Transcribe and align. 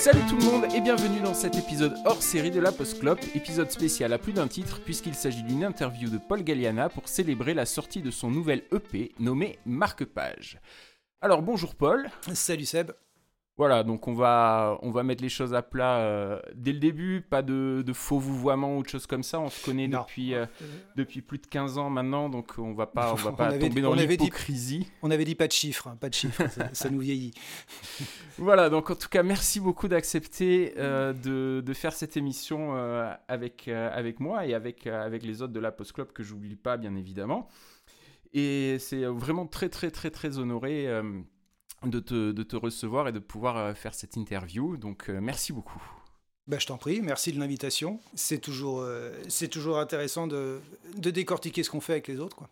Salut 0.00 0.22
tout 0.30 0.36
le 0.36 0.44
monde 0.44 0.64
et 0.74 0.80
bienvenue 0.80 1.20
dans 1.20 1.34
cet 1.34 1.56
épisode 1.56 1.94
hors 2.06 2.22
série 2.22 2.50
de 2.50 2.58
la 2.58 2.72
Postclop, 2.72 3.18
épisode 3.34 3.70
spécial 3.70 4.14
à 4.14 4.18
plus 4.18 4.32
d'un 4.32 4.48
titre 4.48 4.80
puisqu'il 4.82 5.14
s'agit 5.14 5.42
d'une 5.42 5.62
interview 5.62 6.08
de 6.08 6.16
Paul 6.16 6.42
Galliana 6.42 6.88
pour 6.88 7.06
célébrer 7.06 7.52
la 7.52 7.66
sortie 7.66 8.00
de 8.00 8.10
son 8.10 8.30
nouvel 8.30 8.62
EP 8.72 9.12
nommé 9.18 9.58
Marque-Page. 9.66 10.58
Alors 11.20 11.42
bonjour 11.42 11.74
Paul. 11.74 12.08
Salut 12.32 12.64
Seb. 12.64 12.92
Voilà, 13.60 13.84
donc 13.84 14.08
on 14.08 14.14
va, 14.14 14.78
on 14.80 14.90
va 14.90 15.02
mettre 15.02 15.22
les 15.22 15.28
choses 15.28 15.52
à 15.52 15.60
plat 15.60 15.98
euh, 15.98 16.40
dès 16.54 16.72
le 16.72 16.78
début, 16.78 17.20
pas 17.20 17.42
de, 17.42 17.84
faux 17.92 18.18
vouvoiements 18.18 18.78
ou 18.78 18.82
de 18.82 18.88
choses 18.88 19.06
comme 19.06 19.22
ça. 19.22 19.38
On 19.38 19.50
se 19.50 19.62
connaît 19.62 19.86
depuis, 19.86 20.32
euh, 20.32 20.46
depuis 20.96 21.20
plus 21.20 21.36
de 21.36 21.46
15 21.46 21.76
ans 21.76 21.90
maintenant, 21.90 22.30
donc 22.30 22.54
on 22.56 22.72
va 22.72 22.86
pas, 22.86 23.12
on 23.12 23.16
va 23.16 23.32
pas 23.36 23.52
tomber 23.52 23.82
dans 23.82 23.92
l'hypocrisie. 23.92 24.88
On 25.02 25.10
avait 25.10 25.26
dit 25.26 25.34
pas 25.34 25.46
de 25.46 25.52
chiffres, 25.52 25.88
hein, 25.88 25.98
pas 26.00 26.08
de 26.08 26.14
chiffres, 26.14 26.42
ça, 26.72 26.88
nous 26.88 27.00
vieillit. 27.00 27.34
voilà, 28.38 28.70
donc 28.70 28.88
en 28.88 28.94
tout 28.94 29.10
cas, 29.10 29.22
merci 29.22 29.60
beaucoup 29.60 29.88
d'accepter 29.88 30.72
euh, 30.78 31.12
de, 31.12 31.60
de, 31.60 31.74
faire 31.74 31.92
cette 31.92 32.16
émission 32.16 32.74
avec, 33.28 33.68
avec 33.68 34.20
moi 34.20 34.46
et 34.46 34.54
avec, 34.54 34.86
avec 34.86 35.22
les 35.22 35.42
autres 35.42 35.52
de 35.52 35.60
la 35.60 35.70
Post 35.70 35.92
Club 35.92 36.12
que 36.12 36.22
j'oublie 36.22 36.56
pas, 36.56 36.78
bien 36.78 36.96
évidemment. 36.96 37.46
Et 38.32 38.78
c'est 38.78 39.04
vraiment 39.04 39.46
très, 39.46 39.68
très, 39.68 39.90
très, 39.90 40.10
très 40.10 40.38
honoré 40.38 40.88
de 41.88 42.00
te, 42.42 42.56
recevoir 42.56 43.08
et 43.08 43.12
de 43.12 43.18
pouvoir 43.18 43.56
euh, 43.56 43.74
faire 43.74 43.94
cette 43.94 44.16
interview. 44.16 44.76
Donc 44.76 45.08
euh, 45.08 45.20
merci 45.20 45.52
beaucoup. 45.52 45.82
Bah, 46.46 46.58
je 46.58 46.66
t'en 46.66 46.78
prie, 46.78 47.00
merci 47.00 47.32
de 47.32 47.38
l'invitation. 47.38 48.00
C'est 48.14 48.38
toujours, 48.38 48.80
euh, 48.80 49.12
c'est 49.28 49.48
toujours 49.48 49.78
intéressant 49.78 50.26
de, 50.26 50.60
de, 50.96 51.10
décortiquer 51.10 51.62
ce 51.62 51.70
qu'on 51.70 51.80
fait 51.80 51.92
avec 51.92 52.08
les 52.08 52.18
autres. 52.18 52.36
Quoi. 52.36 52.48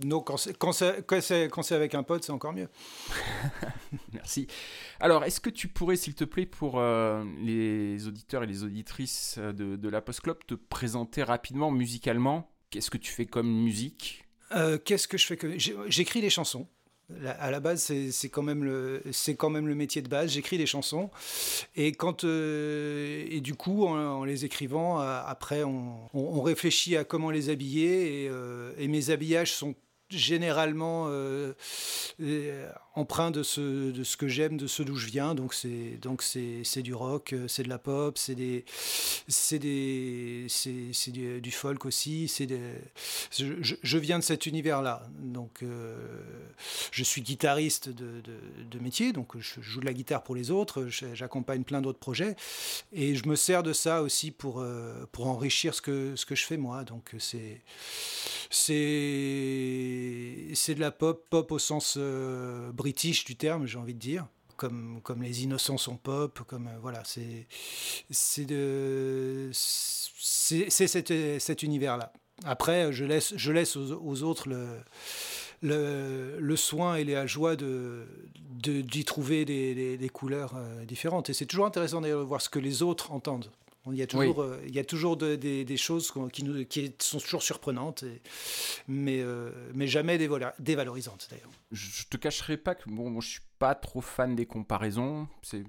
Donc 0.00 0.26
quand 0.26 0.36
c'est, 0.36 0.56
quand, 0.56 0.72
c'est, 0.72 1.74
avec 1.74 1.94
un 1.94 2.02
pote, 2.02 2.24
c'est 2.24 2.32
encore 2.32 2.52
mieux. 2.52 2.68
merci. 4.12 4.46
Alors, 5.00 5.24
est-ce 5.24 5.40
que 5.40 5.50
tu 5.50 5.68
pourrais, 5.68 5.96
s'il 5.96 6.14
te 6.14 6.24
plaît, 6.24 6.46
pour 6.46 6.80
les 6.80 8.06
auditeurs 8.06 8.44
et 8.44 8.46
les 8.46 8.62
auditrices 8.62 9.38
de, 9.38 9.74
de 9.74 9.88
la 9.88 10.00
Post 10.00 10.20
Club, 10.20 10.38
te 10.46 10.54
présenter 10.54 11.24
rapidement 11.24 11.72
musicalement? 11.72 12.48
Qu'est-ce 12.70 12.90
que 12.90 12.98
tu 12.98 13.10
fais 13.10 13.26
comme 13.26 13.50
musique? 13.50 14.24
Qu'est-ce 14.84 15.08
que 15.08 15.18
je 15.18 15.26
fais 15.26 15.36
que... 15.36 15.58
J'écris 15.58 16.20
des 16.20 16.30
chansons 16.30 16.68
à 17.38 17.50
la 17.50 17.60
base, 17.60 17.92
c'est 18.10 18.28
quand 18.28 18.42
même 18.42 18.64
le 18.64 19.74
métier 19.74 20.02
de 20.02 20.08
base. 20.08 20.32
J'écris 20.32 20.58
des 20.58 20.66
chansons 20.66 21.10
et 21.76 21.92
quand 21.92 22.24
euh, 22.24 23.26
et 23.30 23.40
du 23.40 23.54
coup 23.54 23.86
en, 23.86 24.24
les 24.24 24.44
écrivant, 24.44 25.00
euh, 25.00 25.20
après 25.26 25.64
on, 25.64 26.42
réfléchit 26.42 26.96
à 26.96 27.04
comment 27.04 27.30
les 27.30 27.50
habiller 27.50 28.24
et, 28.24 28.28
euh, 28.28 28.72
et 28.78 28.88
mes 28.88 29.10
habillages 29.10 29.52
sont 29.52 29.74
généralement 30.10 31.06
euh, 31.08 31.52
euh, 32.20 32.70
empreint 32.94 33.30
de 33.30 33.42
ce, 33.42 33.90
de 33.90 34.04
ce 34.04 34.16
que 34.16 34.28
j'aime, 34.28 34.56
de 34.56 34.66
ce 34.66 34.82
d'où 34.82 34.96
je 34.96 35.06
viens. 35.06 35.34
Donc 35.34 35.54
c'est 35.54 35.98
donc 36.00 36.22
c'est, 36.22 36.62
c'est 36.64 36.82
du 36.82 36.94
rock, 36.94 37.32
euh, 37.32 37.46
c'est 37.48 37.62
de 37.62 37.68
la 37.68 37.78
pop, 37.78 38.16
c'est 38.16 38.34
des 38.34 38.64
c'est 39.28 39.58
des 39.58 40.46
c'est, 40.48 40.92
c'est 40.92 41.10
du, 41.10 41.50
folk 41.50 41.84
aussi. 41.84 42.28
C'est 42.28 42.48
je, 43.36 43.54
je, 43.60 43.98
viens 43.98 44.18
de 44.18 44.24
cet 44.24 44.46
univers-là. 44.46 45.02
Donc 45.18 45.62
je 46.92 47.04
suis 47.04 47.22
guitariste 47.22 47.88
de, 47.88 48.20
de, 48.20 48.64
de, 48.70 48.78
métier, 48.78 49.12
donc 49.12 49.38
je 49.38 49.60
joue 49.60 49.80
de 49.80 49.86
la 49.86 49.92
guitare 49.92 50.22
pour 50.22 50.34
les 50.34 50.50
autres. 50.50 50.86
J'accompagne 51.14 51.64
plein 51.64 51.80
d'autres 51.80 51.98
projets 51.98 52.36
et 52.92 53.14
je 53.14 53.26
me 53.26 53.36
sers 53.36 53.62
de 53.62 53.72
ça 53.72 54.02
aussi 54.02 54.30
pour 54.30 54.64
pour 55.12 55.26
enrichir 55.26 55.74
ce 55.74 55.82
que 55.82 56.16
ce 56.16 56.24
que 56.24 56.34
je 56.34 56.44
fais 56.44 56.56
moi. 56.56 56.84
Donc 56.84 57.14
c'est 57.18 57.62
c'est 58.50 59.97
c'est 60.54 60.74
de 60.74 60.80
la 60.80 60.90
pop, 60.90 61.26
pop 61.30 61.50
au 61.52 61.58
sens 61.58 61.96
euh, 61.98 62.72
british 62.72 63.24
du 63.24 63.36
terme, 63.36 63.66
j'ai 63.66 63.78
envie 63.78 63.94
de 63.94 63.98
dire. 63.98 64.26
Comme, 64.56 65.00
comme 65.04 65.22
les 65.22 65.44
innocents 65.44 65.78
sont 65.78 65.96
pop, 65.96 66.40
comme 66.48 66.66
euh, 66.66 66.78
voilà, 66.82 67.02
c'est 67.04 67.46
c'est 68.10 68.44
de 68.44 69.50
c'est 69.52 70.68
cet, 70.70 71.62
univers-là. 71.62 72.12
Après, 72.44 72.92
je 72.92 73.04
laisse 73.04 73.34
je 73.36 73.52
laisse 73.52 73.76
aux, 73.76 74.22
autres 74.24 74.48
le, 74.48 74.66
le, 75.62 76.38
le, 76.40 76.56
soin 76.56 76.96
et 76.96 77.04
la 77.04 77.26
joie 77.28 77.54
de 77.54 78.06
d'y 78.40 79.04
trouver 79.04 79.44
des, 79.44 79.96
des, 79.96 80.08
couleurs 80.08 80.54
euh, 80.56 80.84
différentes. 80.84 81.30
Et 81.30 81.34
c'est 81.34 81.46
toujours 81.46 81.66
intéressant 81.66 82.00
de 82.00 82.10
voir 82.12 82.40
ce 82.40 82.48
que 82.48 82.58
les 82.58 82.82
autres 82.82 83.12
entendent. 83.12 83.50
Il 83.92 83.98
y 83.98 84.02
a 84.02 84.06
toujours, 84.06 84.42
euh, 84.42 84.60
il 84.66 84.74
y 84.74 84.78
a 84.78 84.84
toujours 84.84 85.16
des, 85.16 85.76
choses 85.76 86.12
qui, 86.32 86.44
nous, 86.44 86.64
qui, 86.64 86.92
sont 86.98 87.18
toujours 87.18 87.42
surprenantes, 87.42 88.04
mais, 88.86 89.20
euh, 89.20 89.50
mais 89.74 89.86
jamais 89.86 90.18
dévalorisantes 90.18 91.28
d'ailleurs. 91.30 91.50
Je 91.70 92.04
te 92.04 92.16
cacherai 92.16 92.56
pas 92.56 92.74
que 92.74 92.88
bon, 92.88 93.10
moi, 93.10 93.22
je 93.22 93.28
suis 93.28 93.40
pas 93.58 93.74
trop 93.74 94.00
fan 94.00 94.34
des 94.34 94.46
comparaisons. 94.46 95.28
C'est 95.42 95.64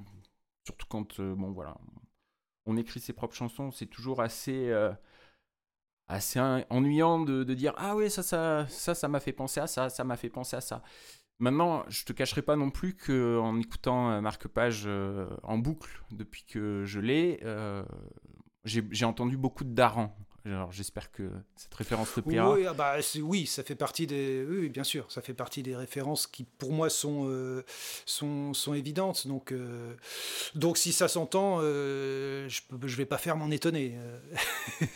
surtout 0.65 0.87
quand 0.87 1.19
euh, 1.19 1.35
bon 1.35 1.51
voilà, 1.51 1.77
on 2.65 2.77
écrit 2.77 2.99
ses 2.99 3.13
propres 3.13 3.35
chansons, 3.35 3.71
c'est 3.71 3.87
toujours 3.87 4.21
assez 4.21 4.71
assez 6.07 6.39
ennuyant 6.71 7.19
de, 7.19 7.43
de, 7.43 7.53
dire 7.53 7.73
ah 7.77 7.95
oui 7.95 8.09
ça 8.09 8.23
ça 8.23 8.65
ça 8.67 8.95
ça 8.95 9.07
m'a 9.07 9.19
fait 9.19 9.31
penser 9.31 9.59
à 9.59 9.67
ça, 9.67 9.89
ça 9.89 10.03
m'a 10.03 10.17
fait 10.17 10.29
penser 10.29 10.55
à 10.55 10.61
ça. 10.61 10.81
Maintenant, 11.39 11.85
je 11.87 12.03
te 12.03 12.11
cacherai 12.11 12.41
pas 12.41 12.57
non 12.57 12.69
plus 12.69 12.95
qu'en 12.95 13.57
écoutant 13.59 14.11
euh, 14.11 14.19
Marque 14.21 14.49
Page 14.49 14.83
euh, 14.85 15.25
en 15.43 15.57
boucle 15.57 15.89
depuis 16.11 16.43
que 16.43 16.83
je 16.85 16.99
l'ai, 16.99 17.39
euh, 17.43 17.81
j'ai 18.65 19.05
entendu 19.05 19.37
beaucoup 19.37 19.63
de 19.63 19.73
Daran. 19.73 20.13
Alors 20.45 20.71
j'espère 20.71 21.11
que 21.11 21.29
cette 21.55 21.73
référence 21.73 22.13
te 22.13 22.21
plaira. 22.21 22.51
Oui, 22.51 22.65
ah 22.65 22.73
bah, 22.73 22.95
oui, 23.21 23.45
ça 23.45 23.63
fait 23.63 23.75
partie 23.75 24.07
des. 24.07 24.45
Oui, 24.49 24.69
bien 24.69 24.83
sûr, 24.83 25.11
ça 25.11 25.21
fait 25.21 25.33
partie 25.33 25.63
des 25.63 25.75
références 25.75 26.27
qui, 26.27 26.43
pour 26.43 26.71
moi, 26.71 26.89
sont 26.89 27.61
sont, 28.05 28.53
sont, 28.53 28.73
évidentes. 28.73 29.27
Donc 29.27 29.53
donc 30.55 30.77
si 30.77 30.91
ça 30.93 31.07
s'entend, 31.07 31.59
je 31.61 32.47
je 32.47 32.95
vais 32.95 33.05
pas 33.05 33.17
faire 33.17 33.35
m'en 33.35 33.51
étonner. 33.51 33.97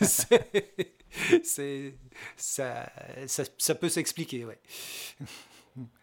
c'est 0.00 1.94
ça, 2.36 2.90
ça, 3.26 3.44
ça 3.58 3.74
peut 3.74 3.90
s'expliquer, 3.90 4.46
ouais. 4.46 4.58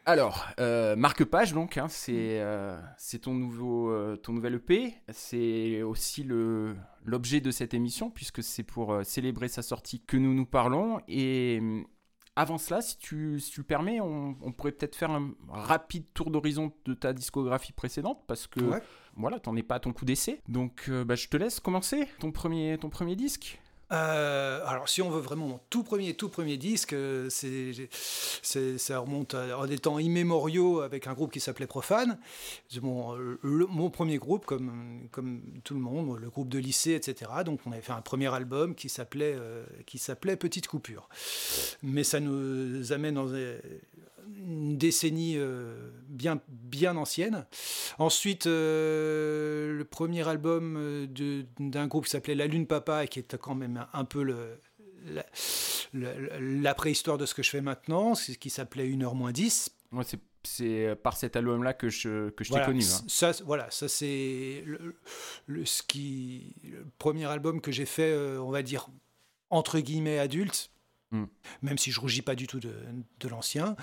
Alors, 0.05 0.47
euh, 0.59 0.95
marque-page, 0.95 1.53
donc, 1.53 1.77
hein, 1.77 1.87
euh, 2.09 2.81
c'est 2.97 3.19
ton, 3.19 3.33
nouveau, 3.33 3.89
euh, 3.89 4.17
ton 4.17 4.33
nouvel 4.33 4.55
EP. 4.55 4.93
C'est 5.09 5.81
aussi 5.83 6.25
l'objet 7.05 7.39
de 7.39 7.51
cette 7.51 7.73
émission, 7.73 8.09
puisque 8.09 8.43
c'est 8.43 8.63
pour 8.63 8.99
célébrer 9.03 9.47
sa 9.47 9.61
sortie 9.61 10.01
que 10.01 10.17
nous 10.17 10.33
nous 10.33 10.45
parlons. 10.45 10.99
Et 11.07 11.61
avant 12.35 12.57
cela, 12.57 12.81
si 12.81 12.97
tu, 12.97 13.39
si 13.39 13.51
tu 13.51 13.61
le 13.61 13.65
permets, 13.65 14.01
on, 14.01 14.33
pourrait 14.51 14.73
peut-être 14.73 14.95
faire 14.95 15.11
un 15.11 15.31
rapide 15.47 16.05
tour 16.13 16.31
d'horizon 16.31 16.73
de 16.85 16.93
ta 16.93 17.13
discographie 17.13 17.73
précédente, 17.73 18.23
parce 18.27 18.47
que 18.47 18.59
voilà, 19.15 19.39
t'en 19.39 19.55
es 19.55 19.63
pas 19.63 19.75
à 19.75 19.79
ton 19.79 19.93
coup 19.93 20.05
d'essai. 20.05 20.41
Donc, 20.49 20.89
bah, 20.89 21.15
je 21.15 21.29
te 21.29 21.37
laisse 21.37 21.61
commencer 21.61 22.07
ton 22.19 22.31
premier, 22.31 22.77
ton 22.77 22.89
premier 22.89 23.15
disque. 23.15 23.60
Euh, 23.91 24.61
alors, 24.65 24.87
si 24.87 25.01
on 25.01 25.09
veut 25.09 25.19
vraiment 25.19 25.47
mon 25.47 25.59
tout 25.69 25.83
premier, 25.83 26.13
tout 26.13 26.29
premier 26.29 26.57
disque, 26.57 26.93
euh, 26.93 27.27
c'est, 27.29 28.77
ça 28.77 28.99
remonte 28.99 29.33
à, 29.33 29.67
des 29.67 29.79
temps 29.79 29.99
immémoriaux 29.99 30.81
avec 30.81 31.07
un 31.07 31.13
groupe 31.13 31.31
qui 31.31 31.39
s'appelait 31.39 31.67
Profane. 31.67 32.17
Mon, 32.81 33.17
mon 33.43 33.89
premier 33.89 34.17
groupe, 34.17 34.45
comme, 34.45 35.07
comme 35.11 35.41
tout 35.63 35.73
le 35.73 35.81
monde, 35.81 36.19
le 36.19 36.29
groupe 36.29 36.49
de 36.49 36.59
lycée, 36.59 36.93
etc. 36.93 37.31
Donc, 37.45 37.59
on 37.65 37.71
avait 37.71 37.81
fait 37.81 37.91
un 37.91 38.01
premier 38.01 38.33
album 38.33 38.75
qui 38.75 38.87
s'appelait, 38.87 39.35
euh, 39.37 39.65
qui 39.85 39.97
s'appelait 39.97 40.37
Petite 40.37 40.67
Coupure. 40.67 41.09
Mais 41.83 42.03
ça 42.03 42.19
nous 42.19 42.93
amène 42.93 43.15
dans 43.15 43.27
une 44.37 44.77
décennie 44.77 45.37
bien, 46.07 46.39
bien 46.47 46.95
ancienne. 46.97 47.45
Ensuite, 47.97 48.45
le 48.45 49.83
premier 49.89 50.27
album 50.27 51.07
d'un 51.59 51.87
groupe 51.87 52.05
qui 52.05 52.11
s'appelait 52.11 52.35
La 52.35 52.47
Lune 52.47 52.67
Papa, 52.67 53.07
qui 53.07 53.19
est 53.19 53.37
quand 53.37 53.55
même 53.55 53.85
un 53.93 54.05
peu 54.05 54.23
le, 54.23 54.57
la, 55.93 56.73
préhistoire 56.73 57.17
de 57.17 57.25
ce 57.25 57.33
que 57.33 57.43
je 57.43 57.49
fais 57.49 57.61
maintenant, 57.61 58.15
ce 58.15 58.31
qui 58.33 58.49
s'appelait 58.49 58.87
1h 58.87 59.15
moins 59.15 59.31
10. 59.31 59.69
Moi, 59.91 60.03
c'est 60.43 60.95
par 61.03 61.17
cet 61.17 61.35
album-là 61.35 61.73
que 61.73 61.89
je, 61.89 62.29
que 62.29 62.43
je 62.43 62.51
t'ai 62.51 62.63
connu. 62.63 62.83
Hein. 62.83 63.03
Ça, 63.07 63.31
voilà, 63.45 63.69
ça 63.69 63.87
c'est 63.87 64.63
le, 64.65 64.95
le, 65.47 65.65
ce 65.65 65.83
qui, 65.83 66.55
le 66.63 66.85
premier 66.97 67.25
album 67.25 67.61
que 67.61 67.71
j'ai 67.71 67.85
fait, 67.85 68.11
euh, 68.11 68.41
on 68.41 68.51
va 68.51 68.63
dire, 68.63 68.87
entre 69.49 69.79
guillemets, 69.79 70.19
adulte. 70.19 70.70
Hmm. 71.11 71.25
Même 71.61 71.77
si 71.77 71.91
je 71.91 71.99
rougis 71.99 72.21
pas 72.21 72.35
du 72.35 72.47
tout 72.47 72.59
de, 72.59 73.27
l'ancien. 73.27 73.75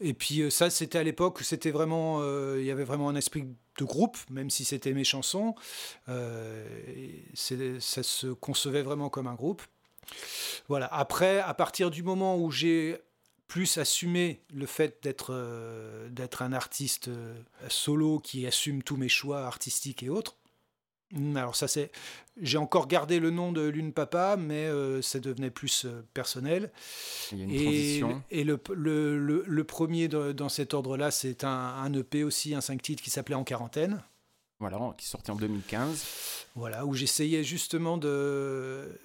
Et 0.00 0.14
puis 0.14 0.40
euh, 0.40 0.50
ça, 0.50 0.70
c'était 0.70 0.98
à 0.98 1.02
l'époque 1.02 1.42
c'était 1.42 1.70
vraiment, 1.70 2.20
euh, 2.20 2.56
il 2.60 2.66
y 2.66 2.70
avait 2.70 2.84
vraiment 2.84 3.08
un 3.08 3.14
esprit 3.14 3.44
de 3.78 3.84
groupe, 3.84 4.16
même 4.30 4.50
si 4.50 4.64
c'était 4.64 4.92
mes 4.92 5.04
chansons. 5.04 5.54
ça 6.06 8.02
se 8.02 8.32
concevait 8.32 8.82
vraiment 8.82 9.08
comme 9.10 9.26
un 9.26 9.34
groupe. 9.34 9.62
Voilà. 10.68 10.86
Après, 10.86 11.40
à 11.40 11.54
partir 11.54 11.90
du 11.90 12.02
moment 12.02 12.36
où 12.36 12.50
j'ai 12.50 12.98
plus 13.52 13.76
assumé 13.76 14.40
le 14.54 14.64
fait 14.64 15.02
d'être 15.02 15.34
euh, 15.34 16.08
un 16.40 16.52
artiste 16.54 17.08
euh, 17.08 17.34
solo 17.68 18.18
qui 18.18 18.46
assume 18.46 18.82
tous 18.82 18.96
mes 18.96 19.10
choix 19.10 19.44
artistiques 19.44 20.02
et 20.02 20.08
autres. 20.08 20.38
Hmm, 21.12 21.36
alors 21.36 21.54
ça 21.54 21.68
c'est, 21.68 21.90
j'ai 22.40 22.56
encore 22.56 22.88
gardé 22.88 23.20
le 23.20 23.30
nom 23.30 23.52
de 23.52 23.60
Lune 23.62 23.92
Papa, 23.92 24.36
mais 24.38 24.66
euh, 24.66 25.02
ça 25.02 25.20
devenait 25.20 25.50
plus 25.50 25.86
personnel. 26.14 26.70
Il 27.32 27.38
y 27.38 27.40
a 27.42 27.44
une 27.44 27.50
et, 27.50 27.62
transition. 27.62 28.22
Et 28.30 28.44
le, 28.44 28.58
le, 29.46 29.64
premier 29.64 30.08
dans 30.08 30.48
cet 30.48 30.72
ordre-là, 30.72 31.10
c'est 31.10 31.44
un, 31.44 31.48
un, 31.50 31.92
EP 31.92 32.24
aussi, 32.24 32.54
un 32.54 32.62
5 32.62 32.80
titres 32.80 33.02
qui 33.02 33.10
s'appelait 33.10 33.34
En 33.34 33.44
quarantaine. 33.44 34.02
Voilà, 34.58 34.78
qui 34.96 35.06
sorti 35.06 35.30
en 35.30 35.36
2015. 35.36 36.04
Voilà, 36.54 36.86
où 36.86 36.94
j'essayais 36.94 37.42
justement 37.42 37.98
de. 37.98 38.96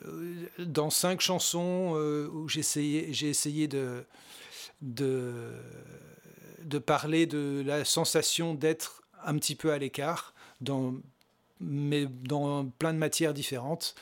Dans 0.60 0.92
cinq 0.92 1.20
chansons, 1.20 1.94
où 2.32 2.48
j'essayais, 2.48 3.12
j'ai 3.12 3.30
essayé 3.30 3.68
de, 3.68 4.06
de, 4.82 5.52
de 6.64 6.78
parler 6.78 7.26
de 7.26 7.64
la 7.66 7.86
sensation 7.86 8.54
d'être 8.54 9.02
un 9.26 9.36
petit 9.38 9.56
peu 9.56 9.72
à 9.72 9.80
l'écart 9.80 10.36
dans 10.62 10.94
mais 11.60 12.06
dans 12.06 12.66
plein 12.66 12.94
de 12.94 13.00
matières 13.00 13.34
différentes. 13.34 13.96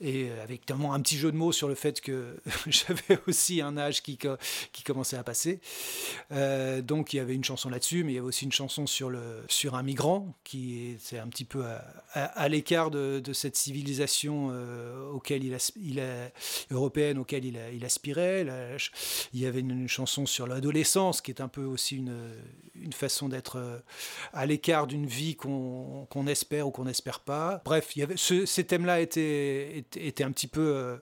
Et 0.00 0.30
avec 0.42 0.66
tellement 0.66 0.94
un 0.94 1.00
petit 1.00 1.16
jeu 1.16 1.32
de 1.32 1.36
mots 1.36 1.52
sur 1.52 1.68
le 1.68 1.74
fait 1.74 2.00
que 2.00 2.36
j'avais 2.66 3.18
aussi 3.26 3.60
un 3.60 3.76
âge 3.76 4.02
qui, 4.02 4.18
qui 4.72 4.82
commençait 4.82 5.16
à 5.16 5.22
passer. 5.22 5.60
Euh, 6.32 6.82
donc 6.82 7.12
il 7.12 7.16
y 7.16 7.20
avait 7.20 7.34
une 7.34 7.44
chanson 7.44 7.70
là-dessus, 7.70 8.04
mais 8.04 8.12
il 8.12 8.14
y 8.16 8.18
avait 8.18 8.26
aussi 8.26 8.44
une 8.44 8.52
chanson 8.52 8.86
sur, 8.86 9.10
le, 9.10 9.44
sur 9.48 9.74
un 9.74 9.82
migrant 9.82 10.34
qui 10.44 10.96
est, 11.12 11.18
un 11.18 11.28
petit 11.28 11.44
peu 11.44 11.64
à, 12.12 12.48
l'écart 12.48 12.90
de, 12.90 13.22
cette 13.32 13.56
civilisation 13.56 14.48
euh, 14.50 15.10
auquel 15.10 15.44
il, 15.44 15.56
il 15.76 16.00
a, 16.00 16.30
européenne 16.70 17.18
auquel 17.18 17.44
il, 17.44 17.58
il 17.74 17.84
aspirait. 17.84 18.46
il 19.32 19.40
y 19.40 19.46
avait 19.46 19.60
une, 19.60 19.88
chanson 19.88 20.26
sur 20.26 20.46
l'adolescence 20.46 21.20
qui 21.20 21.30
est 21.30 21.40
un 21.40 21.48
peu 21.48 21.64
aussi 21.64 21.96
une, 21.96 22.14
une 22.74 22.92
façon 22.92 23.28
d'être 23.28 23.56
euh, 23.56 23.78
à 24.32 24.46
l'écart 24.46 24.86
d'une 24.86 25.06
vie 25.06 25.36
qu'on 25.36 26.26
espère 26.26 26.66
ou 26.68 26.70
qu'on 26.70 26.86
n'espère 26.88 27.20
pas. 27.20 27.62
Bref, 27.64 27.94
ces 28.16 28.64
thèmes-là 28.64 29.00
étaient, 29.00 29.84
étaient, 29.94 30.24
un 30.24 30.32
petit 30.32 30.48
peu 30.48 30.74
euh, 30.74 30.96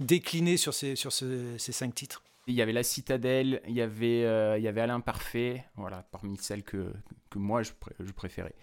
déclinés 0.00 0.56
sur 0.56 0.74
ces, 0.74 0.96
sur 0.96 1.12
ces 1.12 1.58
cinq 1.58 1.94
titres. 1.94 2.22
Il 2.48 2.54
y 2.54 2.62
avait 2.62 2.72
La 2.72 2.82
Citadelle, 2.82 3.60
il 3.66 3.74
y 3.74 3.80
avait, 3.80 4.24
euh, 4.24 4.56
il 4.58 4.64
y 4.64 4.68
avait 4.68 4.80
Alain 4.80 5.00
Parfait, 5.00 5.64
voilà, 5.74 6.06
parmi 6.12 6.36
celles 6.38 6.62
que, 6.62 6.92
que 7.30 7.38
moi 7.38 7.62
je 7.62 7.72
préférais. 8.14 8.54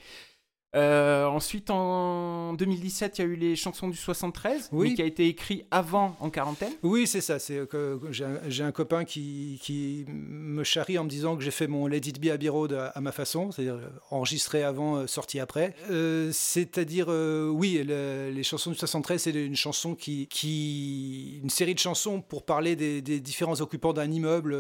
Euh, 0.75 1.25
ensuite, 1.25 1.69
en 1.69 2.53
2017, 2.53 3.17
il 3.17 3.21
y 3.21 3.23
a 3.23 3.27
eu 3.27 3.35
les 3.35 3.55
chansons 3.55 3.87
du 3.87 3.97
73, 3.97 4.69
oui. 4.71 4.95
qui 4.95 5.01
a 5.01 5.05
été 5.05 5.27
écrit 5.27 5.65
avant 5.69 6.15
en 6.19 6.29
quarantaine. 6.29 6.73
Oui, 6.81 7.05
c'est 7.05 7.21
ça. 7.21 7.37
C'est 7.37 7.67
que 7.67 7.99
j'ai 8.09 8.63
un, 8.63 8.71
copain 8.71 9.05
qui, 9.05 9.59
qui, 9.61 10.05
me 10.07 10.63
charrie 10.63 10.97
en 10.97 11.03
me 11.03 11.09
disant 11.09 11.35
que 11.37 11.43
j'ai 11.43 11.51
fait 11.51 11.67
mon 11.67 11.85
Let 11.85 11.97
It 11.97 12.19
Be 12.19 12.29
Abbey 12.29 12.49
Road 12.49 12.73
à, 12.73 12.99
ma 13.01 13.11
façon, 13.11 13.51
c'est-à-dire 13.51 13.79
enregistré 14.09 14.63
avant, 14.63 14.95
euh, 14.95 15.07
sorti 15.07 15.39
après. 15.39 15.75
Euh, 15.91 16.31
c'est-à-dire, 16.33 17.07
oui, 17.07 17.83
les 17.85 18.43
chansons 18.43 18.71
du 18.71 18.77
73, 18.77 19.21
c'est 19.21 19.31
une 19.31 19.55
chanson 19.55 19.93
qui, 19.93 20.27
qui, 20.27 21.39
une 21.43 21.49
série 21.49 21.75
de 21.75 21.79
chansons 21.79 22.21
pour 22.21 22.43
parler 22.43 22.75
des, 22.75 23.01
différents 23.19 23.61
occupants 23.61 23.93
d'un 23.93 24.09
immeuble 24.11 24.57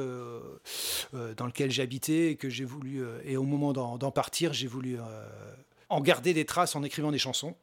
dans 1.13 1.45
lequel 1.45 1.71
j'habitais 1.71 2.31
et 2.31 2.35
que 2.35 2.49
j'ai 2.49 2.65
voulu, 2.65 3.03
et 3.25 3.35
au 3.35 3.43
moment 3.43 3.73
d'en 3.73 4.11
partir, 4.11 4.53
j'ai 4.53 4.67
voulu 4.67 4.97
en 5.93 6.01
garder 6.01 6.33
des 6.33 6.45
traces 6.45 6.75
en 6.75 6.83
écrivant 6.83 7.11
des 7.11 7.19
chansons. 7.19 7.55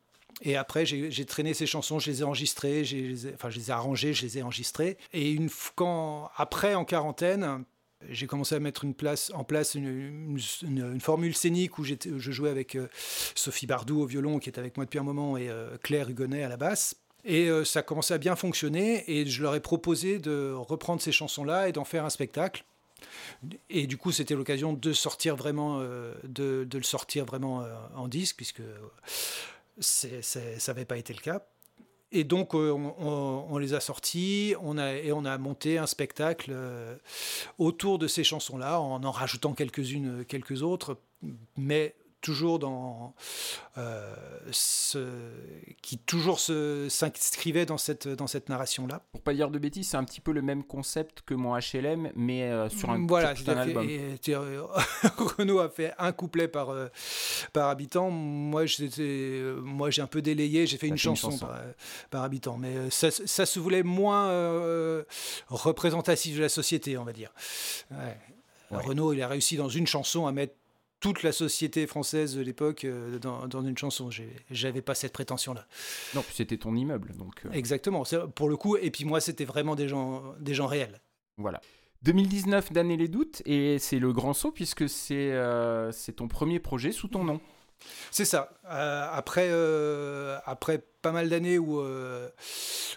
Et 0.43 0.57
après, 0.57 0.87
j'ai 0.87 1.25
traîné 1.27 1.53
ces 1.53 1.67
chansons, 1.67 1.99
je 1.99 2.11
les 2.11 2.21
ai 2.21 2.25
enregistrées, 2.25 2.83
enfin, 3.35 3.51
je 3.51 3.59
les 3.59 3.69
ai 3.69 3.73
arrangées, 3.73 4.15
je 4.15 4.23
les 4.23 4.39
ai 4.39 4.43
enregistrées. 4.43 4.97
Et 5.13 5.33
une, 5.33 5.51
quand, 5.75 6.31
après, 6.37 6.75
en 6.75 6.85
quarantaine, 6.85 7.65
j'ai 8.09 8.27
commencé 8.27 8.55
à 8.55 8.61
mettre 8.61 8.87
en 9.35 9.45
place 9.45 9.75
une, 9.75 10.39
une, 10.63 11.01
formule 11.01 11.35
scénique 11.35 11.79
où 11.79 11.85
je 11.85 12.31
jouais 12.31 12.49
avec 12.49 12.75
euh, 12.75 12.89
Sophie 13.35 13.67
Bardou 13.67 14.01
au 14.01 14.07
violon, 14.07 14.39
qui 14.39 14.49
est 14.49 14.59
avec 14.59 14.77
moi 14.77 14.87
depuis 14.87 14.99
un 14.99 15.03
moment, 15.03 15.37
et 15.37 15.51
euh, 15.51 15.77
Claire 15.83 16.09
Hugonnet 16.09 16.43
à 16.43 16.49
la 16.49 16.57
basse. 16.57 16.97
Et 17.25 17.49
euh, 17.49 17.65
ça 17.65 17.83
commençait 17.83 18.15
à 18.15 18.19
bien 18.19 18.37
fonctionner, 18.37 19.05
et 19.11 19.27
je 19.27 19.43
leur 19.43 19.55
ai 19.55 19.61
proposé 19.61 20.19
de 20.19 20.53
reprendre 20.53 21.03
ces 21.03 21.13
chansons-là 21.13 21.69
et 21.69 21.73
d'en 21.73 21.85
faire 21.85 22.07
un 22.07 22.11
spectacle. 22.11 22.65
Et 23.69 23.87
du 23.87 23.97
coup, 23.97 24.13
c'était 24.13 24.35
l'occasion 24.35 24.73
de 24.73 24.93
sortir 24.93 25.37
vraiment, 25.37 25.79
euh, 25.81 26.15
de, 26.25 26.67
le 26.73 26.83
sortir 26.83 27.25
vraiment 27.25 27.63
euh, 27.63 27.75
en 27.97 28.09
disque, 28.09 28.37
puisque 28.37 28.63
ça 29.81 30.09
n'avait 30.69 30.85
pas 30.85 30.97
été 30.97 31.13
le 31.13 31.21
cas. 31.21 31.43
Et 32.13 32.25
donc, 32.25 32.55
euh, 32.55 32.71
on, 32.73 33.57
les 33.59 33.75
a 33.75 33.81
sortis 33.81 34.55
on 34.61 34.79
a, 34.79 34.95
et 34.95 35.13
on 35.13 35.25
a 35.25 35.39
monté 35.39 35.79
un 35.79 35.87
spectacle 35.87 36.53
autour 37.59 37.99
de 37.99 38.09
ces 38.09 38.25
chansons-là, 38.25 38.81
en 38.81 39.05
en 39.05 39.11
rajoutant 39.11 39.55
quelques-unes, 39.55 40.25
quelques 40.25 40.63
autres, 40.63 40.99
mais 41.57 41.95
toujours 42.21 42.59
dans 42.59 43.15
euh, 43.79 44.15
ce, 44.51 44.99
qui 45.83 45.99
toujours 45.99 46.39
s'inscrivait 46.41 47.67
dans 47.67 47.79
cette 47.79 48.09
dans 48.09 48.27
cette 48.27 48.49
narration 48.49 48.87
là. 48.87 49.03
Pour 49.13 49.23
pas 49.23 49.35
dire 49.35 49.51
de 49.51 49.59
bêtises, 49.59 49.89
c'est 49.89 49.97
un 49.97 50.05
petit 50.05 50.21
peu 50.21 50.33
le 50.33 50.43
même 50.43 50.65
concept 50.65 51.23
que 51.23 51.35
mon 51.35 51.57
HLM, 51.57 52.11
mais 52.15 52.43
euh, 52.43 52.69
sur 52.69 52.91
un 52.91 53.07
voilà, 53.07 53.35
sur 53.35 53.57
album. 53.57 53.87
Renault 55.39 55.61
a 55.61 55.69
fait 55.69 55.93
un 55.99 56.13
couplet 56.13 56.49
par 56.49 56.71
euh, 56.71 56.89
par 57.53 57.69
habitant. 57.69 58.11
Moi, 58.11 58.67
j'étais 58.67 59.43
moi 59.63 59.91
j'ai 59.91 60.03
un 60.03 60.07
peu 60.07 60.23
délayé, 60.23 60.67
j'ai 60.67 60.77
fait 60.77 60.89
une 60.89 60.97
chanson, 60.97 61.39
Par, 62.11 62.23
habitant, 62.23 62.57
mais 62.59 62.91
ça, 62.91 63.11
ça, 63.11 63.47
se 63.47 63.59
voulait 63.59 63.83
moins 63.83 64.31
représentatif 65.49 66.37
de 66.37 66.43
la 66.43 66.49
société, 66.49 66.99
on 66.99 67.05
va 67.05 67.13
dire. 67.13 67.33
Renault, 68.71 69.13
il 69.13 69.23
a 69.23 69.29
réussi 69.29 69.57
dans 69.57 69.69
une 69.69 69.87
chanson 69.87 70.27
à 70.27 70.33
mettre 70.33 70.55
toute 71.01 71.23
la 71.23 71.33
société 71.33 71.87
française 71.87 72.37
de 72.37 72.43
l'époque 72.43 72.85
euh, 72.85 73.19
dans, 73.19 73.63
une 73.63 73.77
chanson. 73.77 74.11
J'avais 74.51 74.83
pas 74.83 74.95
cette 74.95 75.13
prétention-là. 75.13 75.67
Non, 76.15 76.23
c'était 76.31 76.59
ton 76.59 76.75
immeuble, 76.77 77.15
donc. 77.17 77.43
Euh. 77.47 77.51
Exactement. 77.53 78.05
Pour 78.35 78.49
le 78.49 78.57
coup, 78.57 78.77
et 78.77 78.91
puis 78.91 79.05
moi, 79.05 79.21
c'était 79.21 79.47
vraiment 79.47 79.75
des 79.75 79.89
gens, 79.89 80.23
des 80.39 80.55
gens 80.55 80.67
réels. 80.67 81.01
Voilà. 81.39 81.61
2019, 82.03 82.73
d'année 82.73 82.97
les 82.97 83.09
doutes, 83.09 83.43
et 83.45 83.79
c'est 83.79 83.99
le 83.99 84.13
grand 84.13 84.33
saut 84.33 84.53
puisque 84.53 84.89
c'est 84.89 85.33
euh, 85.33 85.93
c'est 85.93 86.13
ton 86.13 86.29
premier 86.29 86.59
projet 86.59 86.93
sous 86.93 87.09
ton 87.09 87.25
nom. 87.25 87.41
C'est 88.11 88.25
ça. 88.25 88.53
Euh, 88.67 89.09
après, 89.13 89.49
euh, 89.51 90.39
après 90.45 90.83
pas 91.03 91.13
mal 91.13 91.29
d'années 91.29 91.59
où, 91.59 91.81
euh, 91.81 92.29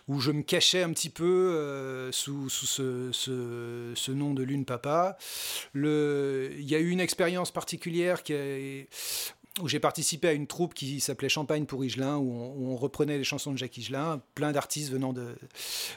où 0.07 0.19
je 0.19 0.31
me 0.31 0.41
cachais 0.41 0.83
un 0.83 0.91
petit 0.91 1.09
peu 1.09 2.09
sous, 2.11 2.49
ce, 2.49 4.11
nom 4.11 4.33
de 4.33 4.43
Lune 4.43 4.65
Papa, 4.65 5.17
il 5.75 5.81
y 6.61 6.75
a 6.75 6.79
eu 6.79 6.89
une 6.89 6.99
expérience 6.99 7.51
particulière 7.51 8.21
où 9.61 9.67
j'ai 9.67 9.79
participé 9.79 10.29
à 10.29 10.33
une 10.33 10.47
troupe 10.47 10.73
qui 10.73 10.99
s'appelait 10.99 11.29
Champagne 11.29 11.65
pour 11.65 11.85
Higelin, 11.85 12.17
où 12.17 12.31
on, 12.31 12.75
reprenait 12.75 13.17
les 13.17 13.23
chansons 13.23 13.51
de 13.51 13.57
Jacques 13.57 13.77
Higelin, 13.77 14.21
plein 14.35 14.51
d'artistes 14.51 14.91
venant 14.91 15.13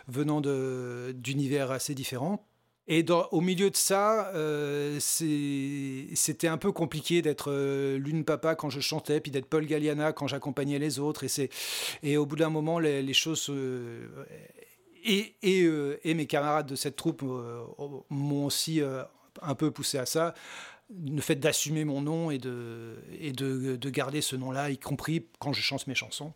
venant 0.07 0.41
d'univers 0.41 1.71
assez 1.71 1.95
différents. 1.95 2.47
Et 2.89 3.05
au 3.33 3.41
milieu 3.41 3.71
de 3.71 3.77
ça, 3.77 4.29
euh, 4.29 4.99
c'était 5.01 6.47
un 6.47 6.57
peu 6.57 6.71
compliqué 6.71 7.21
d'être 7.21 7.51
euh, 7.51 7.99
Lune 7.99 8.25
Papa 8.25 8.55
quand 8.55 8.71
je 8.71 8.79
chantais, 8.81 9.21
puis 9.21 9.33
d'être 9.33 9.47
Paul 9.47 9.67
Galliana 9.67 10.13
quand 10.13 10.29
j'accompagnais 10.29 10.79
les 10.79 11.01
autres. 11.01 11.25
Et, 11.25 11.51
et 12.05 12.17
au 12.17 12.27
bout 12.27 12.37
d'un 12.37 12.51
moment, 12.51 12.79
les, 12.79 13.13
choses... 13.13 13.49
Euh, 13.51 14.07
et, 15.05 15.35
et, 15.43 15.69
et, 16.05 16.15
mes 16.15 16.27
camarades 16.27 16.67
de 16.67 16.77
cette 16.77 16.97
troupe 16.97 17.23
m'ont 17.23 18.47
aussi 18.47 18.81
un 19.43 19.55
peu 19.55 19.71
poussé 19.71 19.99
à 19.99 20.07
ça 20.07 20.35
le 20.89 21.21
fait 21.21 21.35
d'assumer 21.35 21.85
mon 21.85 22.01
nom 22.01 22.31
et 22.31 22.39
de, 22.39 22.97
et 23.19 23.33
de, 23.33 23.77
de 23.77 23.91
garder 23.91 24.21
ce 24.21 24.37
nom-là, 24.37 24.71
y 24.71 24.79
compris 24.79 25.27
quand 25.41 25.53
je 25.53 25.61
chante 25.61 25.87
mes 25.89 25.97
chansons. 25.97 26.33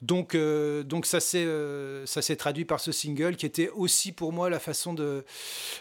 Donc, 0.00 0.34
euh, 0.34 0.82
donc 0.82 1.06
ça 1.06 1.20
s'est 1.20 1.44
euh, 1.44 2.04
ça 2.06 2.20
s'est 2.20 2.36
traduit 2.36 2.64
par 2.64 2.80
ce 2.80 2.90
single 2.90 3.36
qui 3.36 3.46
était 3.46 3.68
aussi 3.68 4.10
pour 4.10 4.32
moi 4.32 4.50
la 4.50 4.58
façon 4.58 4.94
de 4.94 5.24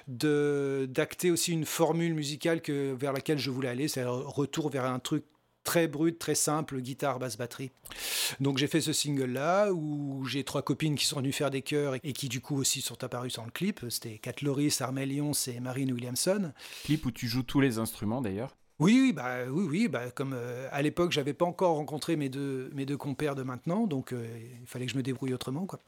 d'acter 0.08 1.32
aussi 1.32 1.52
une 1.52 1.66
formule 1.66 2.14
musicale 2.14 2.62
que, 2.62 2.94
vers 2.94 3.14
laquelle 3.14 3.40
je 3.40 3.50
voulais 3.50 3.70
aller, 3.70 3.88
c'est 3.88 4.02
un 4.02 4.10
retour 4.12 4.70
vers 4.70 4.86
un 4.86 5.00
truc 5.00 5.26
très 5.64 5.88
brut, 5.88 6.18
très 6.18 6.36
simple, 6.36 6.82
guitare, 6.82 7.20
basse, 7.20 7.38
batterie. 7.38 7.72
Donc 8.40 8.58
j'ai 8.58 8.68
fait 8.68 8.82
ce 8.82 8.94
single-là 8.94 9.72
où 9.72 10.26
j'ai 10.26 10.44
trois 10.44 10.62
copines 10.62 10.96
qui 10.96 11.06
sont 11.06 11.18
venues 11.18 11.32
faire 11.32 11.52
des 11.52 11.62
chœurs 11.62 11.96
et 12.04 12.14
qui 12.14 12.30
du 12.30 12.42
coup 12.42 12.58
aussi 12.58 12.82
sont 12.82 13.04
apparues 13.04 13.30
sur 13.30 13.46
le 13.46 13.52
clip. 13.52 13.86
C'était 13.90 14.18
Kat 14.18 14.34
Loris, 14.42 14.82
Armel 14.82 15.16
Lyons 15.16 15.32
et 15.48 15.60
Marine 15.60 15.92
Williamson. 15.92 16.54
Clip 16.84 17.06
où 17.06 17.12
tu 17.12 17.28
joues 17.28 17.44
tous 17.44 17.62
les 17.62 17.78
instruments 17.78 18.22
d'ailleurs 18.22 18.56
oui, 18.82 19.00
oui, 19.00 19.14
bah, 19.14 19.46
oui, 19.48 19.68
oui 19.70 19.88
bah, 19.88 20.10
comme 20.10 20.34
euh, 20.34 20.68
à 20.72 20.82
l'époque, 20.82 21.12
j'avais 21.12 21.36
pas 21.36 21.46
encore 21.46 21.76
rencontré 21.76 22.16
mes 22.16 22.30
deux, 22.30 22.72
mes 22.74 22.88
deux 22.88 22.98
compères 22.98 23.36
de 23.36 23.44
maintenant, 23.44 23.86
donc 23.86 24.12
euh, 24.12 24.26
il 24.60 24.66
fallait 24.66 24.88
que 24.88 24.92
je 24.92 24.98
me 24.98 25.04
débrouille 25.04 25.36
autrement. 25.36 25.68
Quoi. 25.68 25.80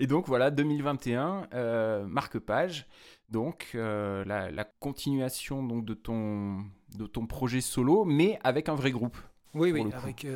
Et 0.00 0.08
donc 0.08 0.26
voilà, 0.26 0.50
2021, 0.50 1.46
euh, 1.54 2.04
marque 2.04 2.40
page, 2.40 2.88
donc 3.28 3.70
la, 3.74 4.50
la, 4.50 4.64
continuation 4.64 5.62
donc, 5.62 5.84
de, 5.84 5.94
ton, 5.94 6.64
de 6.96 7.06
ton 7.06 7.26
projet 7.26 7.60
solo, 7.60 8.04
mais 8.04 8.38
avec 8.44 8.68
un 8.68 8.74
vrai 8.74 8.90
groupe. 8.90 9.16
Oui, 9.54 9.70
oui, 9.70 9.84
avec, 9.92 10.26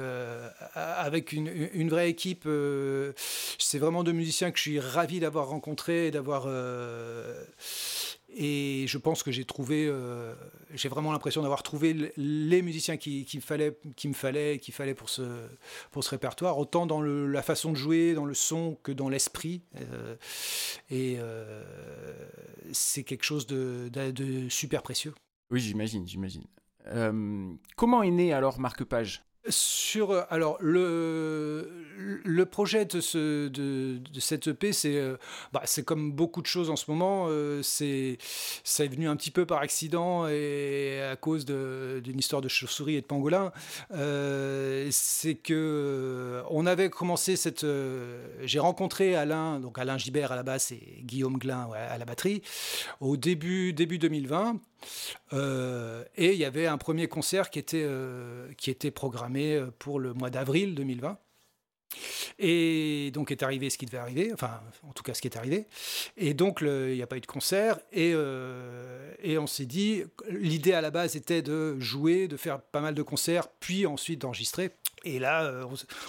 avec 0.75 1.33
une, 1.33 1.51
une, 1.73 1.89
vraie 1.89 2.11
équipe. 2.11 2.47
c'est 3.59 3.79
vraiment 3.79 4.05
deux 4.05 4.13
musiciens 4.13 4.51
que 4.51 4.59
je 4.59 4.63
suis 4.63 4.79
ravi 4.79 5.21
d'avoir 5.21 5.49
rencontrés 5.49 6.09
et 6.09 6.11
d'avoir 6.11 6.47
et 8.39 8.85
je 8.87 8.99
pense 8.99 9.23
que 9.23 9.31
j'ai 9.33 9.47
trouvé, 9.47 9.87
euh, 9.89 10.35
j'ai 10.75 10.91
vraiment 10.91 11.11
l'impression 11.11 11.41
d'avoir 11.41 11.63
trouvé 11.63 12.13
les 12.19 12.61
musiciens 12.61 12.99
qui, 12.99 13.25
qui, 13.25 13.41
fallait, 13.41 13.79
qui 13.97 14.09
me 14.09 14.13
fallait, 14.13 14.59
qu'il 14.59 14.75
fallait 14.75 14.95
pour 14.95 15.09
ce, 15.09 15.23
pour 15.91 16.05
ce 16.05 16.11
répertoire, 16.11 16.59
autant 16.59 16.85
dans 16.85 17.01
le, 17.01 17.27
la 17.31 17.43
façon 17.43 17.73
de 17.73 17.77
jouer, 17.77 18.13
dans 18.13 18.27
le 18.27 18.35
son 18.35 18.77
que 18.83 18.93
dans 18.93 19.09
l'esprit. 19.09 19.63
Euh, 19.77 20.17
et 20.91 21.17
euh, 21.19 21.65
c'est 22.73 23.05
quelque 23.05 23.25
chose 23.25 23.47
de, 23.47 23.89
de, 23.91 24.49
super 24.51 24.83
précieux. 24.83 25.15
Oui, 25.50 25.61
j'imagine, 25.61 26.07
j'imagine. 26.07 26.45
comment 27.76 28.03
est 28.03 28.11
né 28.11 28.33
alors 28.33 28.59
Marque 28.59 28.85
Page? 28.85 29.23
Sur, 29.49 30.26
alors, 30.31 30.57
le, 30.61 31.71
le 32.25 32.47
projet 32.47 32.85
de, 32.85 33.00
ce, 33.00 33.47
de, 33.47 33.99
de 33.99 34.21
cette 34.21 34.49
EP, 34.49 34.73
c'est 34.73 34.97
euh, 34.97 35.17
bah, 35.53 35.62
c'est 35.65 35.85
comme 35.85 36.11
beaucoup 36.11 36.43
de 36.43 36.47
choses 36.49 36.69
en 36.69 36.75
ce 36.75 36.91
moment. 36.91 37.26
Euh, 37.29 37.62
c'est 37.62 38.19
ça 38.65 38.85
est 38.85 38.88
venu 38.88 39.09
un 39.09 39.15
petit 39.15 39.31
peu 39.31 39.47
par 39.47 39.61
accident 39.61 40.26
et 40.26 41.00
à 41.00 41.15
cause 41.15 41.45
d'une 41.45 42.19
histoire 42.19 42.43
de 42.43 42.49
chauve-souris 42.49 42.97
et 42.97 43.00
de 43.03 43.07
pangolin. 43.07 43.53
Euh, 43.93 44.88
c'est 44.91 45.37
que 45.37 46.43
on 46.50 46.67
avait 46.67 46.91
commencé 46.91 47.37
cette. 47.37 47.65
J'ai 48.43 48.59
rencontré 48.59 49.15
Alain, 49.15 49.61
donc 49.61 49.79
Alain 49.79 49.97
Gibert 49.97 50.33
à 50.33 50.37
la 50.37 50.43
basse 50.43 50.73
et 50.73 51.03
Guillaume 51.03 51.38
Glin 51.38 51.69
à 51.73 51.99
la 51.99 52.05
batterie, 52.05 52.43
au 53.00 53.17
début, 53.17 53.73
début 53.73 53.99
2020. 53.99 54.57
Euh, 55.33 56.04
et 56.16 56.33
il 56.33 56.38
y 56.38 56.45
avait 56.45 56.66
un 56.66 56.78
premier 56.78 57.09
concert 57.09 57.50
qui 57.50 57.59
était, 57.59 57.85
euh, 57.85 58.50
programmé 58.95 59.54
euh, 59.54 59.71
pour 59.78 60.00
le 60.00 60.14
mois 60.14 60.30
d'avril 60.30 60.75
2020. 60.75 61.18
Et 62.38 63.11
donc 63.12 63.31
est 63.31 63.43
arrivé 63.43 63.71
ce 63.71 63.78
qui 63.78 63.87
devait 63.87 63.99
arriver, 63.99 64.31
enfin 64.33 64.61
en 64.83 64.93
tout 64.93 65.02
cas 65.02 65.14
ce 65.14 65.23
qui 65.23 65.28
est 65.28 65.37
arrivé. 65.37 65.66
Et 66.16 66.35
donc 66.35 66.59
il 66.61 66.95
n'y 66.95 67.02
a 67.02 67.07
pas 67.07 67.16
eu 67.16 67.21
de 67.21 67.26
concert. 67.26 67.78
Et, 67.93 68.14
et 69.23 69.38
on 69.38 69.47
s'est 69.47 69.66
dit, 69.66 70.05
l'idée 70.28 70.73
à 70.73 70.81
la 70.81 70.90
base 70.90 71.16
était 71.16 71.43
de 71.43 71.78
jouer, 71.81 72.28
de 72.28 72.37
faire 72.37 72.61
pas 72.61 72.81
mal 72.81 72.95
de 72.95 73.02
concerts, 73.02 73.49
puis 73.61 73.87
ensuite 73.87 74.21
d'enregistrer. 74.21 74.73
Et 75.07 75.21
là, 75.21 75.45
euh, 75.45 75.64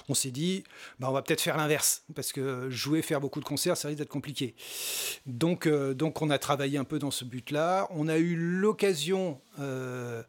on, 0.10 0.16
s'est 0.16 0.32
dit, 0.32 0.64
bah, 1.00 1.08
on 1.10 1.14
va 1.14 1.22
peut-être 1.22 1.42
faire 1.42 1.56
l'inverse, 1.56 2.04
parce 2.16 2.32
que 2.32 2.68
jouer, 2.72 3.04
faire 3.04 3.22
beaucoup 3.22 3.40
de 3.40 3.46
concerts, 3.46 3.78
ça 3.78 3.90
risque 3.90 4.00
d'être 4.00 4.10
compliqué. 4.10 4.56
Donc, 5.28 5.68
euh, 5.68 5.94
donc, 5.94 6.22
on 6.24 6.32
a 6.32 6.40
travaillé 6.40 6.80
un 6.80 6.84
peu 6.84 6.98
dans 6.98 7.12
ce 7.12 7.24
but-là. 7.24 7.88
On 7.92 8.08
a 8.08 8.18
eu 8.18 8.36
l'occasion, 8.36 9.40
euh, 9.60 10.24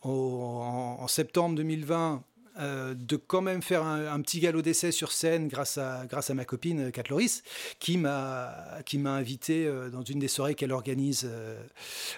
en, 0.00 1.06
septembre 1.08 1.56
2020, 1.56 2.24
euh, 2.58 2.94
de 2.94 3.16
quand 3.16 3.42
même 3.42 3.60
faire 3.60 3.82
un, 3.84 4.20
petit 4.22 4.40
galop 4.40 4.62
d'essai 4.62 4.90
sur 4.90 5.12
scène 5.12 5.48
grâce 5.48 5.76
à, 5.76 6.06
grâce 6.08 6.30
à 6.30 6.34
ma 6.34 6.46
copine 6.46 6.90
Kat 6.90 7.02
Loris, 7.10 7.42
qui 7.80 7.98
m'a 7.98 8.84
invité 9.04 9.66
euh, 9.66 9.90
dans 9.90 10.02
une 10.02 10.18
des 10.18 10.28
soirées 10.28 10.54
qu'elle 10.54 10.72
organise 10.72 11.28
euh, 11.30 11.62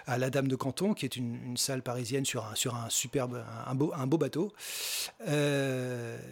à 0.07 0.17
la 0.17 0.31
Dame 0.31 0.47
de 0.47 0.55
Canton, 0.55 0.95
qui 0.95 1.05
est 1.05 1.17
une, 1.17 1.57
salle 1.57 1.83
parisienne 1.83 2.25
sur 2.25 2.45
un, 2.45 2.55
sur 2.55 2.77
un 2.77 2.89
superbe, 2.89 3.45
un 3.67 3.75
beau, 3.75 3.93
un 3.95 4.07
beau 4.07 4.17
bateau. 4.17 4.53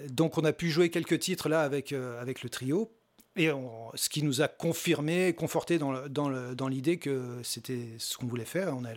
donc 0.08 0.38
on 0.38 0.44
a 0.44 0.52
pu 0.52 0.70
jouer 0.70 0.88
quelques 0.90 1.18
titres 1.18 1.48
là 1.48 1.62
avec, 1.62 1.92
avec 1.92 2.42
le 2.42 2.48
trio. 2.48 2.92
Et 3.38 3.50
ce 3.94 4.08
qui 4.08 4.22
nous 4.22 4.40
a 4.40 4.48
confirmé, 4.48 5.34
conforté 5.34 5.78
dans, 5.78 6.08
dans, 6.08 6.54
dans 6.54 6.68
l'idée 6.68 6.96
que 6.96 7.40
c'était 7.42 7.88
ce 7.98 8.16
qu'on 8.16 8.26
voulait 8.26 8.46
faire. 8.46 8.75
On 8.75 8.84
a, 8.84 8.90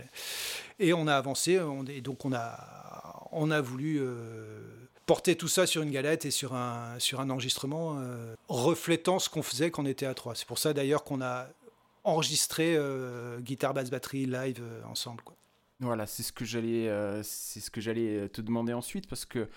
et 0.80 0.94
on 0.94 1.08
a 1.08 1.16
avancé, 1.16 1.60
et 1.90 2.02
donc 2.02 2.24
on 2.24 2.32
a, 2.32 3.28
on 3.32 3.52
a 3.52 3.60
voulu 3.60 4.02
porter 5.10 5.36
tout 5.36 5.48
ça 5.48 5.66
sur 5.66 5.82
une 5.82 5.90
galette 5.90 6.26
et 6.26 6.30
sur 6.30 6.54
un, 6.54 7.00
sur 7.00 7.20
un 7.20 7.32
enregistrement 7.32 7.96
euh, 7.98 8.36
reflétant 8.48 9.18
ce 9.18 9.28
qu'on 9.28 9.42
faisait 9.42 9.72
quand 9.72 9.82
on 9.82 9.86
était 9.88 10.06
à 10.06 10.14
trois. 10.14 10.36
C'est 10.36 10.46
pour 10.46 10.60
ça 10.60 10.72
d'ailleurs 10.72 11.04
qu'on 11.04 11.20
a 11.20 11.48
enregistré 12.04 12.76
euh, 12.76 13.40
guitare, 13.40 13.74
basse, 13.74 13.90
batterie, 13.90 14.28
live 14.28 14.60
euh, 14.62 14.84
ensemble. 14.84 15.24
Quoi. 15.24 15.36
Voilà, 15.80 16.06
c'est 16.06 16.22
ce 16.22 16.32
que 16.32 16.46
j'allais, 16.46 16.88
c'est 17.24 17.60
ce 17.60 17.72
que 17.72 17.82
j'allais 17.82 18.30
te 18.30 18.40
demander 18.40 18.72
ensuite 18.72 19.08
parce 19.08 19.26
que 19.26 19.50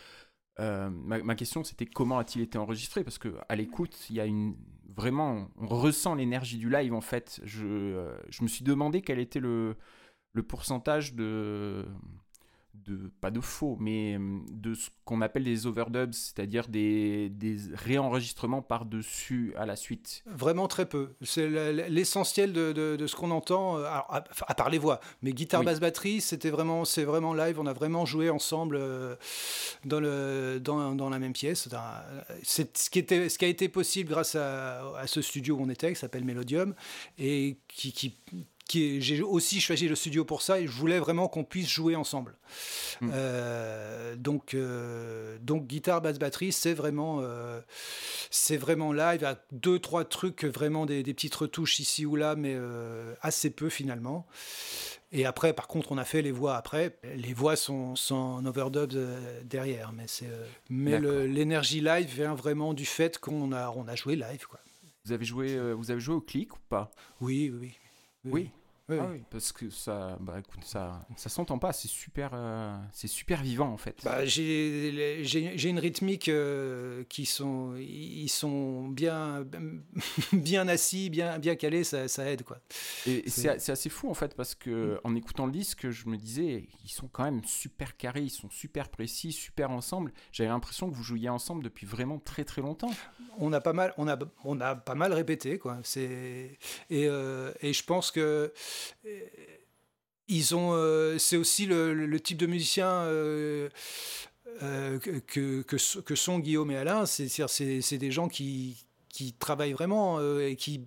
ma, 0.58 1.34
question 1.34 1.62
c'était 1.64 1.84
comment 1.84 2.18
a-t-il 2.18 2.42
été 2.42 2.56
enregistré? 2.56 3.04
Parce 3.04 3.18
que 3.18 3.34
à 3.50 3.54
l'écoute 3.54 3.94
il 4.08 4.16
y 4.16 4.20
a 4.20 4.24
une 4.24 4.56
vraiment 4.96 5.50
on 5.58 5.66
ressent 5.66 6.14
l'énergie 6.14 6.56
du 6.56 6.70
live 6.70 6.94
en 6.94 7.02
fait. 7.02 7.42
Je, 7.44 8.10
je 8.30 8.42
me 8.42 8.48
suis 8.48 8.64
demandé 8.64 9.02
quel 9.02 9.18
était 9.18 9.40
le, 9.40 9.76
le 10.32 10.42
pourcentage 10.42 11.12
de 11.12 11.84
de 12.74 13.10
pas 13.20 13.30
de 13.30 13.40
faux, 13.40 13.76
mais 13.80 14.16
hum, 14.16 14.44
de 14.50 14.74
ce 14.74 14.90
qu'on 15.04 15.20
appelle 15.20 15.44
des 15.44 15.66
overdubs, 15.66 16.12
c'est-à-dire 16.12 16.68
des, 16.68 17.28
des 17.28 17.56
réenregistrements 17.74 18.62
par-dessus 18.62 19.52
à 19.56 19.66
la 19.66 19.76
suite 19.76 20.22
Vraiment 20.26 20.68
très 20.68 20.86
peu. 20.86 21.14
C'est 21.22 21.48
l'essentiel 21.88 22.52
de, 22.52 22.72
de, 22.72 23.06
ce 23.06 23.16
qu'on 23.16 23.30
entend, 23.30 23.78
euh, 23.78 23.84
à, 23.86 24.54
part 24.54 24.70
les 24.70 24.78
voix. 24.78 25.00
Mais 25.22 25.32
guitare, 25.32 25.62
basse, 25.62 25.80
batterie, 25.80 26.20
c'était 26.20 26.50
vraiment, 26.50 26.84
c'est 26.84 27.04
vraiment 27.04 27.34
live. 27.34 27.60
On 27.60 27.66
a 27.66 27.72
vraiment 27.72 28.06
joué 28.06 28.30
ensemble 28.30 28.76
euh, 28.78 29.16
dans, 29.84 30.00
le, 30.00 30.58
dans, 30.60 30.94
dans 30.94 31.10
la 31.10 31.18
même 31.18 31.32
pièce. 31.32 31.68
C'est 32.42 32.76
ce 32.76 32.90
qui, 32.90 32.98
était, 32.98 33.28
ce 33.28 33.38
qui 33.38 33.44
a 33.44 33.48
été 33.48 33.68
possible 33.68 34.10
grâce 34.10 34.34
à, 34.34 34.96
à 34.96 35.06
ce 35.06 35.20
studio 35.20 35.56
où 35.56 35.62
on 35.62 35.68
était, 35.68 35.92
qui 35.92 35.98
s'appelle 35.98 36.24
Melodium, 36.24 36.74
et 37.18 37.58
qui, 37.68 37.92
qui 37.92 38.16
j'ai 38.74 39.22
aussi 39.22 39.60
choisi 39.60 39.88
le 39.88 39.94
studio 39.94 40.24
pour 40.24 40.42
ça 40.42 40.60
et 40.60 40.66
je 40.66 40.72
voulais 40.72 40.98
vraiment 40.98 41.28
qu'on 41.28 41.44
puisse 41.44 41.68
jouer 41.68 41.96
ensemble. 41.96 42.36
Hmm. 43.00 43.10
Euh, 43.12 44.16
donc, 44.16 44.54
euh, 44.54 45.38
donc 45.40 45.66
guitare, 45.66 46.00
basse, 46.00 46.18
batterie, 46.18 46.52
c'est 46.52 46.74
vraiment, 46.74 47.18
euh, 47.20 47.60
c'est 48.30 48.56
vraiment 48.56 48.92
live. 48.92 49.24
A 49.24 49.36
deux, 49.52 49.78
trois 49.78 50.04
trucs, 50.04 50.44
vraiment 50.44 50.86
des, 50.86 51.02
petites 51.02 51.34
retouches 51.34 51.80
ici 51.80 52.06
ou 52.06 52.16
là, 52.16 52.34
mais 52.36 52.56
assez 53.20 53.50
peu 53.50 53.68
finalement. 53.68 54.26
Et 55.14 55.26
après, 55.26 55.52
par 55.52 55.68
contre, 55.68 55.92
on 55.92 55.98
a 55.98 56.04
fait 56.04 56.22
les 56.22 56.32
voix 56.32 56.56
après. 56.56 56.98
Les 57.16 57.34
voix 57.34 57.56
sont, 57.56 57.94
en 58.10 58.44
overdub 58.46 58.92
derrière, 59.44 59.92
mais 59.92 60.04
c'est, 60.06 60.30
mais 60.70 61.00
l'énergie 61.26 61.80
live 61.80 62.08
vient 62.08 62.34
vraiment 62.34 62.72
du 62.72 62.86
fait 62.86 63.18
qu'on 63.18 63.52
a, 63.52 63.70
on 63.70 63.86
a 63.88 63.94
joué 63.94 64.16
live, 64.16 64.46
quoi. 64.46 64.60
Vous 65.04 65.10
avez 65.10 65.24
joué, 65.24 65.58
vous 65.74 65.90
avez 65.90 66.00
joué 66.00 66.14
au 66.14 66.20
clic 66.20 66.54
ou 66.54 66.60
pas? 66.68 66.92
Oui, 67.20 67.52
oui. 67.52 67.72
oui. 68.24 68.32
oui. 68.32 68.50
Ah 69.00 69.08
oui, 69.12 69.22
parce 69.30 69.52
que 69.52 69.70
ça, 69.70 70.16
bah, 70.20 70.36
écoute, 70.38 70.64
ça, 70.64 71.06
ça 71.16 71.28
s'entend 71.28 71.58
pas. 71.58 71.72
C'est 71.72 71.88
super, 71.88 72.30
euh, 72.34 72.76
c'est 72.92 73.08
super 73.08 73.42
vivant 73.42 73.68
en 73.68 73.76
fait. 73.76 74.00
Bah, 74.04 74.24
j'ai, 74.24 75.22
j'ai, 75.24 75.68
une 75.68 75.78
rythmique 75.78 76.28
euh, 76.28 77.04
qui 77.08 77.26
sont, 77.26 77.74
ils 77.76 78.28
sont 78.28 78.88
bien, 78.88 79.44
bien 80.32 80.68
assis, 80.68 81.10
bien, 81.10 81.38
bien 81.38 81.56
calés, 81.56 81.84
ça, 81.84 82.08
ça 82.08 82.30
aide 82.30 82.42
quoi. 82.42 82.58
Et 83.06 83.28
c'est, 83.28 83.58
c'est 83.60 83.72
assez 83.72 83.88
fou 83.88 84.10
en 84.10 84.14
fait 84.14 84.34
parce 84.34 84.54
que 84.54 85.00
en 85.04 85.14
écoutant 85.14 85.46
le 85.46 85.52
disque, 85.52 85.90
je 85.90 86.08
me 86.08 86.16
disais, 86.16 86.68
ils 86.84 86.90
sont 86.90 87.08
quand 87.08 87.24
même 87.24 87.44
super 87.44 87.96
carrés, 87.96 88.22
ils 88.22 88.30
sont 88.30 88.50
super 88.50 88.88
précis, 88.88 89.32
super 89.32 89.70
ensemble. 89.70 90.12
J'avais 90.32 90.50
l'impression 90.50 90.90
que 90.90 90.94
vous 90.94 91.02
jouiez 91.02 91.28
ensemble 91.28 91.62
depuis 91.62 91.86
vraiment 91.86 92.18
très 92.18 92.44
très 92.44 92.62
longtemps. 92.62 92.92
On 93.38 93.52
a 93.52 93.60
pas 93.60 93.72
mal, 93.72 93.94
on 93.96 94.08
a, 94.08 94.18
on 94.44 94.60
a 94.60 94.74
pas 94.74 94.94
mal 94.94 95.12
répété 95.12 95.58
quoi. 95.58 95.78
C'est 95.82 96.58
et, 96.90 97.06
euh, 97.06 97.52
et 97.60 97.72
je 97.72 97.84
pense 97.84 98.10
que 98.10 98.52
ils 100.32 100.54
ont, 100.54 100.70
euh, 100.72 101.18
c'est 101.18 101.36
aussi 101.36 101.66
le, 101.66 102.18
type 102.20 102.38
de 102.38 102.46
musicien 102.46 102.88
euh, 102.88 103.68
euh, 104.62 104.98
que, 104.98 105.62
que, 105.62 106.14
sont 106.14 106.38
Guillaume 106.38 106.70
et 106.70 106.76
Alain. 106.76 107.06
C'est 107.06 107.98
des 107.98 108.10
gens 108.10 108.28
qui, 108.28 108.84
qui 109.08 109.32
travaillent 109.34 109.72
vraiment 109.72 110.20
et, 110.40 110.56
qui, 110.56 110.86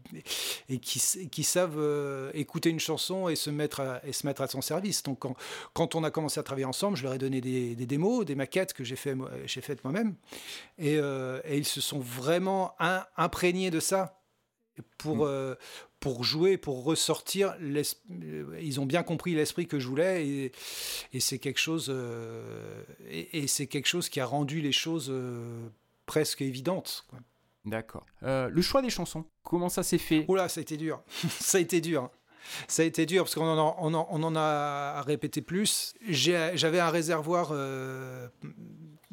et 0.69 0.79
qui, 0.79 1.01
qui 1.29 1.43
savent 1.43 2.31
écouter 2.33 2.69
une 2.69 2.79
chanson 2.79 3.29
et 3.29 3.35
se 3.35 3.49
mettre 3.49 3.81
à, 3.81 4.01
et 4.05 4.13
se 4.13 4.25
mettre 4.25 4.41
à 4.41 4.47
son 4.47 4.61
service. 4.61 5.03
Donc 5.03 5.19
quand, 5.19 5.35
quand, 5.73 5.95
on 5.95 6.03
a 6.03 6.11
commencé 6.11 6.39
à 6.39 6.43
travailler 6.43 6.65
ensemble, 6.65 6.97
je 6.97 7.03
leur 7.03 7.13
ai 7.13 7.17
donné 7.17 7.41
des, 7.41 7.75
des 7.75 7.85
démos, 7.85 8.25
des 8.25 8.35
maquettes 8.35 8.73
que 8.73 8.83
j'ai 8.83 8.95
fait, 8.95 9.15
faites 9.47 9.83
moi-même. 9.83 10.15
Et, 10.77 10.95
et, 10.95 11.57
ils 11.57 11.65
se 11.65 11.81
sont 11.81 11.99
vraiment 11.99 12.75
imprégnés 13.17 13.71
de 13.71 13.79
ça 13.79 14.21
pour, 14.97 15.27
mm. 15.27 15.55
Euh, 16.05 16.11
pour 16.11 16.23
jouer, 16.23 16.57
pour 16.57 16.83
ressortir. 16.83 17.55
Euh, 17.61 18.59
ils 18.61 18.79
ont 18.79 18.85
bien 18.85 19.03
compris 19.03 19.33
l'esprit 19.33 19.67
que 19.67 19.79
je 19.79 19.87
voulais 19.87 20.27
et, 20.27 20.51
et 21.13 21.19
c'est 21.19 21.39
quelque 21.39 21.59
chose 21.59 21.87
euh, 21.89 22.83
et, 23.09 23.47
c'est 23.47 23.67
quelque 23.67 23.87
chose 23.87 24.09
qui 24.09 24.19
a 24.19 24.25
rendu 24.25 24.61
les 24.61 24.71
choses 24.71 25.13
presque 26.05 26.41
évidentes. 26.41 27.07
D'accord. 27.65 28.05
le 28.21 28.61
choix 28.61 28.81
des 28.81 28.91
chansons, 28.91 29.25
comment 29.43 29.69
ça 29.69 29.81
s'est 29.81 29.97
fait? 29.97 30.25
Oula, 30.27 30.49
ça 30.49 30.59
a 30.59 30.61
été 30.61 30.77
dur. 30.77 31.01
ça 31.39 31.57
a 31.57 31.61
été 31.61 31.81
dur. 31.81 32.03
Hein. 32.03 32.11
Ça 32.67 32.83
a 32.83 32.85
été 32.85 33.07
dur 33.07 33.23
parce 33.23 33.33
qu'on 33.33 33.47
en, 33.47 33.75
on 33.79 33.93
en, 33.95 34.07
on 34.11 34.21
en, 34.21 34.35
a 34.35 35.01
répété 35.01 35.41
plus. 35.41 35.95
J'avais 36.07 36.79
un 36.79 36.91
réservoir, 36.91 37.51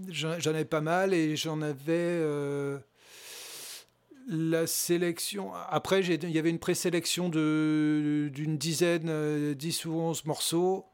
j'en 0.08 0.50
avais 0.50 0.66
pas 0.66 0.82
mal 0.82 1.14
et 1.14 1.34
j'en 1.34 1.62
avais 1.62 2.20
la 4.28 4.66
sélection. 4.66 5.52
Après, 5.68 6.00
il 6.00 6.30
y 6.30 6.38
avait 6.38 6.50
une 6.50 6.58
présélection 6.58 7.28
d'une 7.28 8.56
dizaine, 8.58 9.54
10 9.54 9.86
euh, 9.86 9.88
ou 9.88 10.00
11 10.00 10.24
morceaux 10.24 10.86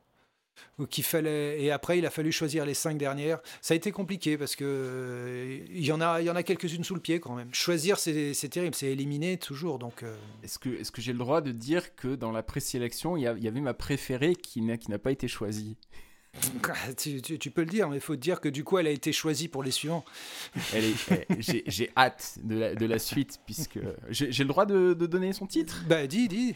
qu'il 0.91 1.05
fallait 1.05 1.63
et 1.63 1.71
après 1.71 1.99
il 1.99 2.07
a 2.07 2.11
fallu 2.11 2.33
choisir 2.33 2.65
les 2.67 2.75
cinq 2.75 2.99
dernières 2.99 3.39
ça 3.61 3.75
a 3.75 3.77
été 3.77 3.93
compliqué 3.93 4.37
parce 4.37 4.57
que 4.57 4.65
euh, 4.65 5.59
il 5.71 5.85
y 5.85 5.93
en 5.93 6.01
a 6.01 6.21
il 6.21 6.27
y 6.27 6.31
en 6.31 6.35
a 6.37 6.43
quelques-unes 6.43 6.83
sous 6.83 6.95
le 6.97 7.01
pied 7.01 7.21
quand 7.21 7.37
même 7.37 7.53
choisir 7.53 7.99
c'est 7.99 8.35
terrible 8.51 8.75
c'est 8.75 8.89
éliminer 8.89 9.39
toujours 9.39 9.79
donc 9.79 10.03
euh. 10.03 10.17
est-ce 10.43 10.59
que 10.59 10.69
est-ce 10.69 10.91
que 10.91 11.01
j'ai 11.01 11.13
le 11.13 11.19
droit 11.19 11.41
de 11.41 11.53
dire 11.53 11.95
que 11.95 12.15
dans 12.15 12.33
la 12.33 12.43
présélection 12.43 13.17
il 13.17 13.21
y, 13.21 13.45
y 13.45 13.49
avait 13.49 13.61
ma 13.61 13.75
préférée 13.75 14.35
qui 14.35 14.61
n'a 14.61 14.99
pas 14.99 15.13
été 15.13 15.29
choisie? 15.29 15.77
Tu, 16.97 17.21
tu, 17.21 17.51
peux 17.51 17.63
le 17.63 17.69
dire, 17.69 17.89
mais 17.89 17.97
il 17.97 18.03
faut 18.03 18.17
dire 18.17 18.41
que 18.41 18.49
du 18.49 18.65
coup, 18.65 18.79
elle 18.79 18.87
a 18.87 18.91
été 18.91 19.13
choisie 19.13 19.49
pour 19.49 19.63
les 19.63 19.71
suivants. 19.71 20.05
J'ai 21.39 21.91
hâte 21.97 22.39
de 22.43 22.59
la, 22.59 22.75
de 22.75 22.87
la, 22.87 22.99
suite, 22.99 23.41
puisque 23.45 23.79
j'ai 24.11 24.45
le 24.45 24.49
droit 24.49 24.67
de, 24.67 24.95
de, 24.95 25.07
donner 25.07 25.33
son 25.33 25.47
titre? 25.47 25.85
Bah, 25.89 26.07
dis, 26.07 26.29
dis. 26.29 26.55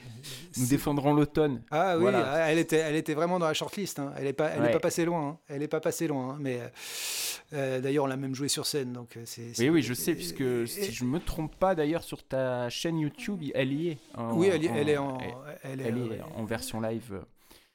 Nous 0.56 0.66
défendrons 0.66 1.14
l'automne. 1.14 1.62
Ah 1.70 1.98
oui, 1.98 2.10
ah, 2.14 2.50
elle, 2.50 2.58
était, 2.58 2.76
elle 2.76 2.96
était 2.96 3.14
vraiment 3.14 3.38
dans 3.38 3.46
la 3.46 3.54
shortlist. 3.54 3.98
Hein. 3.98 4.12
Elle 4.16 4.24
n'est 4.24 4.32
pas, 4.32 4.50
elle 4.50 4.70
pas 4.70 4.80
passée 4.80 5.04
loin. 5.04 5.28
Hein. 5.28 5.38
Elle 5.48 5.60
n'est 5.60 5.68
pas 5.68 5.80
passée 5.80 6.06
loin. 6.06 6.30
Hein. 6.30 6.38
Mais 6.40 6.60
euh, 7.52 7.80
d'ailleurs, 7.80 8.04
on 8.04 8.08
l'a 8.08 8.16
même 8.16 8.34
joué 8.34 8.48
sur 8.48 8.66
scène. 8.66 8.92
Donc 8.92 9.16
euh, 9.16 9.22
c'est, 9.24 9.52
oui, 9.58 9.68
oui, 9.68 9.82
je 9.82 9.94
sais, 9.94 10.14
puisque 10.14 10.68
si 10.68 10.92
je 10.92 11.04
ne 11.04 11.10
me 11.10 11.18
trompe 11.18 11.56
pas, 11.56 11.74
d'ailleurs, 11.74 12.04
sur 12.04 12.22
ta 12.22 12.68
chaîne 12.68 12.98
YouTube, 12.98 13.42
elle 13.54 13.72
y 13.72 13.88
est. 13.90 13.98
oui, 14.32 14.48
elle, 14.48 14.64
elle, 14.64 14.88
est 14.88 14.96
en, 14.96 15.18
elle, 15.62 15.80
est, 15.80 16.20
en 16.36 16.44
version 16.44 16.80
live. 16.80 17.22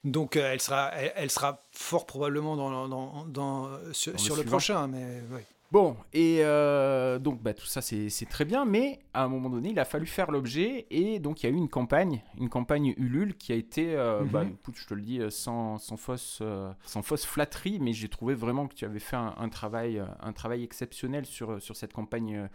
Donc 0.04 0.36
euh, 0.38 0.51
elle, 0.54 0.62
sera, 0.62 0.92
elle, 0.94 1.30
sera 1.30 1.63
fort 1.72 2.06
probablement 2.06 2.56
dans, 2.56 2.88
dans, 2.88 3.25
dans 3.25 3.70
sur, 3.92 4.36
le, 4.36 4.44
prochain. 4.44 4.88
Mais, 4.88 5.22
Bon, 5.70 5.98
et 6.13 6.38
euh, 6.44 7.20
donc 7.20 7.44
bah, 7.44 7.54
tout 7.54 7.66
ça 7.66 7.82
c'est 7.82 8.30
très 8.30 8.46
bien, 8.46 8.63
mais 8.63 9.00
à 9.13 9.25
un 9.25 9.27
moment 9.27 9.50
donné 9.50 9.72
il 9.72 9.80
a 9.80 9.84
fallu 9.84 10.06
faire 10.06 10.32
l'objet, 10.32 10.88
et 10.92 11.20
donc 11.20 11.44
il 11.44 11.50
y 11.50 11.50
a 11.50 11.51
eu 11.51 11.58
une 11.58 11.68
campagne, 11.68 12.24
une 12.39 12.48
campagne 12.48 12.94
Ulule 12.96 13.36
qui 13.36 13.51
a 13.51 13.56
été, 13.56 13.94
euh, 13.94 14.24
bah, 14.24 14.46
mhm. 14.46 14.54
écoute, 14.54 14.75
je 14.77 14.88
te 14.88 14.94
le 14.94 15.01
dis 15.01 15.20
sans, 15.30 15.77
sans 15.77 15.98
fausse, 15.98 16.42
sans 16.86 17.01
fausse 17.01 17.25
flatterie, 17.25 17.80
mais 17.82 17.92
j'ai 17.92 18.08
trouvé 18.08 18.34
vraiment 18.34 18.68
que 18.68 18.75
tu 18.75 18.86
avais 18.86 19.00
fait 19.00 19.18
un, 19.18 19.50
travail, 19.50 20.01
un 20.22 20.32
travail 20.32 20.63
exceptionnel 20.63 21.25
sur, 21.25 21.62
sur 21.62 21.75
cette 21.75 21.92
campagne 21.92 22.48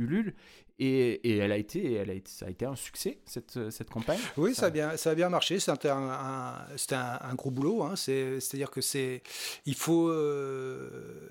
Ulule. 0.00 0.34
Et, 0.82 1.38
elle 1.38 1.52
a 1.52 1.58
été, 1.58 1.94
elle 1.94 2.08
a 2.08 2.14
été, 2.14 2.30
ça 2.30 2.46
a 2.46 2.48
été 2.48 2.64
un 2.64 2.74
succès, 2.74 3.18
cette, 3.26 3.70
cette 3.70 3.90
campagne. 3.90 4.18
Oui, 4.38 4.54
ça, 4.54 4.66
a, 4.66 4.70
bien, 4.70 4.96
ça 4.96 5.10
a 5.10 5.14
bien 5.14 5.28
marché. 5.28 5.60
C'était 5.60 5.90
un, 5.90 6.56
un, 6.90 7.34
gros 7.34 7.50
boulot. 7.50 7.82
Hein. 7.82 7.96
C'est-à-dire 7.96 8.70
que 8.70 8.80
c'est. 8.80 9.22
Il 9.66 9.74
faut. 9.74 10.08
Euh, 10.08 11.28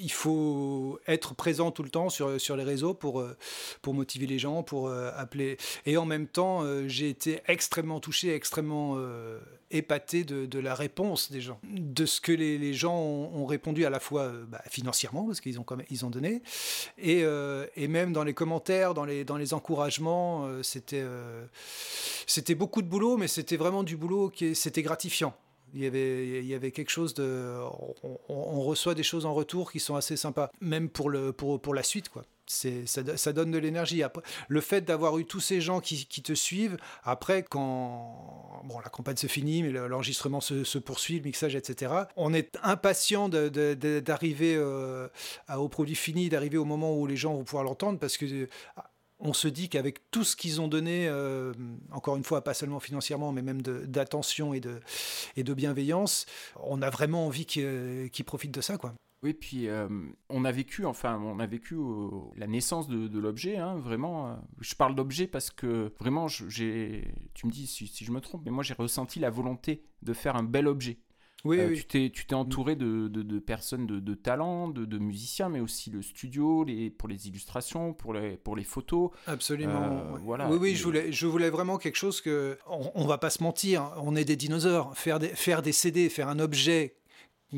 il 0.00 0.10
faut 0.10 0.98
être 1.06 1.34
présent 1.34 1.70
tout 1.70 1.82
le 1.82 1.88
temps 1.88 2.08
sur, 2.08 2.40
sur 2.40 2.56
les 2.56 2.64
réseaux 2.64 2.94
pour, 2.94 3.20
euh, 3.20 3.36
pour 3.80 3.94
motiver 3.94 4.26
les 4.26 4.38
gens, 4.38 4.62
pour 4.62 4.88
euh, 4.88 5.10
appeler. 5.16 5.56
Et 5.86 5.96
en 5.96 6.04
même 6.04 6.26
temps, 6.26 6.62
euh, 6.62 6.88
j'ai 6.88 7.08
été 7.08 7.40
extrêmement 7.46 8.00
touché, 8.00 8.34
extrêmement 8.34 8.98
épaté 9.70 10.24
de, 10.24 10.58
la 10.58 10.74
réponse 10.74 11.32
des 11.32 11.40
gens, 11.40 11.58
de 11.64 12.04
ce 12.04 12.20
que 12.20 12.32
les, 12.32 12.58
les 12.58 12.74
gens 12.74 12.96
ont, 12.96 13.46
répondu 13.46 13.84
à 13.84 13.90
la 13.90 14.00
fois 14.00 14.30
bah, 14.48 14.62
financièrement, 14.68 15.26
parce 15.26 15.40
qu'ils 15.40 15.58
ont, 15.58 15.66
ont 15.68 16.10
donné, 16.10 16.42
et, 16.98 17.24
et, 17.76 17.88
même 17.88 18.12
dans 18.12 18.24
les 18.24 18.34
commentaires, 18.34 18.94
dans 18.94 19.04
les, 19.04 19.24
dans 19.24 19.36
les 19.36 19.54
encouragements. 19.54 20.48
c'était, 20.62 21.04
c'était 22.26 22.54
beaucoup 22.54 22.82
de 22.82 22.88
boulot, 22.88 23.16
mais 23.16 23.28
c'était 23.28 23.56
vraiment 23.56 23.82
du 23.82 23.96
boulot 23.96 24.30
qui 24.30 24.54
c'était 24.54 24.82
gratifiant. 24.82 25.34
Il 25.74 25.82
y 25.82 25.86
avait, 25.86 26.40
il 26.40 26.46
y 26.46 26.54
avait 26.54 26.70
quelque 26.70 26.90
chose 26.90 27.14
de. 27.14 27.58
On, 28.28 28.60
reçoit 28.62 28.94
des 28.94 29.02
choses 29.02 29.26
en 29.26 29.34
retour 29.34 29.72
qui 29.72 29.80
sont 29.80 29.96
assez 29.96 30.16
sympas, 30.16 30.50
même 30.60 30.88
pour, 30.88 31.10
le, 31.10 31.32
pour, 31.32 31.60
pour 31.60 31.74
la 31.74 31.82
suite, 31.82 32.08
quoi. 32.08 32.24
Ça, 32.46 32.68
ça, 33.16 33.32
donne 33.32 33.50
de 33.50 33.58
l'énergie. 33.58 34.02
Le 34.48 34.60
fait 34.60 34.82
d'avoir 34.82 35.16
eu 35.16 35.24
tous 35.24 35.40
ces 35.40 35.60
gens 35.60 35.80
qui, 35.80 36.06
qui, 36.06 36.22
te 36.22 36.34
suivent, 36.34 36.76
après, 37.02 37.44
quand 37.44 38.62
bon, 38.64 38.78
la 38.80 38.90
campagne 38.90 39.16
se 39.16 39.26
finit, 39.26 39.62
mais 39.62 39.70
l'enregistrement 39.70 40.40
se, 40.40 40.64
se, 40.64 40.78
poursuit, 40.78 41.18
le 41.18 41.24
mixage, 41.24 41.54
etc., 41.54 41.92
on 42.16 42.34
est 42.34 42.58
impatient 42.62 43.28
d'arriver 43.28 44.56
euh, 44.56 45.08
au 45.56 45.68
produit 45.68 45.94
fini, 45.94 46.28
d'arriver 46.28 46.58
au 46.58 46.64
moment 46.64 46.94
où 46.94 47.06
les 47.06 47.16
gens 47.16 47.34
vont 47.34 47.44
pouvoir 47.44 47.64
l'entendre, 47.64 47.98
parce 47.98 48.18
que 48.18 48.48
on 49.22 49.32
se 49.32 49.48
dit 49.48 49.68
qu'avec 49.68 50.10
tout 50.10 50.24
ce 50.24 50.36
qu'ils 50.36 50.60
ont 50.60 50.68
donné, 50.68 51.06
euh, 51.08 51.52
encore 51.92 52.16
une 52.16 52.24
fois, 52.24 52.42
pas 52.42 52.54
seulement 52.54 52.80
financièrement, 52.80 53.32
mais 53.32 53.42
même 53.42 53.62
d'attention 53.62 54.52
et 54.52 54.60
de, 54.60 55.54
bienveillance, 55.54 56.26
on 56.62 56.82
a 56.82 56.90
vraiment 56.90 57.26
envie 57.26 57.46
qu'ils 57.46 58.24
profitent 58.26 58.54
de 58.54 58.60
ça. 58.60 58.76
quoi. 58.76 58.94
Oui, 59.22 59.34
puis 59.34 59.68
euh, 59.68 59.88
on 60.28 60.44
a 60.44 60.50
vécu, 60.50 60.84
enfin, 60.84 61.20
on 61.20 61.38
a 61.38 61.46
vécu 61.46 61.76
la 62.36 62.48
naissance 62.48 62.88
de, 62.88 63.18
l'objet, 63.18 63.56
hein, 63.56 63.76
vraiment. 63.76 64.28
Euh, 64.28 64.34
je 64.60 64.74
parle 64.74 64.96
d'objet 64.96 65.28
parce 65.28 65.50
que 65.50 65.92
vraiment, 66.00 66.26
j'ai, 66.26 67.14
tu 67.34 67.46
me 67.46 67.52
dis 67.52 67.68
si, 67.68 67.86
si, 67.86 68.04
je 68.04 68.10
me 68.10 68.20
trompe, 68.20 68.42
mais 68.44 68.50
moi 68.50 68.64
j'ai 68.64 68.74
ressenti 68.74 69.20
la 69.20 69.30
volonté 69.30 69.84
de 70.02 70.12
faire 70.12 70.34
un 70.34 70.42
bel 70.42 70.66
objet. 70.66 70.98
Oui, 71.44 71.58
euh, 71.58 71.74
Tu 71.74 71.84
t'es, 71.84 72.10
tu 72.10 72.26
t'es 72.26 72.34
entouré 72.34 72.76
de, 72.76 73.08
de, 73.08 73.38
personnes 73.38 73.86
de, 73.86 73.98
de 73.98 74.14
talent, 74.14 74.68
de, 74.68 74.98
musiciens, 74.98 75.48
mais 75.48 75.60
aussi 75.60 75.90
le 75.90 76.02
studio, 76.02 76.64
les, 76.64 76.90
pour 76.90 77.08
les 77.08 77.26
illustrations, 77.28 77.92
pour 77.92 78.14
les, 78.14 78.36
pour 78.36 78.54
les 78.56 78.64
photos. 78.64 79.10
Absolument. 79.26 80.14
Euh, 80.14 80.18
voilà. 80.22 80.48
Oui, 80.48 80.58
oui, 80.60 80.76
je 80.76 80.84
voulais, 80.84 81.10
je 81.10 81.26
voulais 81.26 81.50
vraiment 81.50 81.78
quelque 81.78 81.96
chose 81.96 82.20
que. 82.20 82.58
On, 82.68 82.90
on 82.94 83.06
va 83.06 83.18
pas 83.18 83.30
se 83.30 83.42
mentir, 83.42 83.92
on 83.96 84.14
est 84.14 84.24
des 84.24 84.36
dinosaures. 84.36 84.96
Faire 84.96 85.18
des, 85.18 85.28
faire 85.28 85.62
des 85.62 85.72
CD, 85.72 86.08
faire 86.08 86.28
un 86.28 86.38
objet 86.38 86.96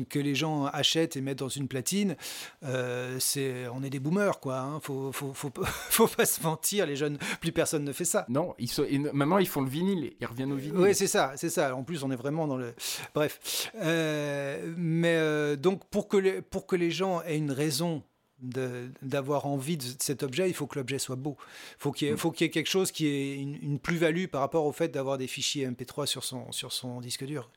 que 0.03 0.19
les 0.19 0.35
gens 0.35 0.65
achètent 0.65 1.15
et 1.15 1.21
mettent 1.21 1.39
dans 1.39 1.49
une 1.49 1.67
platine, 1.67 2.15
euh, 2.63 3.17
c'est, 3.19 3.67
on 3.73 3.83
est 3.83 3.89
des 3.89 3.99
boomers, 3.99 4.39
quoi. 4.39 4.59
Hein. 4.59 4.79
Faut, 4.81 5.11
faut, 5.11 5.33
faut, 5.33 5.51
faut, 5.63 6.07
pas 6.07 6.25
se 6.25 6.41
mentir, 6.43 6.85
les 6.85 6.95
jeunes, 6.95 7.17
plus 7.39 7.51
personne 7.51 7.83
ne 7.83 7.93
fait 7.93 8.05
ça. 8.05 8.25
Non, 8.27 8.53
ils 8.59 8.69
sont, 8.69 8.85
maintenant 9.13 9.37
ils 9.37 9.47
font 9.47 9.61
le 9.61 9.69
vinyle, 9.69 10.13
ils 10.19 10.25
reviennent 10.25 10.51
au 10.51 10.57
vinyle. 10.57 10.77
Oui, 10.77 10.93
c'est 10.93 11.07
ça, 11.07 11.33
c'est 11.37 11.49
ça. 11.49 11.75
En 11.75 11.83
plus, 11.83 12.03
on 12.03 12.11
est 12.11 12.15
vraiment 12.15 12.47
dans 12.47 12.57
le. 12.57 12.73
Bref. 13.13 13.71
Euh, 13.81 14.73
mais 14.77 15.15
euh, 15.15 15.55
donc, 15.55 15.85
pour 15.85 16.07
que, 16.07 16.17
les, 16.17 16.41
pour 16.41 16.67
que 16.67 16.75
les 16.75 16.91
gens 16.91 17.21
aient 17.21 17.37
une 17.37 17.51
raison 17.51 18.03
d'avoir 18.39 19.45
envie 19.45 19.77
de 19.77 19.83
cet 19.99 20.21
objet, 20.21 20.49
il 20.49 20.53
faut 20.53 20.67
que 20.67 20.77
l'objet 20.77 20.99
soit 20.99 21.15
beau. 21.15 21.37
Faut 21.79 21.91
qu'il 21.91 22.13
mm. 22.13 22.17
faut 22.17 22.31
qu'il 22.31 22.45
y 22.45 22.47
ait 22.47 22.51
quelque 22.51 22.69
chose 22.69 22.91
qui 22.91 23.07
ait 23.07 23.35
une, 23.35 23.79
plus-value 23.79 24.25
par 24.25 24.41
rapport 24.41 24.65
au 24.65 24.71
fait 24.71 24.89
d'avoir 24.89 25.17
des 25.17 25.27
fichiers 25.27 25.67
MP3 25.67 26.05
sur 26.05 26.23
son, 26.23 26.51
sur 26.51 26.73
son 26.73 26.99
disque 26.99 27.25
dur. 27.25 27.49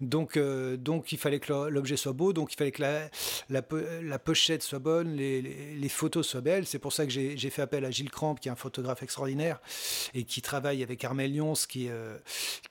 Donc, 0.00 0.36
euh, 0.36 0.76
donc 0.76 1.12
il 1.12 1.18
fallait 1.18 1.40
que 1.40 1.68
l'objet 1.68 1.96
soit 1.96 2.12
beau, 2.12 2.32
donc 2.32 2.52
il 2.52 2.56
fallait 2.56 2.72
que 2.72 2.82
la, 2.82 3.08
la, 3.48 3.62
la 4.02 4.18
pochette 4.18 4.62
soit 4.62 4.78
bonne, 4.78 5.16
les, 5.16 5.40
les, 5.40 5.88
photos 5.88 6.26
soient 6.26 6.40
belles. 6.40 6.66
C'est 6.66 6.78
pour 6.78 6.92
ça 6.92 7.06
que 7.06 7.12
j'ai 7.12 7.50
fait 7.50 7.62
appel 7.62 7.84
à 7.84 7.90
Gilles 7.90 8.10
Cramp, 8.10 8.34
qui 8.34 8.48
est 8.48 8.52
un 8.52 8.56
photographe 8.56 9.02
extraordinaire 9.02 9.60
et 10.14 10.24
qui 10.24 10.42
travaille 10.42 10.82
avec 10.82 11.02
Armel 11.04 11.34
Lyons, 11.34 11.54
qui, 11.68 11.88
euh, 11.88 12.16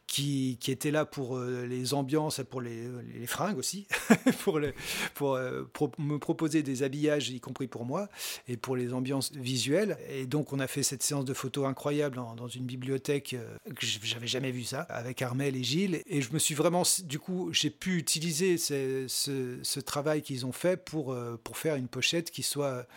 qui, 0.10 0.58
qui, 0.60 0.72
était 0.72 0.90
là 0.90 1.06
pour 1.06 1.38
euh, 1.38 1.68
les 1.68 1.94
ambiances, 1.94 2.42
pour 2.50 2.62
les, 2.62 2.90
fringues 3.28 3.60
aussi, 3.60 3.88
pour, 4.40 4.60
pour, 5.14 5.38
me 6.00 6.18
proposer 6.18 6.64
des 6.64 6.82
habillages 6.82 7.30
y 7.30 7.40
compris 7.40 7.68
pour 7.68 7.86
moi, 7.86 8.10
et 8.48 8.58
pour 8.58 8.76
les 8.76 8.92
ambiances 8.92 9.32
visuelles. 9.34 9.98
Et 10.10 10.26
donc, 10.26 10.52
on 10.52 10.60
a 10.60 10.66
fait 10.66 10.82
cette 10.82 11.04
séance 11.04 11.26
de 11.26 11.34
photos 11.36 11.68
incroyable 11.68 12.16
dans, 12.16 12.48
une 12.48 12.66
bibliothèque 12.66 13.36
euh, 13.36 13.58
que 13.76 13.86
j'avais 13.86 14.26
jamais 14.26 14.52
vu 14.52 14.64
ça, 14.64 14.82
avec 14.82 15.22
Armel 15.22 15.56
et 15.56 15.64
Gilles. 15.64 16.02
Et 16.08 16.24
je 16.24 16.34
me 16.34 16.40
suis 16.40 16.56
vraiment, 16.56 16.82
du 17.04 17.20
coup, 17.20 17.54
j'ai 17.54 17.70
pu 17.70 17.98
utiliser 17.98 18.58
ce, 18.58 19.80
travail 19.82 20.24
qu'ils 20.24 20.46
ont 20.48 20.52
fait 20.52 20.84
pour, 20.84 21.14
euh, 21.14 21.40
pour 21.44 21.58
faire 21.58 21.76
une 21.76 21.88
pochette 21.88 22.32
qui 22.32 22.42
soit 22.42 22.88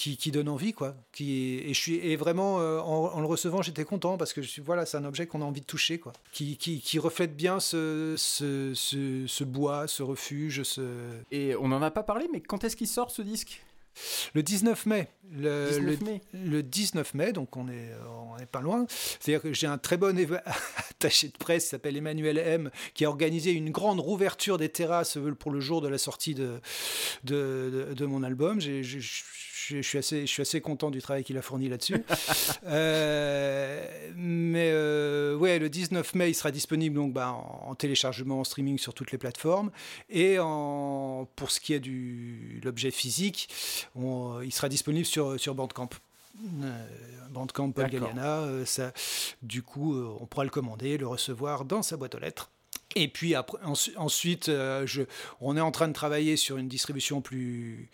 qui, 0.00 0.30
donne 0.30 0.48
envie, 0.48 0.72
quoi. 0.72 0.94
Qui, 1.12 1.58
et, 1.58 1.74
je 1.74 1.78
suis, 1.78 1.94
et 1.96 2.16
vraiment, 2.16 2.60
euh, 2.60 2.78
en, 2.80 3.20
le 3.20 3.26
recevant, 3.26 3.60
j'étais 3.60 3.84
content 3.84 4.16
parce 4.16 4.32
que 4.32 4.40
je, 4.40 4.62
voilà, 4.62 4.86
c'est 4.86 4.96
un 4.96 5.04
objet 5.04 5.26
qu'on 5.26 5.42
a 5.42 5.44
envie 5.44 5.60
de 5.60 5.66
toucher, 5.66 5.98
quoi. 5.98 6.12
Qui, 6.32 6.56
qui, 6.56 6.98
reflète 6.98 7.36
bien 7.36 7.60
ce, 7.60 8.14
ce, 8.16 8.72
ce, 8.74 9.44
bois, 9.44 9.86
ce 9.86 10.02
refuge. 10.02 10.62
Ce... 10.62 10.80
Et 11.30 11.54
on 11.56 11.68
n'en 11.68 11.82
a 11.82 11.90
pas 11.90 12.02
parlé, 12.02 12.28
mais 12.32 12.40
quand 12.40 12.64
est-ce 12.64 12.76
qu'il 12.76 12.88
sort 12.88 13.10
ce 13.10 13.22
disque? 13.22 13.62
Le 14.34 14.42
19 14.42 14.86
mai. 14.86 15.08
Le 15.32 15.68
19 15.68 16.00
mai. 16.02 16.20
Le, 16.32 16.62
19 16.62 17.14
mai, 17.14 17.32
donc 17.32 17.56
on 17.56 17.68
est, 17.68 17.90
on 18.08 18.36
est 18.38 18.46
pas 18.46 18.60
loin. 18.60 18.86
C'est-à-dire 18.88 19.42
que 19.42 19.52
j'ai 19.52 19.66
un 19.66 19.78
très 19.78 19.96
bon 19.96 20.18
attaché 20.90 21.28
de 21.28 21.36
presse 21.36 21.64
qui 21.64 21.70
s'appelle 21.70 21.96
Emmanuel 21.96 22.38
M, 22.38 22.70
qui 22.94 23.04
a 23.04 23.08
organisé 23.08 23.52
une 23.52 23.70
grande 23.70 24.00
rouverture 24.00 24.58
des 24.58 24.68
terrasses 24.68 25.18
pour 25.38 25.50
le 25.50 25.60
jour 25.60 25.80
de 25.80 25.88
la 25.88 25.98
sortie 25.98 26.34
de, 26.34 26.60
de, 27.24 27.88
de, 27.96 28.06
mon 28.06 28.22
album. 28.22 28.60
J'ai 28.60 28.82
je, 29.76 29.82
suis 29.82 29.98
assez, 29.98 30.22
je 30.22 30.26
suis 30.26 30.42
assez 30.42 30.60
content 30.60 30.90
du 30.90 31.00
travail 31.00 31.22
qu'il 31.22 31.36
a 31.38 31.42
fourni 31.42 31.68
là-dessus. 31.68 31.96
Euh, 32.66 34.10
mais 34.16 34.70
euh, 34.72 35.34
ouais, 35.34 35.58
le 35.58 35.68
19 35.68 36.14
mai, 36.14 36.30
il 36.30 36.34
sera 36.34 36.50
disponible 36.50 36.94
donc, 36.94 37.12
bah, 37.12 37.32
en, 37.32 37.74
téléchargement, 37.74 38.40
en 38.40 38.44
streaming 38.44 38.78
sur 38.78 38.92
toutes 38.94 39.12
les 39.12 39.18
plateformes. 39.18 39.70
Et 40.08 40.38
en, 40.38 41.28
pour 41.36 41.50
ce 41.50 41.58
qui 41.58 41.72
est 41.72 41.80
de 41.80 42.62
l'objet 42.62 42.90
physique, 42.90 43.48
il 43.96 44.52
sera 44.52 44.68
disponible 44.68 45.06
sur, 45.06 45.38
sur 45.38 45.54
Bandcamp. 45.54 45.90
Euh, 46.62 46.86
Bandcamp 47.30 47.72
Paul 47.72 47.90
Galliana, 47.90 48.46
ça, 48.64 48.92
du 49.42 49.62
coup, 49.62 49.94
on 50.20 50.26
pourra 50.26 50.44
le 50.44 50.50
commander, 50.50 50.98
le 50.98 51.06
recevoir 51.06 51.64
dans 51.64 51.82
sa 51.82 51.96
boîte 51.96 52.14
aux 52.14 52.18
lettres. 52.18 52.50
Et 52.96 53.06
puis 53.06 53.34
après, 53.34 53.58
ensuite, 53.96 54.48
euh, 54.48 54.84
je, 54.84 55.02
on 55.40 55.56
est 55.56 55.60
en 55.60 55.70
train 55.70 55.86
de 55.86 55.92
travailler 55.92 56.36
sur 56.36 56.56
une 56.56 56.66
distribution 56.66 57.20
plus 57.20 57.88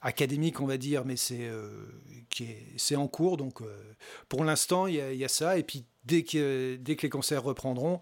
académique, 0.00 0.60
on 0.60 0.66
va 0.66 0.78
dire, 0.78 1.04
mais 1.04 1.16
c'est 1.16 1.46
euh, 1.46 1.68
c'est 2.76 2.96
en 2.96 3.06
cours. 3.06 3.36
Donc 3.36 3.60
euh, 3.62 3.66
pour 4.28 4.44
l'instant, 4.44 4.88
il 4.88 4.96
y, 4.96 5.24
a 5.24 5.28
ça. 5.28 5.58
Et 5.58 5.62
puis 5.62 5.84
dès 6.04 6.24
que, 6.24 6.76
dès 6.80 6.96
que 6.96 7.02
les 7.02 7.10
concerts 7.10 7.44
reprendront, 7.44 8.00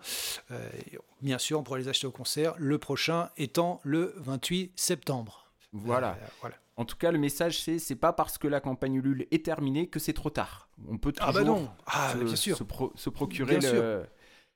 bien 1.20 1.38
sûr, 1.38 1.60
on 1.60 1.62
pourra 1.62 1.78
les 1.78 1.88
acheter 1.88 2.06
au 2.06 2.12
concert. 2.12 2.54
Le 2.56 2.78
prochain 2.78 3.28
étant 3.36 3.80
le 3.84 4.14
28 4.16 4.72
septembre. 4.76 5.46
Voilà. 5.72 6.18
voilà. 6.40 6.56
En 6.80 6.86
tout 6.86 6.96
cas, 6.96 7.12
le 7.12 7.18
message, 7.18 7.60
c'est 7.60 7.78
c'est 7.78 7.94
pas 7.94 8.14
parce 8.14 8.38
que 8.38 8.48
la 8.48 8.58
campagne 8.58 8.94
Ulule 8.94 9.26
est 9.30 9.44
terminée 9.44 9.88
que 9.88 9.98
c'est 9.98 10.14
trop 10.14 10.30
tard. 10.30 10.70
On 10.88 10.96
peut 10.96 11.12
toujours 11.12 11.28
ah 11.28 11.32
bah 11.32 11.44
non. 11.44 11.68
Ah, 11.84 12.14
bien 12.18 12.34
sûr. 12.34 12.56
se, 12.56 13.10
procurer 13.10 13.58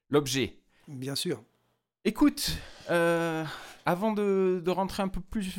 l'objet. 0.09 0.59
Bien 0.89 1.17
sûr. 1.17 1.43
Écoute, 2.07 2.57
euh, 2.89 3.45
avant 3.85 4.13
de, 4.13 4.63
rentrer 4.69 5.03
un 5.03 5.09
peu 5.09 5.21
plus 5.21 5.55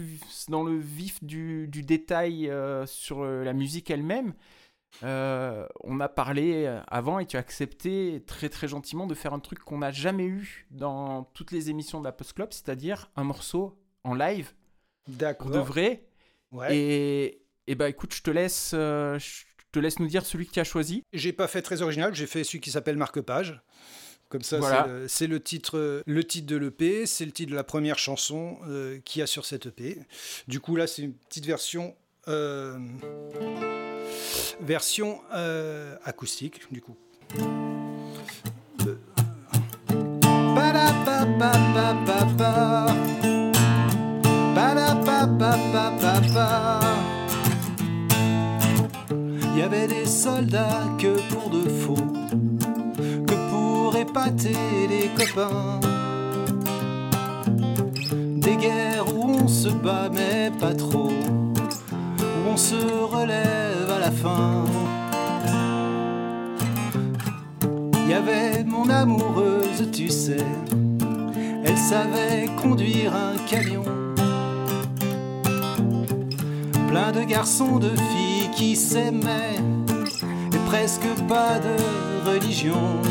dans 0.49 0.63
le 0.63 0.75
vif 0.75 1.23
du, 1.23 1.67
détail 1.67 2.49
euh, 2.49 2.87
sur 2.87 3.23
la 3.23 3.53
musique 3.53 3.91
elle-même, 3.91 4.33
euh, 5.03 5.67
on 5.83 5.99
a 5.99 6.09
parlé 6.09 6.65
avant 6.87 7.19
et 7.19 7.27
tu 7.27 7.37
as 7.37 7.41
accepté 7.41 8.23
très 8.25 8.49
très 8.49 8.67
gentiment 8.67 9.05
de 9.05 9.13
faire 9.13 9.33
un 9.33 9.39
truc 9.39 9.59
qu'on 9.59 9.77
n'a 9.77 9.91
jamais 9.91 10.25
eu 10.25 10.65
dans 10.71 11.25
toutes 11.35 11.51
les 11.51 11.69
émissions 11.69 11.99
de 11.99 12.05
la 12.05 12.11
Post 12.11 12.33
Club, 12.33 12.47
c'est-à-dire 12.53 13.11
un 13.15 13.23
morceau 13.23 13.77
en 14.03 14.15
live. 14.15 14.51
D'accord. 15.07 15.51
de 15.51 15.59
vrai. 15.59 16.07
Et, 16.69 17.41
et 17.67 17.75
bah 17.75 17.89
écoute, 17.89 18.13
je 18.13 18.21
te 18.21 18.31
laisse, 18.31 18.69
je 18.71 19.43
te 19.71 19.79
laisse 19.79 19.99
nous 19.99 20.07
dire 20.07 20.25
celui 20.25 20.45
que 20.47 20.51
tu 20.51 20.59
as 20.59 20.63
choisi. 20.63 21.03
J'ai 21.13 21.33
pas 21.33 21.47
fait 21.47 21.61
très 21.61 21.81
original, 21.81 22.13
j'ai 22.15 22.27
fait 22.27 22.43
celui 22.43 22.59
qui 22.59 22.71
s'appelle 22.71 22.97
Marque-Page. 22.97 23.61
Comme 24.29 24.41
ça, 24.41 24.87
c'est 25.07 25.27
le, 25.27 25.39
titre, 25.39 26.03
le 26.05 26.23
titre 26.23 26.47
de 26.47 26.57
l'EP, 26.57 27.05
c'est 27.05 27.25
le 27.25 27.31
titre 27.31 27.51
de 27.51 27.55
la 27.55 27.63
première 27.63 27.99
chanson 27.99 28.57
euh, 28.67 28.99
qu'il 29.05 29.19
y 29.19 29.23
a 29.23 29.27
sur 29.27 29.45
cette 29.45 29.67
EP. 29.67 29.99
Du 30.47 30.59
coup, 30.59 30.75
là, 30.75 30.87
c'est 30.87 31.03
une 31.03 31.13
petite 31.13 31.45
version, 31.45 31.95
euh, 32.27 32.77
version 34.61 35.21
euh, 35.33 35.95
acoustique, 36.03 36.61
du 36.71 36.81
coup. 36.81 36.97
Il 49.53 49.59
y 49.59 49.61
avait 49.61 49.87
des 49.87 50.05
soldats 50.05 50.83
que 50.99 51.19
pour 51.33 51.49
de 51.49 51.69
faux 51.69 52.15
épater 54.15 54.87
les 54.89 55.09
copains. 55.15 55.79
Des 58.37 58.55
guerres 58.55 59.07
où 59.15 59.29
on 59.29 59.47
se 59.47 59.69
bat 59.69 60.09
mais 60.13 60.51
pas 60.59 60.73
trop, 60.73 61.11
où 61.11 62.49
on 62.49 62.57
se 62.57 62.75
relève 62.75 63.89
à 63.95 63.99
la 63.99 64.11
fin. 64.11 64.65
Y 68.07 68.13
avait 68.13 68.63
mon 68.63 68.89
amoureuse, 68.89 69.89
tu 69.91 70.09
sais, 70.09 70.45
elle 71.63 71.77
savait 71.77 72.49
conduire 72.61 73.13
un 73.15 73.37
camion. 73.49 73.83
Plein 76.95 77.11
de 77.11 77.25
garçons, 77.25 77.77
de 77.77 77.89
filles 77.89 78.49
qui 78.55 78.73
s'aimaient, 78.73 79.59
et 80.53 80.57
presque 80.69 81.05
pas 81.27 81.59
de 81.59 82.29
religion. 82.29 83.01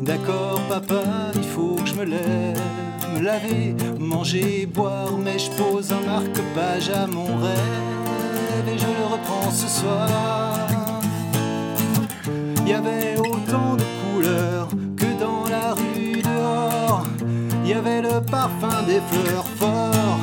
D'accord 0.00 0.60
papa, 0.68 1.04
il 1.36 1.44
faut 1.44 1.76
que 1.76 1.86
je 1.86 1.94
me 1.94 2.04
lève, 2.04 2.60
me 3.14 3.20
laver, 3.20 3.76
manger, 3.96 4.66
boire, 4.66 5.16
mais 5.16 5.38
je 5.38 5.52
pose 5.52 5.92
un 5.92 6.00
marque-page 6.00 6.90
à 6.90 7.06
mon 7.06 7.26
rêve 7.26 8.66
et 8.66 8.76
je 8.76 8.86
le 8.86 9.06
reprends 9.12 9.50
ce 9.52 9.68
soir. 9.68 10.18
Il 12.62 12.68
y 12.68 12.72
avait 12.72 13.16
autant 13.18 13.76
de 13.76 13.84
couleurs 14.02 14.68
que 14.96 15.20
dans 15.20 15.48
la 15.48 15.74
rue 15.74 16.22
dehors. 16.22 17.04
Il 17.62 17.70
y 17.70 17.74
avait 17.74 18.02
le 18.02 18.20
parfum 18.20 18.82
des 18.84 19.00
fleurs 19.12 19.46
fort, 19.46 20.18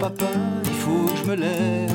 Papa, 0.00 0.26
il 0.64 0.70
faut 0.70 1.06
que 1.06 1.16
je 1.16 1.30
me 1.30 1.34
lève 1.34 1.94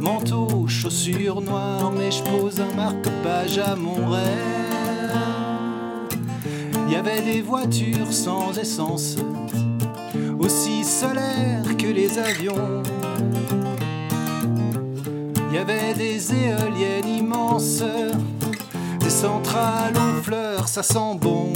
manteau, 0.00 0.66
chaussures 0.68 1.40
noires, 1.40 1.92
mais 1.96 2.10
je 2.10 2.22
pose 2.22 2.60
un 2.60 2.74
marque-page 2.76 3.58
à 3.58 3.74
mon 3.74 4.10
rêve. 4.10 5.12
Il 6.86 6.92
y 6.92 6.96
avait 6.96 7.22
des 7.22 7.40
voitures 7.40 8.12
sans 8.12 8.56
essence, 8.58 9.16
aussi 10.38 10.84
solaires 10.84 11.76
que 11.78 11.86
les 11.86 12.18
avions. 12.18 12.82
Il 15.50 15.54
y 15.54 15.58
avait 15.58 15.94
des 15.94 16.32
éoliennes 16.32 17.08
immenses, 17.08 17.82
des 19.00 19.10
centrales 19.10 19.94
aux 19.96 20.22
fleurs, 20.22 20.68
ça 20.68 20.82
sent 20.82 21.18
bon. 21.20 21.52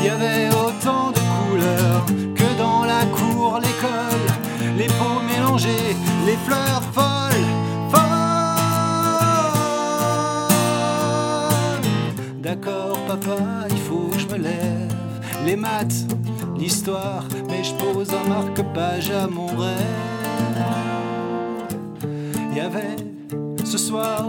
Il 0.00 0.04
y 0.04 0.08
avait 0.08 0.48
autant 0.50 1.10
de 1.10 1.18
couleurs 1.18 2.06
que 2.34 2.58
dans 2.58 2.84
la 2.84 3.04
cour, 3.06 3.58
l'école, 3.60 4.28
les 4.76 4.86
peaux 4.86 5.20
mélangées, 5.26 5.96
les 6.26 6.36
fleurs 6.46 6.82
folles, 6.92 7.46
folles. 7.90 8.02
D'accord, 12.42 12.98
papa, 13.06 13.66
il 13.70 13.78
faut 13.78 14.08
que 14.12 14.18
je 14.18 14.26
me 14.28 14.36
lève. 14.36 14.92
Les 15.44 15.56
maths, 15.56 16.06
l'histoire, 16.58 17.24
mais 17.48 17.64
je 17.64 17.72
pose 17.74 18.10
un 18.12 18.28
marque-page 18.28 19.10
à 19.10 19.26
mon 19.26 19.46
rêve. 19.46 19.88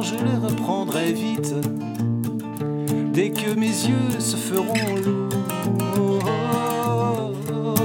Je 0.02 0.15
les 0.15 0.38
reprendrai 0.38 1.12
vite. 1.12 1.54
Dès 3.13 3.32
que 3.32 3.54
mes 3.54 3.67
yeux 3.67 4.19
se 4.19 4.38
feront 4.38 4.95
lourds 4.95 5.34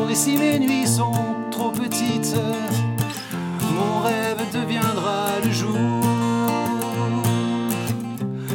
et 0.09 0.15
si 0.15 0.37
mes 0.37 0.61
nuits 0.61 0.87
sont 0.87 1.13
trop 1.51 1.71
petites, 1.71 2.37
mon 3.75 4.01
rêve 4.03 4.39
deviendra 4.53 5.27
le 5.45 5.51
jour. 5.51 5.77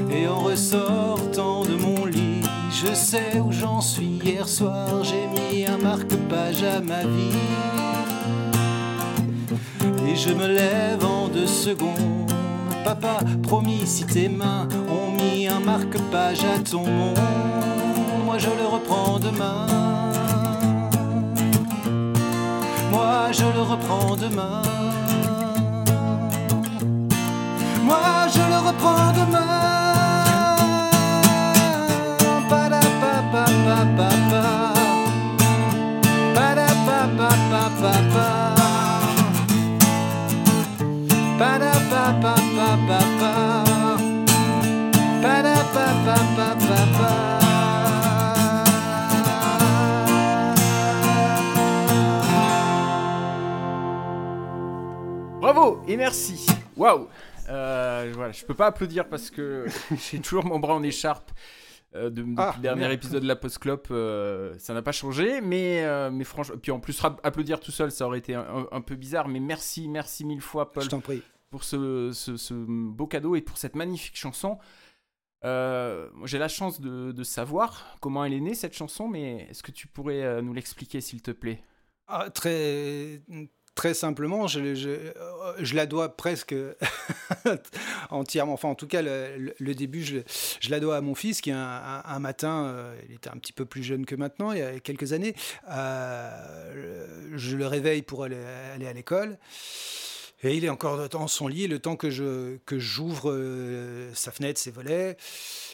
Et 0.10 0.26
en 0.28 0.40
ressortant 0.40 1.66
de 1.66 1.76
mon 1.76 2.06
lit, 2.06 2.42
je 2.72 2.94
sais 2.94 3.42
où 3.44 3.52
j'en 3.52 3.82
suis. 3.82 4.22
Hier 4.24 4.48
soir, 4.48 5.04
j'ai 5.04 5.28
mis 5.28 5.66
un 5.66 5.78
marque-page 5.78 6.64
à 6.64 6.80
ma 6.80 7.02
vie. 7.02 7.36
Et 10.08 10.16
je 10.16 10.32
me 10.32 10.48
lève 10.48 11.04
en 11.04 11.28
deux 11.28 11.48
secondes. 11.48 12.19
Papa, 12.84 13.20
promis, 13.44 13.86
si 13.86 14.06
tes 14.06 14.30
mains 14.30 14.68
ont 14.90 15.12
mis 15.12 15.48
un 15.48 15.60
marque-page 15.60 16.44
à 16.44 16.60
ton 16.60 16.86
monde, 16.86 17.20
moi 18.26 18.38
je 18.38 18.48
le 18.48 18.66
reprends 18.66 19.20
demain. 19.20 19.68
Moi 22.92 23.32
je 23.32 23.44
le 23.44 23.62
reprends 23.62 24.16
demain. 24.16 24.62
Moi 27.84 28.28
je 28.34 28.40
le 28.40 28.68
reprends 28.68 29.12
demain. 29.14 29.60
Bravo 42.90 43.04
et 55.88 55.98
merci. 55.98 56.48
Waouh. 56.76 57.08
Voilà, 57.48 58.32
je 58.32 58.44
peux 58.44 58.56
pas 58.56 58.66
applaudir 58.66 59.08
parce 59.08 59.30
que 59.30 59.68
j'ai 60.12 60.20
toujours 60.20 60.46
mon 60.46 60.58
bras 60.58 60.74
en 60.74 60.82
écharpe. 60.82 61.30
Depuis 61.94 62.36
le 62.36 62.62
dernier 62.62 62.92
épisode 62.92 63.22
de 63.22 63.28
la 63.28 63.36
Post 63.36 63.60
Clop, 63.60 63.84
euh, 63.92 64.56
ça 64.58 64.74
n'a 64.74 64.82
pas 64.82 64.92
changé, 64.92 65.42
mais, 65.42 65.86
mais 66.12 66.24
franchement, 66.24 66.56
puis 66.60 66.72
en 66.72 66.80
plus 66.80 67.00
applaudir 67.22 67.60
tout 67.60 67.72
seul, 67.72 67.92
ça 67.92 68.08
aurait 68.08 68.18
été 68.18 68.34
un, 68.34 68.82
peu 68.82 68.96
bizarre, 68.96 69.28
mais 69.28 69.40
merci, 69.40 69.88
merci 69.88 70.26
mille 70.26 70.42
fois, 70.42 70.72
Paul, 70.72 70.88
pour 71.50 71.64
ce, 71.64 72.54
beau 72.54 73.08
cadeau 73.08 73.36
et 73.36 73.42
pour 73.42 73.58
cette 73.58 73.76
magnifique 73.76 74.18
chanson. 74.18 74.58
J'ai 75.44 76.38
la 76.38 76.48
chance 76.48 76.82
de, 76.82 77.24
savoir 77.24 77.98
comment 78.02 78.26
elle 78.26 78.34
est 78.34 78.42
née 78.42 78.56
cette 78.56 78.74
chanson, 78.76 79.08
mais 79.08 79.48
est-ce 79.50 79.64
que 79.64 79.72
tu 79.72 79.88
pourrais 79.88 80.42
nous 80.42 80.54
l'expliquer, 80.54 81.02
s'il 81.02 81.22
te 81.22 81.32
plaît? 81.32 81.64
Ah, 82.08 82.30
Très 83.80 83.94
simplement, 83.94 84.46
je, 84.46 84.76
je, 84.76 85.76
la 85.76 85.86
dois 85.86 86.18
presque 86.18 86.54
entièrement, 88.10 88.52
enfin 88.52 88.68
en 88.68 88.76
tout 88.76 88.88
cas 88.88 89.02
le, 89.02 89.74
début, 89.74 90.04
je, 90.04 90.70
la 90.70 90.82
dois 90.82 90.98
à 90.98 91.02
mon 91.02 91.16
fils 91.16 91.40
qui 91.40 91.50
un, 91.52 92.20
matin, 92.20 92.66
euh, 92.66 93.00
il 93.08 93.16
était 93.16 93.30
un 93.30 93.38
petit 93.38 93.54
peu 93.54 93.64
plus 93.64 93.82
jeune 93.82 94.06
que 94.06 94.16
maintenant, 94.16 94.52
il 94.52 94.60
y 94.60 94.64
a 94.64 94.82
quelques 94.82 95.14
années, 95.14 95.34
euh, 95.72 97.08
je 97.36 97.56
le 97.56 97.68
réveille 97.68 98.02
pour 98.02 98.26
aller 98.26 98.36
à 98.36 98.92
l'école. 98.92 99.38
Et 100.42 100.56
il 100.56 100.64
est 100.64 100.70
encore 100.70 101.10
dans 101.10 101.28
son 101.28 101.48
lit, 101.48 101.68
le 101.68 101.80
temps 101.80 101.96
que 101.96 102.10
je 102.10 102.58
que 102.66 102.80
j'ouvre 102.80 103.32
euh, 103.32 104.14
sa 104.14 104.32
fenêtre, 104.32 104.60
ses 104.60 104.72
volets, 104.72 105.18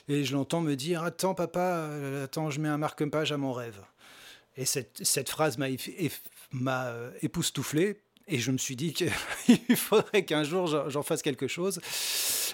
et 0.08 0.24
je 0.24 0.34
l'entends 0.34 0.62
me 0.62 0.76
dire 0.76 1.04
Attends, 1.04 1.36
papa, 1.36 1.90
attends, 2.24 2.50
je 2.50 2.60
mets 2.60 2.70
un 2.70 2.78
marque-page 2.78 3.32
à 3.32 3.38
mon 3.38 3.54
rêve. 3.54 3.80
Et 4.58 4.66
cette, 4.66 5.06
cette 5.06 5.30
phrase 5.30 5.58
m'a 5.58 5.68
époustouflé 7.22 8.00
et 8.28 8.40
je 8.40 8.52
me 8.52 8.58
suis 8.58 8.76
dit 8.76 8.94
qu'il 8.94 9.12
faudrait 9.76 10.26
qu'un 10.26 10.44
jour 10.44 10.68
j'en 10.90 11.04
fasse 11.04 11.22
quelque 11.22 11.48
chose. 11.48 11.80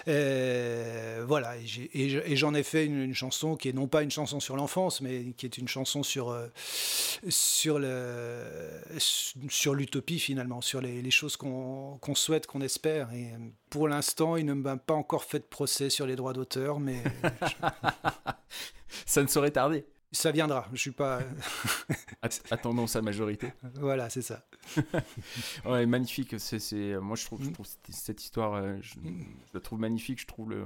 Euh, 0.08 1.24
voilà, 1.26 1.54
et 1.56 2.36
j'en 2.36 2.54
ai, 2.54 2.62
fait 2.62 2.86
une, 2.86 3.14
chanson 3.14 3.56
qui 3.56 3.68
est 3.68 3.72
non 3.72 3.86
pas 3.86 4.02
une 4.02 4.10
chanson 4.10 4.40
sur 4.40 4.56
l'enfance, 4.56 5.00
mais 5.00 5.32
qui 5.36 5.46
est 5.46 5.58
une 5.58 5.68
chanson 5.68 6.02
sur, 6.02 6.30
euh, 6.30 6.48
sur, 7.28 7.78
le, 7.78 8.80
sur 8.98 9.74
l'utopie 9.74 10.18
finalement, 10.18 10.60
sur 10.60 10.80
les, 10.80 11.10
choses 11.10 11.36
qu'on 11.36 12.14
souhaite, 12.14 12.46
qu'on 12.46 12.60
espère. 12.60 13.12
Et 13.12 13.28
pour 13.70 13.88
l'instant, 13.88 14.36
il 14.36 14.46
ne 14.46 14.54
m'a 14.54 14.76
pas 14.76 14.94
encore 14.94 15.24
fait 15.24 15.38
de 15.38 15.44
procès 15.44 15.90
sur 15.90 16.06
les 16.06 16.16
droits 16.16 16.32
d'auteur, 16.32 16.80
mais... 16.80 17.02
Ça 19.06 19.22
ne 19.22 19.26
saurait 19.26 19.50
tarder. 19.50 19.84
Ça 20.14 20.30
viendra, 20.30 20.68
je 20.72 20.78
suis 20.78 20.90
pas. 20.90 21.20
Attendons 22.50 22.86
sa 22.86 23.00
majorité. 23.00 23.52
Voilà, 23.76 24.10
c'est 24.10 24.20
ça. 24.20 24.44
ouais, 25.64 25.86
magnifique. 25.86 26.38
C'est, 26.38 27.00
moi, 27.00 27.16
je 27.16 27.24
trouve, 27.24 27.42
je 27.42 27.50
trouve 27.50 27.66
cette, 27.88 28.22
histoire, 28.22 28.54
euh, 28.54 28.76
je, 28.82 28.96
la 29.54 29.60
trouve 29.60 29.80
magnifique. 29.80 30.20
Je 30.20 30.26
trouve 30.26 30.50
le, 30.50 30.64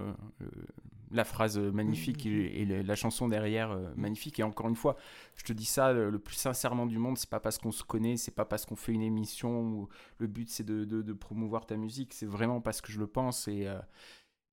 la 1.12 1.24
phrase 1.24 1.59
magnifique 1.59 2.26
et, 2.26 2.64
la 2.64 2.96
chanson 2.96 3.28
derrière 3.28 3.70
euh, 3.70 3.88
magnifique. 3.96 4.40
Et 4.40 4.42
encore 4.42 4.68
une 4.68 4.74
fois, 4.74 4.96
je 5.37 5.44
te 5.44 5.52
dis 5.52 5.64
ça 5.64 5.92
le, 5.92 6.18
plus 6.18 6.35
sincèrement 6.35 6.87
du 6.87 6.98
monde. 6.98 7.16
C'est 7.16 7.30
pas 7.30 7.40
parce 7.40 7.59
qu'on 7.59 7.72
se 7.72 7.85
connaît, 7.85 8.16
c'est 8.16 8.35
pas 8.35 8.44
parce 8.44 8.66
qu'on 8.66 8.76
fait 8.76 8.92
une 8.92 9.02
émission 9.02 9.61
où 9.61 9.88
le 10.18 10.26
but 10.26 10.50
c'est 10.50 10.64
de, 10.64 10.85
de, 10.85 11.12
promouvoir 11.12 11.66
ta 11.66 11.76
musique. 11.76 12.14
C'est 12.14 12.26
vraiment 12.26 12.61
parce 12.61 12.80
que 12.80 12.90
je 12.90 12.98
le 12.98 13.06
pense. 13.06 13.46
Et, 13.46 13.68
euh, 13.68 13.78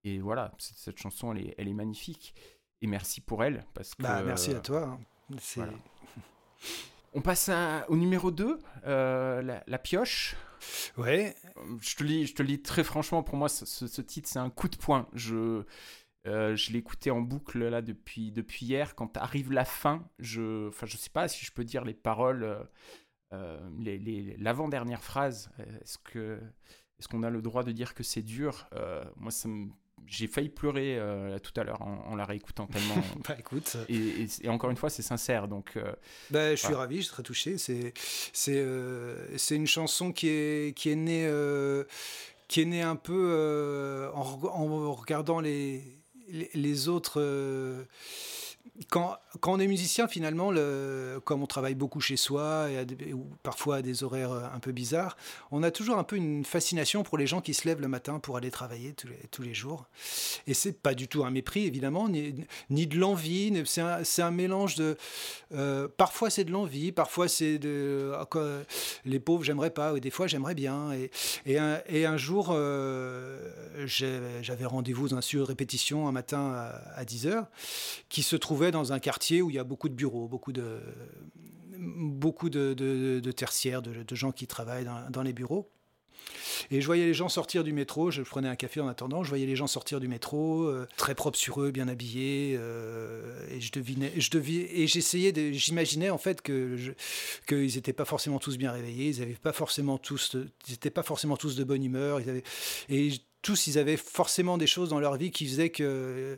et 0.03 0.19
voilà, 0.19 0.53
cette 0.59 0.99
chanson, 0.99 1.33
elle 1.33 1.47
est, 1.47 1.55
elle 1.57 1.67
est 1.67 1.73
magnifique 1.73 2.35
et 2.83 2.87
merci 2.87 3.21
pour 3.21 3.43
elle. 3.43 3.65
Parce 3.73 3.95
que, 3.95 4.03
bah, 4.03 4.21
merci 4.23 4.51
à 4.51 4.59
toi. 4.59 4.99
Hein. 5.57 5.69
On 7.13 7.21
passe 7.21 7.49
au 7.87 7.95
numéro 7.95 8.29
2, 8.29 8.59
euh, 8.85 9.61
la, 9.65 9.79
pioche. 9.79 10.35
Ouais. 10.97 11.35
Je 11.79 11.95
te, 11.95 12.03
lis, 12.03 12.27
je 12.27 12.35
te 12.35 12.43
lis 12.43 12.61
très 12.61 12.83
franchement, 12.83 13.23
pour 13.23 13.37
moi, 13.37 13.47
ce, 13.49 14.01
titre, 14.01 14.29
c'est 14.29 14.39
un 14.39 14.49
coup 14.49 14.67
de 14.67 14.75
poing. 14.75 15.07
Je, 15.13 15.63
euh, 16.27 16.55
je 16.55 16.71
l'ai 16.71 16.79
écouté 16.79 17.09
en 17.09 17.21
boucle 17.21 17.65
là 17.69 17.81
depuis, 17.81 18.31
depuis 18.31 18.65
hier. 18.65 18.95
Quand 18.95 19.15
arrive 19.17 19.51
la 19.53 19.65
fin, 19.65 20.05
je 20.19 20.67
ne 20.67 20.85
je 20.85 20.97
sais 20.97 21.09
pas 21.09 21.27
si 21.29 21.45
je 21.45 21.53
peux 21.53 21.63
dire 21.63 21.85
les 21.85 21.93
paroles, 21.93 22.67
euh, 23.31 23.59
l'avant-dernière 24.39 25.01
phrase. 25.01 25.51
Est-ce 25.81 25.97
que 25.99 26.41
est-ce 26.99 27.07
qu'on 27.07 27.23
a 27.23 27.29
le 27.29 27.41
droit 27.41 27.63
de 27.63 27.71
dire 27.71 27.93
que 27.93 28.03
c'est 28.03 28.21
dur? 28.21 28.67
Moi, 29.15 29.31
ça 29.31 29.47
me 29.47 29.69
j'ai 30.07 30.27
failli 30.27 30.49
pleurer 30.49 30.97
euh, 30.97 31.39
tout 31.39 31.51
à 31.59 31.63
l'heure 31.63 31.81
en, 31.81 32.15
la 32.15 32.25
réécoutant 32.25 32.67
tellement. 32.67 32.95
bah 33.27 33.35
écoute. 33.39 33.77
Et, 33.89 34.27
encore 34.47 34.69
une 34.69 34.77
fois, 34.77 34.89
c'est 34.89 35.01
sincère. 35.01 35.47
Donc, 35.47 35.73
euh, 35.75 35.91
bah, 36.29 36.55
je 36.55 36.63
suis 36.63 36.73
ravi, 36.73 36.97
je 36.97 37.01
suis 37.03 37.11
très 37.11 37.23
touché. 37.23 37.57
C'est 37.57 37.93
c'est 38.33 38.57
euh, 38.57 39.37
une 39.51 39.67
chanson 39.67 40.11
qui 40.11 40.27
est 40.27 40.77
qui 40.77 40.89
est 40.89 40.95
née 40.95 41.29
qui 42.47 42.61
est 42.61 42.65
née 42.65 42.81
un 42.81 42.95
peu 42.95 44.09
en, 44.13 44.21
en, 44.21 44.93
regardant 44.93 45.39
les 45.39 45.83
les, 46.29 46.49
les 46.53 46.87
autres 46.89 47.21
quand, 48.89 49.19
on 49.45 49.59
est 49.59 49.67
musicien, 49.67 50.07
finalement, 50.07 50.49
le, 50.49 51.19
comme 51.23 51.43
on 51.43 51.45
travaille 51.45 51.75
beaucoup 51.75 51.99
chez 51.99 52.17
soi, 52.17 52.69
et 52.71 53.13
ou 53.13 53.27
parfois 53.43 53.77
à 53.77 53.81
des 53.83 54.03
horaires 54.03 54.31
euh, 54.31 54.45
un 54.51 54.59
peu 54.59 54.71
bizarres, 54.71 55.15
on 55.51 55.61
a 55.61 55.69
toujours 55.69 55.97
un 55.97 56.03
peu 56.03 56.15
une 56.15 56.43
fascination 56.43 57.03
pour 57.03 57.19
les 57.19 57.27
gens 57.27 57.39
qui 57.39 57.53
se 57.53 57.67
lèvent 57.67 57.81
le 57.81 57.87
matin 57.87 58.17
pour 58.17 58.35
aller 58.35 58.49
travailler 58.49 58.95
tous 59.31 59.43
les, 59.43 59.53
jours. 59.53 59.85
Et 60.47 60.55
c'est 60.55 60.81
pas 60.81 60.95
du 60.95 61.07
tout 61.07 61.23
un 61.23 61.29
mépris, 61.29 61.67
évidemment, 61.67 62.09
ni, 62.09 62.87
de 62.87 62.97
l'envie. 62.97 63.53
C'est 63.65 64.21
un, 64.21 64.31
mélange 64.31 64.75
de. 64.75 64.97
Euh, 65.53 65.87
parfois 65.95 66.31
c'est 66.31 66.43
de 66.43 66.51
l'envie, 66.51 66.91
parfois 66.91 67.27
c'est 67.27 67.59
de. 67.59 68.13
Ah, 68.15 68.27
les 69.05 69.19
pauvres, 69.19 69.43
j'aimerais 69.43 69.69
pas, 69.69 69.93
ou 69.93 69.99
des 69.99 70.09
fois 70.09 70.25
j'aimerais 70.25 70.55
bien. 70.55 70.89
Et, 71.45 71.57
un, 71.57 72.17
jour, 72.17 72.49
euh, 72.51 73.37
j'avais 73.85 74.65
rendez-vous 74.65 75.09
dans 75.09 75.17
un 75.17 75.19
de 75.19 75.41
répétition 75.41 76.07
un 76.07 76.11
matin 76.11 76.51
à, 76.55 76.99
à 76.99 77.03
10h, 77.03 77.45
qui 78.09 78.23
se 78.23 78.35
trouvait 78.35 78.62
dans 78.71 78.93
un 78.93 78.99
quartier 78.99 79.41
où 79.41 79.49
il 79.49 79.55
y 79.55 79.59
a 79.59 79.63
beaucoup 79.63 79.89
de 79.89 79.93
bureaux, 79.93 80.27
beaucoup 80.27 80.51
de, 80.51 80.79
beaucoup 81.83 82.49
de, 82.49 82.73
de, 82.73 83.31
tertiaires, 83.31 83.81
de, 83.81 84.15
gens 84.15 84.31
qui 84.31 84.47
travaillent 84.47 84.87
dans, 85.09 85.23
les 85.23 85.33
bureaux. 85.33 85.69
Et 86.71 86.79
je 86.79 86.85
voyais 86.85 87.05
les 87.05 87.13
gens 87.13 87.27
sortir 87.27 87.65
du 87.65 87.73
métro, 87.73 88.09
je 88.09 88.21
prenais 88.21 88.47
un 88.47 88.55
café 88.55 88.79
en 88.79 88.87
attendant, 88.87 89.23
je 89.23 89.29
voyais 89.29 89.45
les 89.45 89.57
gens 89.57 89.67
sortir 89.67 89.99
du 89.99 90.07
métro, 90.07 90.63
euh, 90.63 90.87
très 90.95 91.15
propres 91.15 91.37
sur 91.37 91.61
eux, 91.61 91.71
bien 91.71 91.89
habillés, 91.89 92.55
euh, 92.57 93.45
et 93.51 93.59
je 93.59 93.71
devinais, 93.73 94.13
je 94.15 94.29
devinais, 94.29 94.69
et 94.71 94.87
j'essayais 94.87 95.33
j'imaginais 95.53 96.09
en 96.09 96.17
fait 96.17 96.41
que 96.41 96.77
qu'ils 97.45 97.75
n'étaient 97.75 97.91
pas 97.91 98.05
forcément 98.05 98.39
tous 98.39 98.57
bien 98.57 98.71
réveillés, 98.71 99.09
ils 99.09 99.19
n'avaient 99.19 99.33
pas 99.33 99.51
forcément 99.51 99.97
tous, 99.97 100.37
pas 100.93 101.03
forcément 101.03 101.35
tous 101.35 101.57
de 101.57 101.65
bonne 101.65 101.83
humeur, 101.83 102.21
ils 102.21 102.29
avaient, 102.29 102.43
et 102.87 103.11
tous, 103.43 103.67
ils 103.67 103.77
avaient 103.77 103.97
forcément 103.97 104.57
des 104.57 104.65
choses 104.65 104.89
dans 104.89 104.99
leur 104.99 105.17
vie 105.17 105.29
qui 105.29 105.45
faisaient 105.45 105.69
qu'ils 105.69 105.85
euh, 105.85 106.37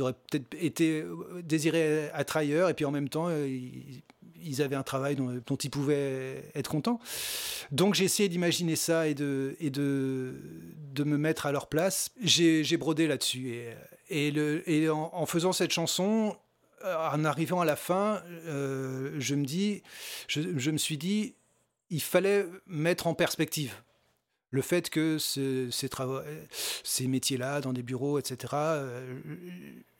auraient 0.00 0.14
peut-être 0.30 0.54
été 0.60 1.00
euh, 1.00 1.42
désirés 1.42 2.10
être 2.14 2.36
ailleurs, 2.36 2.68
et 2.68 2.74
puis 2.74 2.84
en 2.84 2.92
même 2.92 3.08
temps, 3.08 3.26
euh, 3.28 3.48
ils, 3.48 4.62
avaient 4.62 4.76
un 4.76 4.82
travail 4.82 5.16
dont, 5.16 5.56
ils 5.56 5.70
pouvaient 5.70 6.44
être 6.54 6.70
contents. 6.70 7.00
Donc 7.72 7.94
j'ai 7.94 8.04
essayé 8.04 8.28
d'imaginer 8.28 8.76
ça 8.76 9.08
et, 9.08 9.14
de, 9.14 9.56
de, 9.60 10.34
de 10.94 11.04
me 11.04 11.18
mettre 11.18 11.46
à 11.46 11.52
leur 11.52 11.66
place. 11.66 12.10
J'ai 12.22 12.76
brodé 12.76 13.06
là-dessus. 13.06 13.54
Et, 14.08 14.88
en, 14.90 15.26
faisant 15.26 15.52
cette 15.52 15.72
chanson, 15.72 16.36
en 16.84 17.24
arrivant 17.24 17.60
à 17.60 17.64
la 17.64 17.76
fin, 17.76 18.22
je, 18.46 19.34
me 19.34 19.44
dis, 19.44 19.82
je 20.28 20.70
me 20.70 20.78
suis 20.78 20.96
dit, 20.96 21.34
il 21.90 22.00
fallait 22.00 22.46
mettre 22.66 23.06
en 23.06 23.14
perspective 23.14 23.74
le 24.50 24.62
fait 24.62 24.90
que 24.90 25.18
ces, 25.18 25.70
métiers-là, 27.06 27.60
dans 27.60 27.72
des 27.72 27.82
bureaux, 27.82 28.18
etc., 28.18 28.52
euh, 28.54 29.16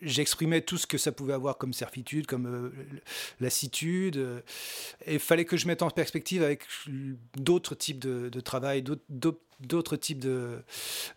j'exprimais 0.03 0.61
tout 0.61 0.77
ce 0.77 0.87
que 0.87 0.99
ça 0.99 1.13
pouvait 1.13 1.35
avoir 1.35 1.57
comme 1.57 1.73
certitude, 1.73 2.27
comme 2.27 2.47
euh, 2.47 2.73
lassitude. 3.39 4.17
Euh, 4.17 4.41
et 5.07 5.15
il 5.15 5.21
fallait 5.21 5.45
que 5.45 5.57
je 5.57 5.67
mette 5.69 5.83
en 5.83 5.91
perspective 5.91 6.43
avec 6.43 6.65
d'autres 7.37 7.77
types 7.77 8.01
de, 8.01 8.41
travail, 8.41 8.83
d'autres 9.09 9.97
types 9.97 10.21
de, 10.21 10.65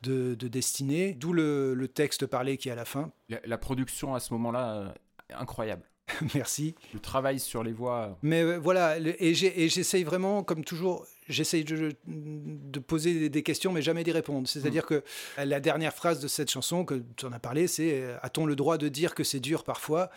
de, 0.03 0.35
destinées, 0.35 1.13
d'où 1.13 1.33
le, 1.33 1.87
texte 1.87 2.27
parlé 2.27 2.57
qui 2.57 2.69
est 2.69 2.71
à 2.73 2.75
la 2.75 2.85
fin. 2.85 3.11
La, 3.45 3.57
production 3.57 4.13
à 4.13 4.19
ce 4.19 4.33
moment-là, 4.33 4.93
incroyable. 5.31 5.83
Merci. 6.35 6.75
Le 6.93 6.99
travail 6.99 7.39
sur 7.39 7.63
les 7.63 7.71
voix. 7.71 8.17
Mais 8.21 8.57
voilà, 8.57 8.97
et 8.99 9.33
j'essaye 9.33 10.03
vraiment, 10.03 10.43
comme 10.43 10.63
toujours, 10.63 11.07
j'essaye 11.29 11.63
de, 11.63 11.93
de, 12.07 12.79
poser 12.79 13.29
des 13.29 13.43
questions, 13.43 13.71
mais 13.71 13.81
jamais 13.81 14.03
d'y 14.03 14.11
répondre. 14.11 14.47
C'est-à-dire 14.47 14.83
mm. 14.83 14.87
que 14.87 15.03
la 15.37 15.59
dernière 15.59 15.93
phrase 15.93 16.19
de 16.19 16.27
cette 16.27 16.49
chanson 16.49 16.85
que 16.85 17.01
tu 17.15 17.25
en 17.25 17.31
as 17.31 17.39
parlé, 17.39 17.67
c'est 17.67 18.01
euh, 18.01 18.17
A-t-on 18.21 18.45
le 18.45 18.55
droit 18.55 18.77
de 18.77 18.87
dire 18.87 19.15
que 19.15 19.23
c'est 19.23 19.39
dur 19.39 19.63
parfois? 19.63 20.09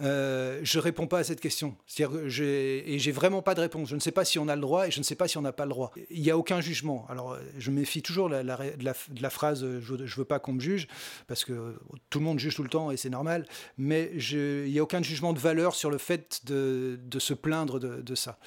Euh, 0.00 0.60
Je 0.62 0.78
réponds 0.78 1.06
pas 1.06 1.18
à 1.18 1.24
cette 1.24 1.40
question. 1.40 1.76
C'est-à-dire 1.86 2.18
et 2.26 2.98
j'ai 2.98 3.12
vraiment 3.12 3.42
pas 3.42 3.54
de 3.54 3.60
réponse. 3.60 3.88
Je 3.88 3.94
ne 3.94 4.00
sais 4.00 4.12
pas 4.12 4.24
si 4.24 4.38
on 4.38 4.48
a 4.48 4.54
le 4.54 4.62
droit 4.62 4.88
et 4.88 4.90
je 4.90 4.98
ne 4.98 5.04
sais 5.04 5.14
pas 5.14 5.28
si 5.28 5.38
on 5.38 5.42
n'a 5.42 5.52
pas 5.52 5.64
le 5.64 5.70
droit. 5.70 5.92
Il 6.10 6.22
n'y 6.22 6.30
a 6.30 6.38
aucun 6.38 6.60
jugement. 6.60 7.06
Alors, 7.08 7.38
je 7.58 7.70
me 7.70 7.80
méfie 7.80 8.02
toujours 8.02 8.28
de, 8.28 8.36
la, 8.36 9.30
phrase 9.30 9.66
je, 9.80 9.94
ne 9.94 10.06
veux 10.06 10.24
pas 10.24 10.38
qu'on 10.38 10.52
me 10.52 10.60
juge, 10.60 10.88
parce 11.26 11.44
que 11.44 11.76
tout 12.10 12.18
le 12.18 12.24
monde 12.24 12.38
juge 12.38 12.54
tout 12.54 12.62
le 12.62 12.68
temps 12.68 12.90
et 12.90 12.96
c'est 12.96 13.10
normal, 13.10 13.46
mais 13.78 14.12
je, 14.16 14.64
il 14.66 14.72
n'y 14.72 14.78
a 14.78 14.82
aucun 14.82 15.02
jugement 15.02 15.32
de 15.32 15.38
valeur 15.38 15.74
sur 15.74 15.90
le 15.90 15.98
fait 15.98 16.40
de, 16.44 16.98
de 17.02 17.18
se 17.18 17.34
plaindre 17.34 17.78
de, 17.78 18.00
de 18.00 18.14
ça. 18.14 18.38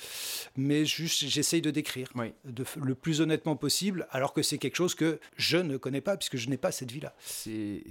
Mais 0.56 0.86
juste, 0.86 1.26
j'essaye 1.26 1.62
de 1.62 1.72
décrire 1.72 1.94
de, 2.45 2.65
le 2.81 2.95
plus 2.95 3.21
honnêtement 3.21 3.55
possible, 3.55 4.08
alors 4.12 4.34
que 4.34 4.41
c'est 4.41 4.58
quelque 4.58 4.75
chose 4.75 4.95
que 4.95 5.19
je 5.38 5.58
ne 5.58 5.77
connais 5.77 6.01
pas, 6.01 6.17
puisque 6.17 6.38
je 6.38 6.49
n'ai 6.49 6.58
pas 6.58 6.71
cette 6.71 6.91
vie-là. 6.91 7.13
C'est 7.19 7.84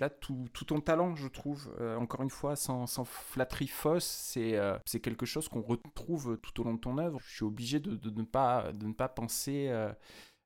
là 0.00 0.10
tout, 0.10 0.46
tout, 0.52 0.64
ton 0.64 0.80
talent, 0.80 1.14
je 1.16 1.28
trouve. 1.28 1.74
Euh, 1.80 1.96
encore 1.96 2.22
une 2.22 2.30
fois, 2.30 2.56
sans, 2.56 2.86
sans 2.86 3.04
flatterie 3.04 3.68
fausse, 3.68 4.34
euh, 4.36 4.78
c'est 4.84 5.00
quelque 5.00 5.26
chose 5.26 5.48
qu'on 5.48 5.62
retrouve 5.62 6.38
tout 6.42 6.60
au 6.60 6.64
long 6.64 6.74
de 6.74 6.80
ton 6.80 6.98
œuvre. 6.98 7.20
Je 7.26 7.36
suis 7.36 7.44
obligé 7.44 7.80
de, 7.80 7.96
de 7.96 8.10
ne, 8.10 8.24
pas, 8.24 8.72
de 8.72 8.86
ne 8.86 8.92
pas 8.92 9.08
penser... 9.08 9.70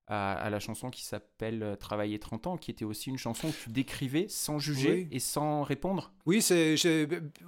À, 0.08 0.50
la 0.50 0.58
chanson 0.58 0.90
qui 0.90 1.04
s'appelle 1.04 1.62
euh, 1.62 1.76
Travailler 1.76 2.18
30 2.18 2.46
ans, 2.48 2.56
qui 2.56 2.70
était 2.70 2.84
aussi 2.84 3.08
une 3.08 3.18
chanson 3.18 3.50
que 3.50 3.56
tu 3.64 3.70
décrivais 3.70 4.26
sans 4.28 4.58
juger 4.58 5.08
et 5.10 5.20
sans 5.20 5.62
répondre. 5.62 6.12
Oui, 6.26 6.42
c'est, 6.42 6.74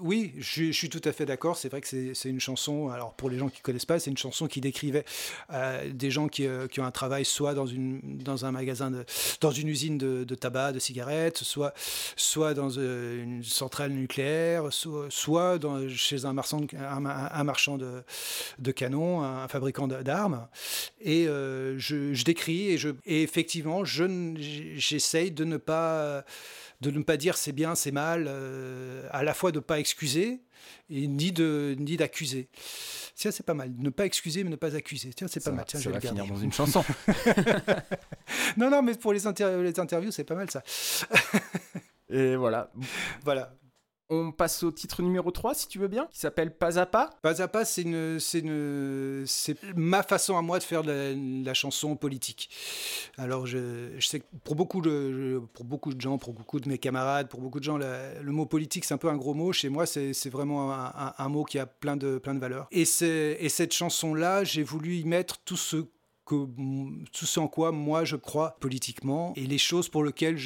oui 0.01 0.33
je, 0.39 0.71
suis 0.71 0.89
tout 0.89 1.01
à 1.05 1.13
fait 1.13 1.27
d'accord. 1.27 1.57
C'est 1.57 1.69
vrai 1.69 1.81
que 1.81 2.15
c'est, 2.15 2.29
une 2.29 2.41
chanson, 2.41 2.89
alors 2.89 3.15
pour 3.15 3.29
les 3.29 3.39
gens 3.39 3.49
qui 3.49 3.59
ne 3.59 3.63
connaissent 3.63 3.85
pas, 3.85 3.99
c'est 3.99 4.11
une 4.11 4.17
chanson 4.17 4.47
qui 4.47 4.61
décrivait 4.61 5.05
euh, 5.53 5.93
des 5.93 6.11
gens 6.11 6.29
qui, 6.29 6.47
euh, 6.47 6.69
qui, 6.69 6.81
ont 6.81 6.85
un 6.85 6.93
travail 6.93 7.25
soit 7.25 7.55
dans, 7.55 7.67
une, 7.67 8.01
dans 8.19 8.47
un 8.47 8.53
magasin, 8.53 8.91
de, 8.91 9.05
dans 9.41 9.51
une 9.51 9.69
usine 9.69 9.99
de, 9.99 10.35
tabac, 10.35 10.73
de 10.73 10.79
cigarettes, 10.79 11.39
soit, 11.39 11.75
soit 12.17 12.55
dans 12.55 12.71
une 12.71 13.43
centrale 13.43 13.91
nucléaire, 13.91 14.73
soit, 14.73 15.09
soit 15.11 15.59
dans, 15.59 15.87
chez 15.89 16.25
un 16.25 16.33
marchand, 16.33 16.61
un, 16.79 17.45
marchand 17.45 17.79
de, 17.79 18.05
de 18.59 18.73
canons, 18.73 19.23
un 19.23 19.49
fabricant 19.49 19.89
d'armes. 19.89 20.47
Et 21.01 21.25
je, 21.27 22.15
je 22.15 22.25
décris 22.25 22.44
et, 22.49 22.79
je, 22.79 22.91
et 23.07 23.23
effectivement, 23.23 23.85
j'essaye 23.85 25.31
de 25.31 25.45
ne 25.45 25.57
pas 25.57 26.25
de 26.81 26.91
ne 26.91 27.03
pas 27.03 27.17
dire 27.17 27.37
c'est 27.37 27.53
bien, 27.53 27.75
c'est 27.75 27.93
mal, 27.93 28.29
à 29.11 29.23
la 29.23 29.35
fois 29.35 29.53
de 29.53 29.59
ne 29.59 29.63
pas 29.65 29.79
excuser 29.79 30.41
et 30.91 31.07
ni 31.07 31.33
de 31.33 31.77
ni 31.79 31.97
d'accuser. 31.97 32.49
Tiens, 33.15 33.31
c'est 33.31 33.47
pas 33.47 33.55
mal. 33.55 33.73
Ne 33.79 33.91
pas 33.91 34.07
excuser, 34.07 34.43
mais 34.43 34.51
ne 34.51 34.57
pas 34.57 34.75
accuser. 34.75 35.11
Tiens, 35.15 35.29
c'est 35.29 35.43
pas 35.43 35.53
mal. 35.53 35.65
Tiens, 35.67 35.81
je 35.81 35.89
vais 35.89 36.01
finir 36.01 36.27
dans 36.27 36.37
une 36.37 36.53
chanson. 36.53 36.85
non, 38.57 38.71
non, 38.71 38.83
mais 38.83 38.95
pour 38.95 39.13
les, 39.13 39.21
les 39.21 39.81
interviews, 39.81 40.11
c'est 40.11 40.25
pas 40.25 40.35
mal 40.35 40.51
ça. 40.51 40.63
Et 42.11 42.37
voilà. 42.37 42.71
Voilà. 43.23 43.55
On 44.11 44.33
passe 44.33 44.63
au 44.63 44.71
titre 44.71 45.01
numéro 45.01 45.31
3, 45.31 45.55
si 45.55 45.67
tu 45.67 45.79
veux 45.79 45.89
bien, 45.89 46.07
qui 46.11 46.19
s'appelle 46.19 46.55
Pas 46.55 46.79
à 46.79 46.85
pas. 46.85 47.11
Pas 47.23 47.41
à 47.41 47.49
pas, 47.49 47.65
c'est 47.65 47.83
une, 47.83 48.21
c'est 48.21 48.41
une, 48.41 49.25
c'est 49.27 49.57
ma 49.75 50.03
façon 50.03 50.37
à 50.37 50.43
moi 50.43 50.59
de 50.59 50.63
faire 50.63 50.83
de 50.83 51.45
la, 51.45 51.55
chanson 51.55 51.97
politique. 51.97 52.51
Alors, 53.17 53.47
je, 53.47 53.93
je, 53.99 54.07
sais 54.07 54.21
que 54.21 54.27
pour 54.45 54.57
beaucoup, 54.57 54.83
de, 54.83 55.41
pour 55.55 55.65
beaucoup 55.65 55.95
de 55.95 56.01
gens, 56.01 56.19
pour 56.19 56.35
beaucoup 56.35 56.61
de 56.61 56.69
mes 56.69 56.77
camarades, 56.77 57.29
pour 57.29 57.41
beaucoup 57.41 57.61
de 57.61 57.65
gens, 57.65 57.79
le 57.79 58.33
mot 58.33 58.45
politique, 58.45 58.85
c'est 58.85 58.93
un 58.93 58.99
peu 58.99 59.09
un 59.09 59.17
gros 59.17 59.33
mot. 59.33 59.53
Chez 59.53 59.71
moi, 59.71 59.87
c'est, 59.87 60.13
c'est 60.13 60.31
vraiment 60.31 60.73
un, 60.73 61.15
un, 61.17 61.29
mot 61.29 61.45
qui 61.45 61.59
a 61.59 61.65
plein 61.65 61.97
de, 61.97 62.19
plein 62.19 62.35
de 62.35 62.41
valeurs. 62.41 62.67
Et, 62.73 62.85
c'est, 62.85 63.39
et 63.41 63.49
cette 63.49 63.73
chanson-là, 63.73 64.45
j'ai 64.45 64.63
voulu 64.63 64.97
y 64.97 65.05
mettre 65.05 65.39
tout 65.45 65.57
ce 65.57 65.87
que 66.25 66.47
tout 67.13 67.27
ce 67.27 67.41
en 67.41 67.49
quoi 67.49 67.73
moi 67.73 68.05
je 68.05 68.17
crois 68.17 68.57
politiquement 68.61 69.33
et 69.37 69.47
les 69.47 69.59
choses 69.59 69.89
pour 69.89 70.05
lesquelles 70.05 70.39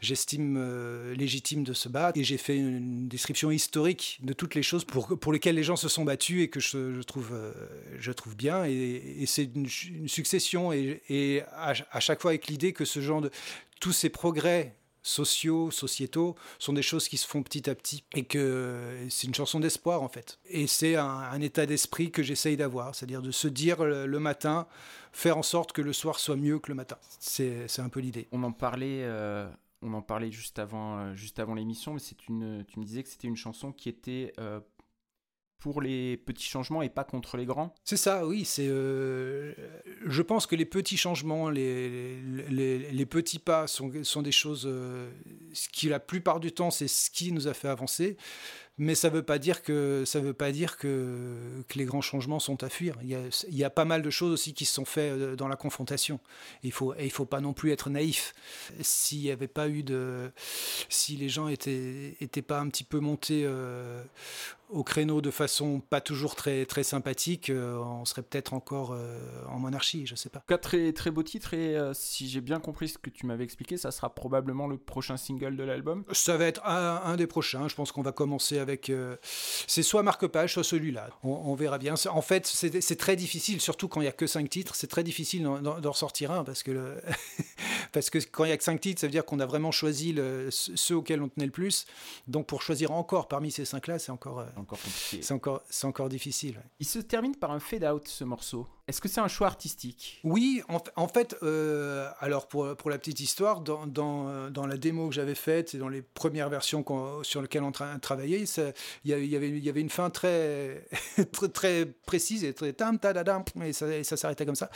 j'estime 0.00 0.56
euh, 0.58 1.14
légitime 1.14 1.64
de 1.64 1.72
se 1.72 1.88
battre. 1.88 2.18
Et 2.18 2.24
j'ai 2.24 2.36
fait 2.36 2.56
une 2.56 3.08
description 3.08 3.50
historique 3.50 4.18
de 4.22 4.32
toutes 4.32 4.54
les 4.54 4.62
choses 4.62 4.84
pour, 4.84 5.18
pour 5.18 5.32
lesquelles 5.32 5.54
les 5.54 5.62
gens 5.62 5.76
se 5.76 5.88
sont 5.88 6.04
battus 6.04 6.42
et 6.42 6.48
que 6.48 6.60
je, 6.60 7.02
trouve, 7.02 7.30
euh, 7.32 7.52
je 7.98 8.12
trouve 8.12 8.36
bien. 8.36 8.64
Et, 8.64 9.24
c'est 9.26 9.50
une, 9.54 9.68
succession 10.06 10.72
et, 10.72 11.42
à, 11.52 11.74
à, 11.90 12.00
chaque 12.00 12.20
fois 12.20 12.32
avec 12.32 12.46
l'idée 12.46 12.72
que 12.72 12.84
ce 12.84 13.00
genre 13.00 13.20
de 13.20 13.30
tous 13.80 13.92
ces 13.92 14.10
progrès 14.10 14.76
sociaux, 15.04 15.70
sociétaux, 15.70 16.34
sont 16.58 16.72
des 16.72 16.82
choses 16.82 17.06
qui 17.06 17.16
se 17.16 17.28
font 17.28 17.44
petit 17.44 17.70
à 17.70 17.74
petit 17.76 18.02
et 18.14 18.24
que 18.24 18.96
c'est 19.10 19.28
une 19.28 19.34
chanson 19.34 19.60
d'espoir 19.60 20.02
en 20.02 20.08
fait. 20.08 20.40
Et 20.46 20.66
c'est 20.66 20.96
un, 20.96 21.40
état 21.40 21.66
d'esprit 21.66 22.10
que 22.10 22.22
j'essaye 22.22 22.56
d'avoir, 22.56 22.94
c'est-à-dire 22.94 23.22
de 23.22 23.30
se 23.30 23.46
dire 23.46 23.84
le, 23.84 24.18
matin, 24.18 24.66
faire 25.12 25.36
en 25.36 25.42
sorte 25.42 25.72
que 25.72 25.82
le 25.82 25.92
soir 25.92 26.18
soit 26.18 26.36
mieux 26.36 26.58
que 26.58 26.70
le 26.70 26.74
matin. 26.74 26.96
C'est 27.20 27.78
un 27.78 27.88
peu 27.88 28.00
l'idée. 28.00 28.26
On 28.32 28.42
en 28.42 28.52
parlait. 28.52 29.02
Euh, 29.04 29.46
on 29.82 29.92
en 29.92 30.00
parlait 30.02 30.32
juste 30.32 30.58
avant, 30.58 30.98
euh, 30.98 31.14
juste 31.14 31.38
avant 31.38 31.54
l'émission, 31.54 31.92
mais 31.92 32.00
c'est 32.00 32.26
une, 32.28 32.64
tu 32.66 32.80
me 32.80 32.84
disais 32.84 33.02
que 33.02 33.08
c'était 33.10 33.28
une 33.28 33.36
chanson 33.36 33.70
qui 33.70 33.90
était 33.90 34.32
euh, 34.38 34.60
pour 35.58 35.80
les 35.80 36.16
petits 36.16 36.44
changements 36.44 36.82
et 36.82 36.90
pas 36.90 37.04
contre 37.04 37.36
les 37.36 37.46
grands 37.46 37.74
C'est 37.84 37.96
ça, 37.96 38.26
oui. 38.26 38.46
Euh, 38.58 39.54
je 40.04 40.22
pense 40.22 40.46
que 40.46 40.56
les 40.56 40.66
petits 40.66 40.96
changements, 40.96 41.48
les, 41.48 42.20
les, 42.50 43.06
petits 43.06 43.38
pas 43.38 43.66
sont, 43.66 43.90
sont 44.02 44.22
des 44.22 44.32
choses 44.32 44.66
euh, 44.66 45.10
qui, 45.72 45.88
la 45.88 46.00
plupart 46.00 46.40
du 46.40 46.52
temps, 46.52 46.70
c'est 46.70 46.88
ce 46.88 47.10
qui 47.10 47.32
nous 47.32 47.48
a 47.48 47.54
fait 47.54 47.68
avancer 47.68 48.16
mais 48.76 48.94
ça 48.94 49.08
ne 49.08 49.14
veut 49.14 49.22
pas 49.22 49.38
dire 49.38 49.62
que 49.62 50.02
ça 50.04 50.18
veut 50.18 50.32
pas 50.32 50.50
dire 50.50 50.76
que, 50.76 51.62
que, 51.68 51.78
les 51.78 51.84
grands 51.84 52.00
changements 52.00 52.40
sont 52.40 52.64
à 52.64 52.68
fuir. 52.68 52.96
Il 53.02 53.08
y, 53.08 53.14
a, 53.14 53.20
il 53.48 53.56
y, 53.56 53.62
a, 53.62 53.70
pas 53.70 53.84
mal 53.84 54.02
de 54.02 54.10
choses 54.10 54.32
aussi 54.32 54.52
qui 54.52 54.64
se 54.64 54.74
sont 54.74 54.84
faites 54.84 55.12
euh, 55.12 55.36
dans 55.36 55.46
la 55.46 55.56
confrontation. 55.56 56.18
Il 56.64 56.72
faut 56.72 56.94
il 56.98 57.10
faut 57.10 57.24
pas 57.24 57.40
non 57.40 57.52
plus 57.52 57.70
être 57.70 57.88
naïf. 57.88 58.34
S'il 58.80 59.20
n'y 59.20 59.30
avait 59.30 59.48
pas 59.48 59.68
eu 59.68 59.84
de 59.84 60.32
si 60.88 61.16
les 61.16 61.28
gens 61.28 61.46
étaient 61.46 62.16
étaient 62.20 62.42
pas 62.42 62.58
un 62.58 62.68
petit 62.68 62.84
peu 62.84 62.98
montés 62.98 63.46
au 64.74 64.84
créneau 64.84 65.20
de 65.20 65.30
façon 65.30 65.80
pas 65.80 66.00
toujours 66.00 66.34
très 66.34 66.66
très 66.66 66.82
sympathique, 66.82 67.50
euh, 67.50 67.78
on 67.78 68.04
serait 68.04 68.22
peut-être 68.22 68.54
encore 68.54 68.96
en 69.48 69.58
monarchie, 69.58 70.06
je 70.06 70.14
sais 70.14 70.28
pas. 70.28 70.42
Quatre 70.46 70.62
très 70.62 70.92
très 70.92 71.10
beau 71.10 71.22
titre 71.22 71.54
et 71.54 71.76
si 71.92 72.28
j'ai 72.28 72.40
bien 72.40 72.60
compris 72.60 72.88
ce 72.88 72.98
que 72.98 73.10
tu 73.10 73.26
m'avais 73.26 73.44
expliqué, 73.44 73.76
ça 73.76 73.90
sera 73.90 74.14
probablement 74.14 74.66
le 74.66 74.78
prochain 74.78 75.16
single 75.16 75.56
de 75.56 75.64
l'album. 75.64 76.04
Ça 76.12 76.36
va 76.36 76.46
être 76.46 76.64
un, 76.64 77.02
un 77.04 77.16
des 77.16 77.26
prochains. 77.26 77.68
Je 77.68 77.74
pense 77.74 77.92
qu'on 77.92 78.02
va 78.02 78.12
commencer 78.12 78.58
avec. 78.58 78.90
Euh, 78.90 79.16
c'est 79.66 79.82
soit 79.82 80.02
marque-page, 80.02 80.54
soit 80.54 80.64
celui-là. 80.64 81.08
On, 81.22 81.54
verra 81.54 81.78
bien. 81.78 81.94
En 82.10 82.22
fait, 82.22 82.46
c'est 82.46 82.96
très 82.96 83.16
difficile, 83.16 83.60
surtout 83.60 83.88
quand 83.88 84.00
il 84.00 84.04
n'y 84.04 84.08
a 84.08 84.12
que 84.12 84.26
5 84.26 84.48
titres, 84.48 84.74
c'est 84.74 84.86
très 84.86 85.04
difficile 85.04 85.42
d'en 85.42 85.90
ressortir 85.90 86.30
un 86.30 86.44
parce 86.44 86.62
que, 86.62 86.70
le 86.70 87.02
parce 87.94 88.10
que 88.10 88.18
quand 88.18 88.44
il 88.44 88.48
n'y 88.48 88.52
a 88.52 88.56
que 88.56 88.64
5 88.64 88.80
titres, 88.80 89.00
ça 89.00 89.06
veut 89.06 89.12
dire 89.12 89.24
qu'on 89.24 89.38
a 89.38 89.46
vraiment 89.46 89.70
choisi 89.70 90.12
le, 90.12 90.50
ceux 90.50 90.96
auxquels 90.96 91.22
on 91.22 91.28
tenait 91.28 91.46
le 91.46 91.52
plus. 91.52 91.86
Donc 92.26 92.46
pour 92.46 92.60
choisir 92.60 92.90
encore 92.90 93.28
parmi 93.28 93.52
ces 93.52 93.62
5-là, 93.62 93.98
c'est 93.98 94.10
encore, 94.10 94.40
euh, 94.40 94.46
encore 94.56 94.78
C'est 95.22 95.32
encore, 95.32 95.62
encore 95.84 96.08
difficile. 96.08 96.60
Il 96.80 96.86
se 96.86 96.98
termine 96.98 97.36
par 97.36 97.52
un 97.52 97.60
fade-out, 97.60 98.06
ce 98.08 98.24
morceau. 98.24 98.66
Est-ce 98.86 99.00
que 99.00 99.08
c'est 99.08 99.20
un 99.20 99.28
choix 99.28 99.46
artistique? 99.46 100.20
Oui, 100.24 100.62
en, 100.68 101.08
fait, 101.08 101.36
euh, 101.42 102.08
alors 102.20 102.48
pour, 102.48 102.76
pour 102.76 102.90
la 102.90 102.98
petite 102.98 103.20
histoire, 103.20 103.60
dans, 103.60 103.86
dans, 103.86 104.50
dans 104.50 104.66
la 104.66 104.76
démo 104.76 105.08
que 105.08 105.14
j'avais 105.14 105.34
faite 105.34 105.74
et 105.74 105.78
dans 105.78 105.88
les 105.88 106.02
premières 106.02 106.50
versions 106.50 106.84
sur 107.22 107.40
lesquelles 107.40 107.62
on 107.62 107.72
travaillait, 107.72 108.44
il 109.04 109.10
y, 109.10 109.14
avait, 109.36 109.58
y 109.58 109.68
avait 109.68 109.80
une 109.80 109.88
fin 109.88 110.10
très, 110.10 110.86
très, 111.32 111.48
très, 111.48 111.86
précise 111.86 112.44
et 112.44 112.52
très 112.52 112.74
tam, 112.74 112.98
et 113.64 113.72
ça, 113.72 114.04
ça 114.04 114.16
s'arrêtait 114.18 114.44
comme 114.44 114.54
ça. 114.54 114.70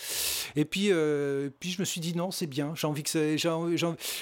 Et 0.57 0.65
puis, 0.65 0.89
euh, 0.91 1.51
puis 1.61 1.71
je 1.71 1.81
me 1.81 1.85
suis 1.85 2.01
dit 2.01 2.17
non, 2.17 2.31
c'est 2.31 2.47
bien, 2.47 2.73
j'ai 2.75 2.87
envie 2.87 3.03
que 3.03 3.11
c'est. 3.11 3.37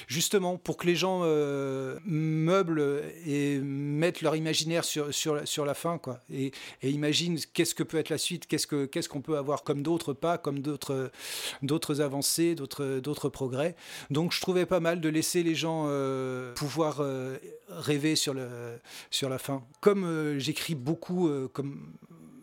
Justement, 0.09 0.57
pour 0.57 0.77
que 0.77 0.87
les 0.87 0.97
gens 0.97 1.21
euh, 1.23 1.99
meublent 2.05 3.03
et 3.25 3.59
mettent 3.59 4.21
leur 4.21 4.35
imaginaire 4.35 4.85
sur, 4.85 5.15
sur, 5.15 5.47
sur 5.47 5.65
la 5.65 5.75
fin, 5.75 5.99
quoi, 5.99 6.21
et, 6.33 6.53
et 6.83 6.91
imaginent 6.91 7.39
qu'est-ce 7.55 7.75
que 7.75 7.83
peut 7.83 7.99
être 7.99 8.11
la 8.11 8.19
suite, 8.19 8.47
qu'est-ce 8.47 8.67
qu'on 8.67 8.89
ce 9.01 9.09
qu'on 9.09 9.21
peut 9.21 9.37
avoir 9.37 9.63
comme 9.63 9.76
d'autres 9.83 10.13
pas, 10.13 10.39
comme 10.39 10.61
d'autres, 10.61 11.11
avancées, 12.01 12.55
d'autres, 12.55 13.29
progrès. 13.29 13.77
Donc 14.11 14.33
je 14.33 14.41
trouvais 14.41 14.67
pas 14.67 14.81
mal 14.81 15.01
de 15.01 15.09
laisser 15.09 15.43
les 15.43 15.55
gens 15.55 15.87
euh, 15.89 16.55
pouvoir 16.55 16.99
euh, 17.01 17.37
rêver 17.69 18.17
sur, 18.17 18.35
le, 18.35 18.79
sur 19.11 19.29
la 19.29 19.39
fin. 19.39 19.63
Comme 19.81 20.05
euh, 20.05 20.39
j'écris 20.39 20.75
beaucoup, 20.75 21.31
comme 21.53 21.93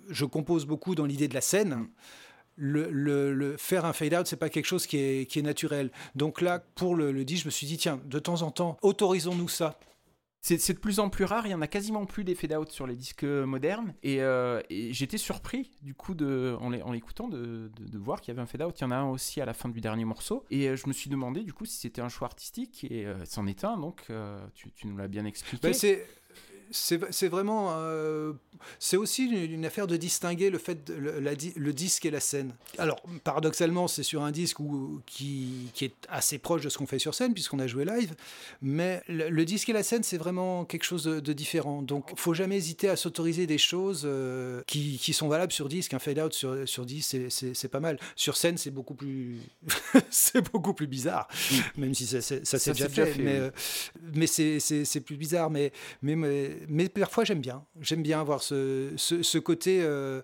je 0.09 0.25
compose 0.25 0.65
beaucoup 0.65 0.95
dans 0.95 1.05
l'idée 1.05 1.27
de 1.27 1.33
la 1.33 1.41
scène. 1.41 1.87
Le, 2.55 2.91
le, 2.91 3.57
faire 3.57 3.83
un 3.83 3.93
fade 3.93 4.13
out 4.13 4.27
c'est 4.27 4.35
pas 4.35 4.49
quelque 4.49 4.67
chose 4.67 4.85
qui 4.85 4.97
est, 4.97 5.25
qui 5.27 5.39
est 5.39 5.41
naturel 5.41 5.89
donc 6.13 6.39
là 6.39 6.63
pour 6.75 6.93
le, 6.93 7.11
le 7.11 7.25
dit 7.25 7.37
je 7.37 7.45
me 7.45 7.49
suis 7.49 7.65
dit 7.65 7.77
tiens 7.77 7.99
de 8.05 8.19
temps 8.19 8.43
en 8.43 8.51
temps 8.51 8.77
autorisons-nous 8.83 9.49
ça 9.49 9.79
c'est 10.45 10.73
de 10.73 10.79
plus 10.79 10.99
en 10.99 11.09
plus 11.09 11.23
rare, 11.23 11.47
il 11.47 11.51
y 11.51 11.53
en 11.53 11.61
a 11.61 11.67
quasiment 11.67 12.05
plus 12.05 12.25
des 12.25 12.35
fade-out 12.35 12.69
sur 12.69 12.85
les 12.85 12.95
disques 12.95 13.23
modernes. 13.23 13.93
Euh, 14.05 14.61
et, 14.69 14.91
j'étais 14.91 15.17
surpris, 15.17 15.71
du 15.81 15.93
coup, 15.93 16.13
en 16.13 16.91
l'écoutant, 16.91 17.29
de, 17.29 17.71
de, 17.79 17.97
voir 17.97 18.19
qu'il 18.19 18.33
y 18.33 18.35
avait 18.35 18.41
un 18.41 18.45
fade-out. 18.45 18.77
Il 18.77 18.83
y 18.83 18.85
en 18.85 18.91
a 18.91 18.97
un 18.97 19.09
aussi 19.09 19.39
à 19.39 19.45
la 19.45 19.53
fin 19.53 19.69
du 19.69 19.79
dernier 19.79 20.03
morceau. 20.03 20.43
Et 20.51 20.67
euh, 20.67 20.75
je 20.75 20.87
me 20.87 20.93
suis 20.93 21.09
demandé, 21.09 21.43
du 21.43 21.53
coup, 21.53 21.63
si 21.63 21.77
c'était 21.77 22.01
un 22.01 22.09
choix 22.09 22.27
artistique. 22.27 22.85
Et 22.89 23.05
euh, 23.05 23.23
c'en 23.23 23.47
est 23.47 23.63
un, 23.63 23.77
donc 23.77 24.11
tu, 24.53 24.69
nous 24.83 24.97
l'as 24.97 25.07
bien 25.07 25.23
expliqué. 25.23 25.69
Bah, 25.69 25.73
c'est 26.71 27.27
vraiment. 27.27 27.73
Euh, 27.77 28.33
c'est 28.79 28.97
aussi 28.97 29.25
une, 29.25 29.65
affaire 29.65 29.87
de 29.87 29.97
distinguer 29.97 30.49
le 30.49 30.57
fait 30.57 30.85
de, 30.85 30.93
le, 30.93 31.73
disque 31.73 32.05
et 32.05 32.11
la 32.11 32.19
scène. 32.19 32.53
Alors, 32.77 33.01
paradoxalement, 33.23 33.87
c'est 33.87 34.03
sur 34.03 34.23
un 34.23 34.31
disque 34.31 34.59
où, 34.59 35.01
qui, 35.05 35.69
qui, 35.73 35.85
est 35.85 35.95
assez 36.09 36.37
proche 36.37 36.61
de 36.61 36.69
ce 36.69 36.77
qu'on 36.77 36.87
fait 36.87 36.99
sur 36.99 37.13
scène, 37.13 37.33
puisqu'on 37.33 37.59
a 37.59 37.67
joué 37.67 37.85
live. 37.85 38.13
Mais 38.61 39.01
le, 39.07 39.43
disque 39.43 39.69
et 39.69 39.73
la 39.73 39.83
scène, 39.83 40.03
c'est 40.03 40.17
vraiment 40.17 40.65
quelque 40.65 40.83
chose 40.83 41.03
de, 41.03 41.33
différent. 41.33 41.81
Donc, 41.81 42.09
il 42.11 42.19
faut 42.19 42.33
jamais 42.33 42.57
hésiter 42.57 42.89
à 42.89 42.95
s'autoriser 42.95 43.47
des 43.47 43.57
choses 43.57 44.03
euh, 44.05 44.61
qui, 44.67 44.97
qui, 45.01 45.13
sont 45.13 45.27
valables 45.27 45.51
sur 45.51 45.67
disque. 45.67 45.93
Un 45.93 45.99
fade-out 45.99 46.33
sur, 46.33 46.67
sur 46.67 46.85
disque, 46.85 47.17
c'est 47.29 47.69
pas 47.69 47.79
mal. 47.79 47.99
Sur 48.15 48.37
scène, 48.37 48.57
c'est 48.57 48.71
beaucoup 48.71 48.95
plus. 48.95 49.39
c'est 50.09 50.49
beaucoup 50.51 50.73
plus 50.73 50.87
bizarre, 50.87 51.27
même 51.77 51.93
si 51.93 52.05
ça, 52.05 52.21
ça 52.21 52.59
s'est 52.59 52.71
déjà, 52.71 52.87
fait. 52.89 53.15
mais, 53.17 53.35
euh, 53.35 53.51
mais 54.13 54.27
c'est 54.27 55.01
plus 55.01 55.17
bizarre. 55.17 55.49
Mais, 55.49 55.71
mais, 56.01 56.15
mais 56.15 56.57
mais 56.67 56.89
parfois 56.89 57.23
j'aime 57.23 57.41
bien. 57.41 57.65
J'aime 57.79 58.03
bien 58.03 58.19
avoir 58.19 58.41
ce, 58.41 58.93
ce, 58.97 59.37
côté. 59.37 59.81
Euh, 59.81 60.21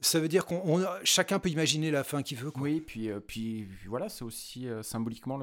ça 0.00 0.20
veut 0.20 0.28
dire 0.28 0.46
qu'on 0.46 0.84
chacun 1.04 1.38
peut 1.38 1.48
imaginer 1.48 1.90
la 1.90 2.04
fin 2.04 2.22
qu'il 2.22 2.38
veut. 2.38 2.52
Oui, 2.56 2.80
puis, 2.80 3.10
euh, 3.10 3.20
puis 3.20 3.66
voilà, 3.86 4.08
c'est 4.08 4.24
aussi 4.24 4.68
euh, 4.68 4.82
symboliquement 4.82 5.40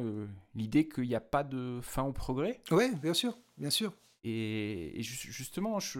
l'idée 0.55 0.87
qu'il 0.87 1.07
n'y 1.07 1.15
a 1.15 1.21
pas 1.21 1.43
de 1.43 1.79
fin 1.81 2.03
au 2.03 2.13
progrès. 2.13 2.61
Oui, 2.71 2.91
bien 3.01 3.13
sûr, 3.13 3.37
bien 3.57 3.69
sûr. 3.69 3.93
Et, 4.27 5.03
justement, 5.03 5.79
je, 5.79 5.99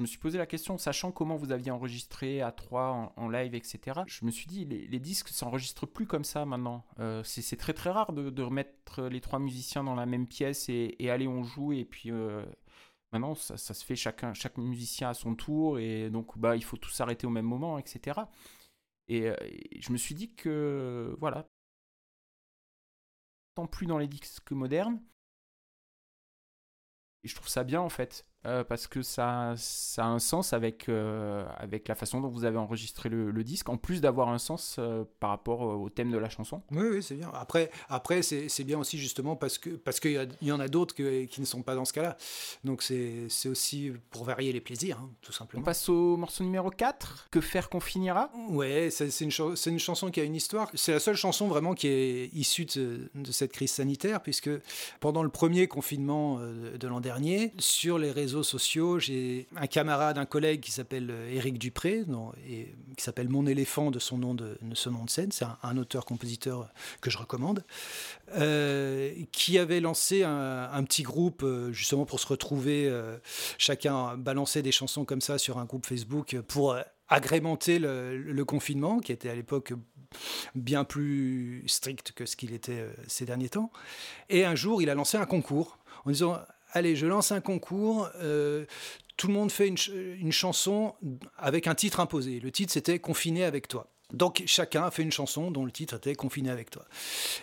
me 0.00 0.06
suis 0.06 0.18
posé 0.18 0.36
la 0.36 0.46
question, 0.46 0.78
sachant 0.78 1.12
comment 1.12 1.36
vous 1.36 1.52
aviez 1.52 1.70
enregistré 1.70 2.42
à 2.42 2.50
trois 2.50 3.12
en, 3.14 3.28
live, 3.28 3.54
etc. 3.54 4.00
Je 4.08 4.24
me 4.24 4.32
suis 4.32 4.46
dit, 4.46 4.64
les, 4.64 4.88
les 4.88 4.98
disques 4.98 5.28
s'enregistrent 5.28 5.86
plus 5.86 6.06
comme 6.06 6.24
ça 6.24 6.44
maintenant. 6.44 6.84
c'est 7.22 7.56
très 7.56 7.72
très 7.72 7.90
rare 7.90 8.12
de, 8.12 8.42
remettre 8.42 9.02
les 9.02 9.20
trois 9.20 9.38
musiciens 9.38 9.84
dans 9.84 9.94
la 9.94 10.06
même 10.06 10.26
pièce 10.26 10.68
et, 10.68 10.96
et 10.98 11.08
aller 11.08 11.28
on 11.28 11.44
joue 11.44 11.72
et 11.72 11.84
puis 11.84 12.10
Maintenant, 13.18 13.34
ça, 13.34 13.56
se 13.56 13.84
fait 13.84 13.96
chacun, 13.96 14.34
chaque 14.34 14.58
musicien 14.58 15.10
à 15.10 15.14
son 15.14 15.34
tour, 15.34 15.78
et 15.78 16.10
donc 16.10 16.36
bah, 16.38 16.56
il 16.56 16.64
faut 16.64 16.76
tout 16.76 16.90
s'arrêter 16.90 17.26
au 17.26 17.30
même 17.30 17.46
moment, 17.46 17.78
etc. 17.78 18.20
Et, 19.08 19.28
euh, 19.28 19.36
et, 19.42 19.80
je 19.80 19.92
me 19.92 19.96
suis 19.96 20.14
dit 20.14 20.34
que, 20.34 21.16
voilà, 21.18 21.46
tant 23.54 23.66
plus 23.66 23.86
dans 23.86 23.98
les 23.98 24.08
disques 24.08 24.52
modernes, 24.52 25.00
et 27.24 27.28
je 27.28 27.34
trouve 27.34 27.48
ça 27.48 27.64
bien 27.64 27.80
en 27.80 27.88
fait. 27.88 28.26
Euh, 28.46 28.64
parce 28.64 28.86
que 28.86 29.02
ça, 29.02 29.54
ça 29.56 30.04
a 30.04 30.08
un 30.08 30.18
sens 30.18 30.52
avec, 30.52 30.88
euh, 30.88 31.44
avec 31.56 31.88
la 31.88 31.94
façon 31.94 32.20
dont 32.20 32.28
vous 32.28 32.44
avez 32.44 32.58
enregistré 32.58 33.08
le, 33.08 33.44
disque, 33.44 33.68
en 33.68 33.76
plus 33.76 34.00
d'avoir 34.00 34.28
un 34.28 34.38
sens 34.38 34.76
euh, 34.78 35.04
par 35.20 35.30
rapport 35.30 35.60
au 35.60 35.88
thème 35.88 36.10
de 36.10 36.18
la 36.18 36.28
chanson. 36.28 36.62
Oui, 36.70 36.86
oui, 36.90 37.02
c'est 37.02 37.14
bien. 37.14 37.30
Après, 37.34 37.70
après 37.88 38.22
c'est 38.22 38.64
bien 38.64 38.78
aussi 38.78 38.98
justement 38.98 39.36
parce 39.36 39.58
qu'il 39.58 39.78
parce 39.78 40.00
qu'il 40.00 40.28
y, 40.42 40.52
en 40.52 40.60
a 40.60 40.68
d'autres 40.68 40.94
qui 40.94 41.40
ne 41.40 41.46
sont 41.46 41.62
pas 41.62 41.74
dans 41.74 41.84
ce 41.84 41.92
cas-là. 41.92 42.16
Donc 42.64 42.82
c'est 42.82 43.48
aussi 43.48 43.92
pour 44.10 44.24
varier 44.24 44.52
les 44.52 44.60
plaisirs, 44.60 44.98
hein, 45.00 45.10
tout 45.22 45.32
simplement. 45.32 45.62
On 45.62 45.64
passe 45.64 45.88
au 45.88 46.16
morceau 46.16 46.44
numéro 46.44 46.70
4, 46.70 47.28
Que 47.30 47.40
faire 47.40 47.68
qu'on 47.68 47.80
finira? 47.80 48.30
Ouais, 48.48 48.90
c'est 48.90 49.08
une, 49.20 49.30
une 49.66 49.78
chanson 49.78 50.10
qui 50.10 50.20
a 50.20 50.24
une 50.24 50.34
histoire. 50.34 50.70
C'est 50.74 50.92
la 50.92 51.00
seule 51.00 51.16
chanson 51.16 51.48
vraiment 51.48 51.74
qui 51.74 51.88
est 51.88 52.26
issue 52.32 52.64
de, 52.64 53.10
de 53.14 53.32
cette 53.32 53.52
crise 53.52 53.72
sanitaire, 53.72 54.22
puisque 54.22 54.50
pendant 55.00 55.22
le 55.22 55.30
premier 55.30 55.68
confinement 55.68 56.38
de 56.38 56.88
l'an 56.88 57.00
dernier, 57.00 57.52
sur 57.58 57.98
les 57.98 58.10
réseaux 58.10 58.35
sociaux, 58.42 58.98
j'ai 58.98 59.46
un 59.56 59.66
camarade, 59.66 60.18
un 60.18 60.26
collègue 60.26 60.60
qui 60.60 60.72
s'appelle 60.72 61.10
euh, 61.10 61.34
Éric 61.34 61.58
Dupré, 61.58 62.04
et, 62.48 62.74
qui 62.96 63.04
s'appelle 63.04 63.28
Mon 63.28 63.46
éléphant 63.46 63.90
de 63.90 63.98
son 63.98 64.18
nom 64.18 64.34
de, 64.34 64.58
son 64.74 64.90
nom 64.90 65.04
de 65.04 65.10
scène. 65.10 65.32
C'est 65.32 65.44
un, 65.62 65.76
auteur-compositeur 65.76 66.68
que 67.00 67.10
je 67.10 67.18
recommande, 67.18 67.64
euh, 68.36 69.12
qui 69.32 69.58
avait 69.58 69.80
lancé 69.80 70.22
un, 70.22 70.84
petit 70.84 71.02
groupe 71.02 71.42
euh, 71.42 71.72
justement 71.72 72.06
pour 72.06 72.20
se 72.20 72.26
retrouver. 72.26 72.92
chacun 73.58 74.16
balançait 74.16 74.62
des 74.62 74.72
chansons 74.72 75.04
comme 75.04 75.20
ça 75.20 75.38
sur 75.38 75.58
un 75.58 75.64
groupe 75.64 75.86
Facebook 75.86 76.38
pour 76.48 76.76
agrémenter 77.08 77.78
le, 77.78 78.44
confinement, 78.44 79.00
qui 79.00 79.12
était 79.12 79.28
à 79.28 79.34
l'époque 79.34 79.72
bien 80.54 80.84
plus 80.84 81.64
strict 81.66 82.12
que 82.12 82.26
ce 82.26 82.36
qu'il 82.36 82.52
était 82.52 82.86
ces 83.06 83.24
derniers 83.24 83.50
temps. 83.50 83.70
Et 84.28 84.44
un 84.44 84.54
jour, 84.54 84.82
il 84.82 84.90
a 84.90 84.94
lancé 84.94 85.16
un 85.16 85.26
concours 85.26 85.78
en 86.04 86.10
disant 86.10 86.38
allez, 86.76 86.94
je 86.94 87.06
lance 87.06 87.32
un 87.32 87.40
concours, 87.40 88.08
euh, 88.16 88.66
tout 89.16 89.28
le 89.28 89.32
monde 89.32 89.50
fait 89.50 89.66
une, 89.66 90.32
chanson 90.32 90.94
avec 91.38 91.66
un 91.66 91.74
titre 91.74 92.00
imposé. 92.00 92.38
Le 92.38 92.52
titre, 92.52 92.72
c'était 92.72 92.98
Confiné 92.98 93.44
avec 93.44 93.66
toi. 93.66 93.90
Donc 94.12 94.42
chacun 94.46 94.84
a 94.84 94.90
fait 94.90 95.02
une 95.02 95.10
chanson 95.10 95.50
dont 95.50 95.64
le 95.64 95.72
titre 95.72 95.96
était 95.96 96.14
Confiné 96.14 96.50
avec 96.50 96.70
toi. 96.70 96.84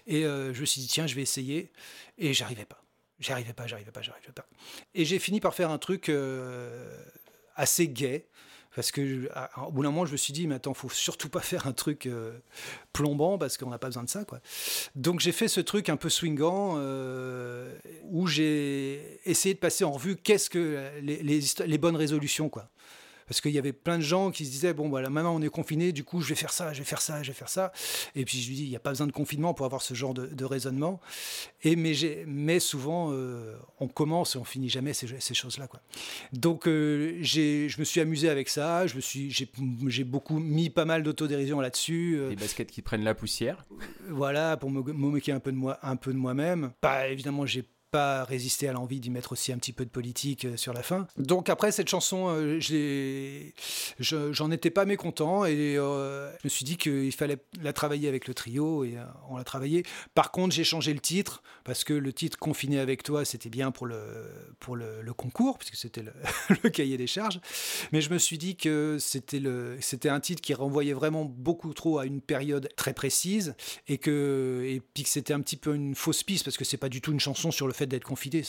Et 0.08 0.26
euh, 0.26 0.54
je 0.54 0.62
me 0.62 0.66
suis 0.66 0.82
dit, 0.82 0.88
tiens, 0.88 1.08
je 1.08 1.16
vais 1.16 1.22
essayer. 1.22 1.72
Et 2.18 2.34
j'arrivais 2.34 2.66
pas. 2.66 2.84
J'arrivais 3.20 3.54
pas, 3.54 3.68
j'arrivais 3.68 3.92
pas, 3.92 4.02
j'arrivais 4.02 4.32
pas. 4.34 4.46
Et 4.94 5.06
j'ai 5.06 5.20
fini 5.20 5.40
par 5.40 5.54
faire 5.54 5.72
un 5.72 5.78
truc 5.78 6.10
euh, 6.10 6.96
assez 7.56 7.88
gai. 7.88 8.28
Parce 8.76 8.92
que 8.92 9.30
au 9.66 9.72
bout 9.72 9.84
d'un 9.84 9.92
moment, 9.92 10.06
je 10.06 10.12
me 10.12 10.18
suis 10.18 10.34
dit, 10.34 10.48
mais 10.48 10.56
attends, 10.56 10.74
faut 10.74 10.90
surtout 10.90 11.30
pas 11.30 11.42
faire 11.42 11.68
un 11.68 11.74
truc 11.74 12.06
euh, 12.06 12.32
plombant 12.92 13.38
parce 13.38 13.58
qu'on 13.58 13.70
n'a 13.70 13.78
pas 13.78 13.88
besoin 13.88 14.04
de 14.04 14.10
ça, 14.10 14.26
quoi. 14.26 14.40
Donc 14.96 15.20
j'ai 15.20 15.32
fait 15.32 15.48
ce 15.48 15.62
truc 15.62 15.90
un 15.90 15.98
peu 15.98 16.10
swingant 16.10 16.76
euh, 16.78 17.74
où 18.06 18.28
j'ai 18.28 19.20
essayé 19.26 19.54
de 19.54 19.60
passer 19.60 19.84
en 19.84 19.92
revue 19.92 20.16
qu'est-ce 20.16 20.50
que 20.50 20.90
les, 21.02 21.22
les, 21.22 21.42
les 21.66 21.78
bonnes 21.78 21.96
résolutions, 21.96 22.50
quoi 22.50 22.70
parce 23.28 23.42
qu'il 23.42 23.52
y 23.52 23.60
avait 23.60 23.74
plein 23.74 23.98
de 23.98 24.04
gens 24.04 24.32
qui 24.32 24.46
se 24.46 24.52
disaient 24.52 24.74
bon 24.74 24.90
voilà 24.90 25.10
maintenant 25.10 25.36
on 25.36 25.42
est 25.42 25.50
confiné 25.50 25.92
du 25.92 26.04
coup 26.04 26.22
je 26.22 26.30
vais 26.30 26.36
faire 26.36 26.54
ça 26.54 26.74
je 26.74 26.80
vais 26.80 26.86
faire 26.86 27.02
ça 27.02 27.24
je 27.24 27.30
vais 27.30 27.34
faire 27.34 27.50
ça. 27.50 27.72
Et 28.16 28.26
puis 28.26 28.40
je 28.40 28.50
lui 28.50 28.56
dis 28.56 28.64
il 28.64 28.70
n'y 28.70 28.76
a 28.76 28.80
pas 28.80 28.92
besoin 28.92 29.08
de 29.08 29.12
confinement 29.12 29.54
pour 29.54 29.66
avoir 29.66 29.82
ce 29.82 29.94
genre 29.94 30.14
de, 30.14 30.46
raisonnement. 30.46 31.00
Et 31.64 31.76
mais 31.76 31.94
mais 32.28 32.60
souvent 32.60 33.12
euh, 33.12 33.56
on 33.80 33.88
commence 33.88 34.36
et 34.36 34.38
on 34.38 34.44
finit 34.44 34.70
jamais 34.70 34.94
ces, 34.94 35.08
ces 35.20 35.34
choses 35.34 35.58
là 35.58 35.68
quoi. 35.68 35.80
Donc 36.34 36.68
euh, 36.68 37.18
je 37.22 37.80
me 37.80 37.84
suis 37.84 38.02
amusé 38.02 38.30
avec 38.30 38.50
ça. 38.50 38.88
Je 38.88 38.96
me 38.96 39.02
suis 39.02 39.32
j'ai 39.32 40.04
beaucoup 40.04 40.40
mis 40.40 40.70
pas 40.70 40.86
mal 40.86 41.04
d'autodérision 41.04 41.62
là-dessus 41.62 42.18
euh. 42.18 42.30
les 42.30 42.36
baskets 42.36 42.72
qui 42.72 42.82
prennent 42.82 43.04
la 43.04 43.16
poussière. 43.16 43.66
Voilà 44.10 44.58
pour 44.58 44.70
me, 44.70 44.82
moquer 44.82 45.32
un 45.32 45.40
peu 45.40 45.52
de 45.52 45.58
moi 45.58 45.80
un 45.82 45.96
peu 45.96 46.12
de 46.12 46.18
moi-même. 46.18 46.72
Pas 46.82 47.08
évidemment 47.08 47.46
j'ai 47.46 47.64
pas 47.94 48.24
résister 48.24 48.68
à 48.68 48.74
l'envie 48.74 49.00
d'y 49.00 49.12
mettre 49.12 49.34
aussi 49.34 49.52
un 49.52 49.58
petit 49.60 49.72
peu 49.72 49.86
de 49.86 49.90
politique 49.92 50.46
euh, 50.46 50.58
sur 50.58 50.74
la 50.74 50.82
fin. 50.82 51.08
Donc 51.16 51.48
après 51.48 51.72
cette 51.72 51.88
chanson, 51.88 52.26
euh, 52.28 52.60
j'en 54.00 54.50
étais 54.50 54.72
pas 54.72 54.86
mécontent 54.86 55.46
et 55.46 55.78
euh, 55.78 56.32
je 56.40 56.46
me 56.46 56.50
suis 56.50 56.66
dit 56.66 56.76
qu'il 56.76 57.12
fallait 57.12 57.38
la 57.62 57.72
travailler 57.72 58.10
avec 58.10 58.28
le 58.28 58.34
trio 58.34 58.84
et 58.84 58.98
on 59.30 59.38
l'a 59.38 59.44
travaillé. 59.44 59.86
Par 60.16 60.32
contre, 60.32 60.56
j'ai 60.56 60.64
changé 60.64 60.92
le 60.92 61.02
titre 61.02 61.44
parce 61.66 61.84
que 61.84 61.94
le 61.94 62.12
titre 62.12 62.40
Confiné 62.40 62.80
avec 62.80 63.04
toi, 63.04 63.26
c'était 63.26 63.50
bien 63.50 63.70
pour 63.70 63.86
le, 63.86 64.02
pour 64.60 64.76
le, 64.76 65.14
concours, 65.16 65.60
puisque 65.60 65.76
c'était 65.76 66.02
le, 66.02 66.12
le, 66.64 66.70
cahier 66.72 66.98
des 66.98 67.06
charges. 67.06 67.40
Mais 67.92 68.02
je 68.02 68.10
me 68.10 68.18
suis 68.18 68.40
dit 68.40 68.56
que 68.56 68.98
c'était 69.00 70.10
un 70.10 70.20
titre 70.20 70.42
qui 70.42 70.56
renvoyait 70.56 70.94
vraiment 70.94 71.26
beaucoup 71.26 71.72
trop 71.76 72.00
à 72.00 72.08
une 72.08 72.22
période 72.22 72.70
très 72.76 72.94
précise 72.94 73.54
et 73.88 74.00
que, 74.00 74.64
et 74.66 74.82
puis 74.96 75.04
que 75.04 75.10
c'était 75.10 75.34
un 75.34 75.42
petit 75.42 75.58
peu 75.58 75.76
une 75.76 75.94
fausse 75.94 76.24
piste 76.24 76.44
parce 76.44 76.58
que 76.58 76.66
c'est 76.66 76.78
pas 76.78 76.90
du 76.90 77.00
tout 77.00 77.12
une 77.12 77.20
chanson 77.20 77.52
sur 77.52 77.68
le 77.68 77.74
fait 77.74 77.83
d'être 77.86 78.04
confiné, 78.04 78.44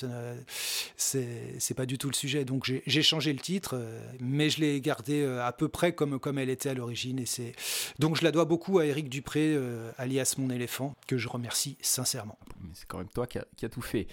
c'est 0.97 1.75
pas 1.75 1.87
du 1.87 1.99
tout 1.99 2.09
le 2.09 2.15
sujet. 2.15 2.45
Donc 2.45 2.65
j'ai 2.65 3.03
changé 3.03 3.33
le 3.33 3.39
titre, 3.39 3.77
euh, 3.77 4.01
mais 4.21 4.51
je 4.51 4.61
l'ai 4.61 4.81
gardé 4.81 5.23
euh, 5.23 5.45
à 5.45 5.53
peu 5.53 5.69
près 5.69 5.95
comme, 5.95 6.19
comme 6.19 6.39
elle 6.39 6.51
était 6.51 6.69
à 6.69 6.75
l'origine. 6.75 7.19
Et 7.19 7.27
c'est 7.27 7.55
donc 7.99 8.17
je 8.17 8.25
la 8.25 8.31
dois 8.31 8.45
beaucoup 8.45 8.79
à 8.79 8.87
Eric 8.87 9.09
Dupré, 9.09 9.55
euh, 9.55 9.91
alias 9.99 10.35
mon 10.39 10.51
éléphant, 10.51 10.95
que 11.07 11.19
je 11.19 11.29
remercie 11.29 11.77
sincèrement. 11.81 12.39
C'est 12.75 12.87
quand 12.87 12.99
même 12.99 13.09
toi 13.09 13.27
qui 13.27 13.39
as 13.39 13.69
tout 13.69 13.83
fait. 13.83 14.07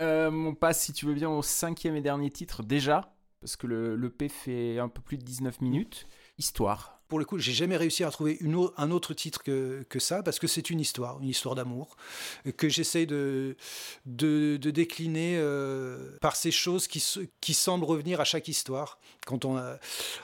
on 0.00 0.54
passe, 0.54 0.82
si 0.82 0.92
tu 0.92 1.06
veux 1.06 1.14
bien, 1.14 1.30
au 1.30 1.42
cinquième 1.42 1.96
et 1.96 2.02
dernier 2.02 2.30
titre 2.30 2.62
déjà, 2.62 3.14
parce 3.40 3.56
que 3.56 3.66
le, 3.66 3.96
le 3.96 4.10
P 4.10 4.28
fait 4.28 4.78
un 4.78 4.88
peu 4.88 5.00
plus 5.00 5.18
de 5.18 5.24
19 5.24 5.60
minutes. 5.60 6.06
Histoire 6.38 6.97
pour 7.08 7.18
le 7.18 7.24
coup, 7.24 7.38
j'ai 7.38 7.52
jamais 7.52 7.76
réussi 7.76 8.04
à 8.04 8.10
trouver 8.10 8.38
un 8.76 8.90
autre 8.90 9.14
titre 9.14 9.42
que, 9.42 9.84
que 9.88 9.98
ça, 9.98 10.22
parce 10.22 10.38
que 10.38 10.46
c'est 10.46 10.68
une 10.68 10.78
histoire, 10.78 11.18
une 11.20 11.28
histoire 11.28 11.54
d'amour, 11.54 11.96
que 12.58 12.68
j'essaye 12.68 13.06
de, 13.06 13.56
de, 14.04 14.56
décliner 14.58 15.36
euh, 15.38 16.16
par 16.20 16.36
ces 16.36 16.50
choses 16.50 16.86
qui, 16.86 17.02
qui 17.40 17.54
semblent 17.54 17.86
revenir 17.86 18.20
à 18.20 18.24
chaque 18.24 18.46
histoire. 18.46 18.98
Quand 19.26 19.46
on, 19.46 19.58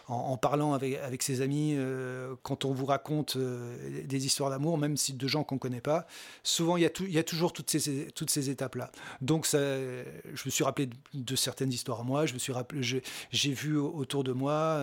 en, 0.09 0.37
parlant 0.37 0.75
avec, 0.75 0.97
avec 0.97 1.23
ses 1.23 1.41
amis, 1.41 1.75
euh, 1.75 2.35
quand 2.43 2.67
on 2.67 2.73
vous 2.73 2.87
raconte 2.87 3.37
euh, 3.37 4.05
des 4.05 4.27
histoires 4.27 4.51
d'amour, 4.51 4.77
même 4.77 4.99
si 4.99 5.15
de 5.15 5.29
gens 5.29 5.43
qu'on 5.43 5.55
ne 5.55 5.61
connaît 5.61 5.81
pas, 5.81 6.07
souvent 6.43 6.77
il 6.77 6.83
y, 6.83 6.87
a 6.87 6.91
y 7.09 7.19
a 7.19 7.25
toujours 7.25 7.55
toutes 7.55 7.71
ces, 7.71 8.09
toutes 8.09 8.31
ces 8.31 8.51
étapes-là. 8.51 8.93
Donc 9.23 9.47
ça, 9.47 9.59
je 9.59 10.43
me 10.45 10.51
suis 10.51 10.65
rappelé 10.65 10.91
de, 11.15 11.37
certaines 11.37 11.73
histoires 11.73 12.01
à 12.01 12.05
moi, 12.05 12.25
j'ai 12.27 13.53
vu 13.53 13.79
autour 13.79 14.23
de 14.23 14.33
moi, 14.33 14.83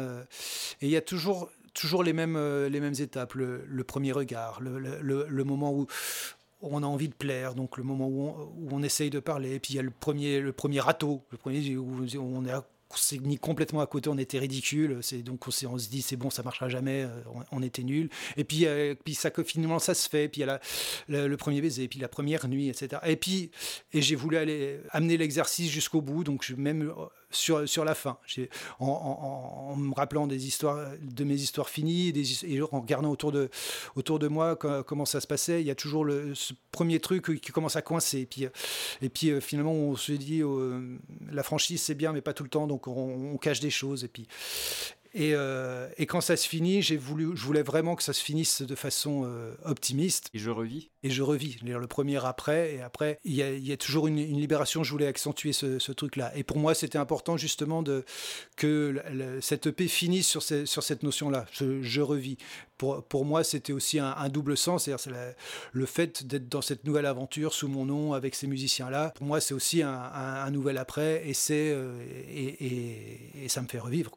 et 0.82 0.88
il 0.88 0.92
y 0.92 0.98
a 0.98 1.02
toujours 1.02 1.50
toujours 1.74 2.04
les 2.04 2.14
mêmes, 2.14 2.36
euh, 2.36 2.70
les 2.70 2.80
mêmes 2.80 2.96
étapes. 3.00 3.34
Le, 3.34 3.84
premier 3.84 4.12
regard, 4.12 4.62
le, 4.62 4.80
le, 4.80 5.44
moment 5.44 5.74
où 5.74 5.88
on 6.62 6.84
a 6.84 6.86
envie 6.86 7.10
de 7.10 7.14
plaire, 7.14 7.56
donc 7.56 7.78
le 7.78 7.84
moment 7.84 8.08
où 8.08 8.22
on, 8.22 8.34
où 8.58 8.70
on 8.72 8.84
essaye 8.84 9.10
de 9.10 9.20
parler. 9.20 9.56
Et 9.56 9.60
puis 9.60 9.74
il 9.74 9.76
y 9.78 9.80
a 9.80 9.84
le 9.84 9.92
premier, 9.92 10.40
le 10.40 10.54
premier 10.54 10.80
râteau, 10.80 11.24
le 11.32 11.38
premier 11.38 11.76
où 11.78 12.06
on 12.20 12.46
est 12.46 12.54
on 12.94 12.98
s'est 12.98 13.20
mis 13.20 13.38
complètement 13.38 13.82
à 13.82 13.88
côté, 13.88 14.10
on 14.10 14.18
était 14.18 14.40
ridicule. 14.40 15.00
C'est 15.02 15.22
donc 15.22 15.48
on, 15.48 15.52
se 15.52 15.90
dit 15.90 16.02
c'est 16.02 16.16
bon, 16.16 16.30
ça 16.30 16.44
marchera 16.44 16.70
jamais, 16.70 17.04
euh, 17.04 17.22
on, 17.52 17.62
était 17.62 17.84
nul. 17.84 18.10
Et 18.38 18.44
puis 18.44 18.66
euh, 18.66 18.96
puis 19.04 19.16
ça 19.16 19.32
finalement 19.46 19.80
ça 19.80 19.94
se 19.94 20.10
fait. 20.10 20.28
Puis 20.28 20.42
il 20.42 20.48
y 20.48 20.50
a 20.50 20.60
la, 21.08 21.28
le 21.28 21.38
premier 21.38 21.62
baiser, 21.62 21.88
puis 21.88 22.00
la 22.00 22.08
première 22.08 22.48
nuit, 22.48 22.70
etc. 22.70 23.02
Et 23.06 23.16
puis 23.16 23.52
et 23.94 24.02
j'ai 24.02 24.16
voulu 24.16 24.38
aller 24.38 24.80
amener 24.90 25.18
l'exercice 25.18 25.70
jusqu'au 25.72 26.02
bout, 26.02 26.24
donc 26.24 26.50
même 26.58 26.90
euh, 26.90 27.06
sur, 27.32 27.68
sur 27.68 27.86
la 27.86 27.96
fin, 27.96 28.18
en, 28.80 29.76
me 29.78 29.94
rappelant 29.94 30.28
des 30.28 30.48
histoires 30.48 30.92
de 31.02 31.24
mes 31.24 31.36
histoires 31.36 31.70
finies, 31.70 32.14
des, 32.14 32.46
et 32.46 32.62
en 32.62 32.82
regardant 32.82 33.12
autour 33.12 33.32
de 33.32 33.50
autour 33.96 34.20
de 34.20 34.28
moi 34.28 34.56
comment 34.56 35.06
ça 35.06 35.22
se 35.22 35.28
passait. 35.28 35.62
Il 35.62 35.68
y 35.68 35.72
a 35.72 35.76
toujours 35.76 36.06
le 36.06 36.36
ce 36.36 36.54
premier 36.72 37.00
truc 37.00 37.42
qui 37.42 37.52
commence 37.52 37.76
à 37.76 37.82
coincer. 37.82 38.20
Et 38.20 38.26
puis 38.26 38.48
et 39.02 39.10
puis 39.10 39.42
finalement 39.42 39.74
on 39.74 39.96
se 39.96 40.12
dit 40.12 40.42
la 41.32 41.44
franchise 41.44 41.82
c'est 41.82 41.96
bien, 41.96 42.14
mais 42.14 42.22
pas 42.22 42.34
tout 42.34 42.44
le 42.44 42.50
temps. 42.50 42.68
Donc 42.68 42.88
on, 42.88 43.38
cache 43.38 43.60
des 43.60 43.70
choses. 43.70 44.04
Et 44.04 44.08
puis, 44.08 44.28
euh, 45.16 45.90
et, 45.98 46.06
quand 46.06 46.22
ça 46.22 46.38
se 46.38 46.48
finit, 46.48 46.82
j'ai 46.82 46.98
voulu, 46.98 47.36
je 47.36 47.44
voulais 47.44 47.64
vraiment 47.64 47.96
que 47.96 48.04
ça 48.04 48.14
se 48.14 48.24
finisse 48.24 48.62
de 48.62 48.76
façon 48.76 49.24
euh, 49.26 49.54
optimiste. 49.66 50.30
Et 50.34 50.40
je 50.40 50.50
revis. 50.50 50.91
Et 51.04 51.10
je 51.10 51.24
revis. 51.24 51.58
Le 51.64 51.88
premier 51.88 52.24
après, 52.24 52.76
et 52.76 52.82
après, 52.82 53.20
il 53.24 53.34
y 53.34 53.72
a, 53.72 53.78
toujours 53.78 54.08
une, 54.08 54.18
libération. 54.18 54.84
Je 54.84 54.92
voulais 54.92 55.08
accentuer 55.08 55.54
ce, 55.54 55.92
truc-là. 55.92 56.32
Et 56.36 56.44
pour 56.44 56.58
moi, 56.58 56.74
c'était 56.74 56.98
important 56.98 57.38
justement 57.38 57.82
de, 57.82 58.06
que 58.56 59.02
cette 59.42 59.68
EP 59.68 59.88
finisse 59.88 60.28
sur, 60.28 60.44
cette 60.84 61.04
notion-là. 61.04 61.46
Je, 61.52 61.82
je, 61.82 62.02
revis 62.02 62.38
pour, 62.82 63.26
moi, 63.26 63.44
c'était 63.44 63.74
aussi 63.74 64.00
un, 64.00 64.30
double 64.30 64.58
sens. 64.58 64.90
C'est 64.98 65.12
le 65.72 65.86
fait 65.86 66.26
d'être 66.26 66.50
dans 66.50 66.62
cette 66.62 66.86
nouvelle 66.86 67.06
aventure 67.06 67.54
sous 67.54 67.68
mon 67.68 67.86
nom 67.86 68.14
avec 68.14 68.34
ces 68.34 68.48
musiciens-là. 68.48 69.12
Pour 69.16 69.28
moi, 69.28 69.40
c'est 69.40 69.54
aussi 69.54 69.84
un, 69.84 70.52
nouvel 70.52 70.78
après 70.78 71.24
et, 71.28 71.34
euh, 71.52 72.04
et, 72.30 73.48
ça 73.48 73.62
me 73.62 73.68
fait 73.68 73.80
revivre. 73.80 74.12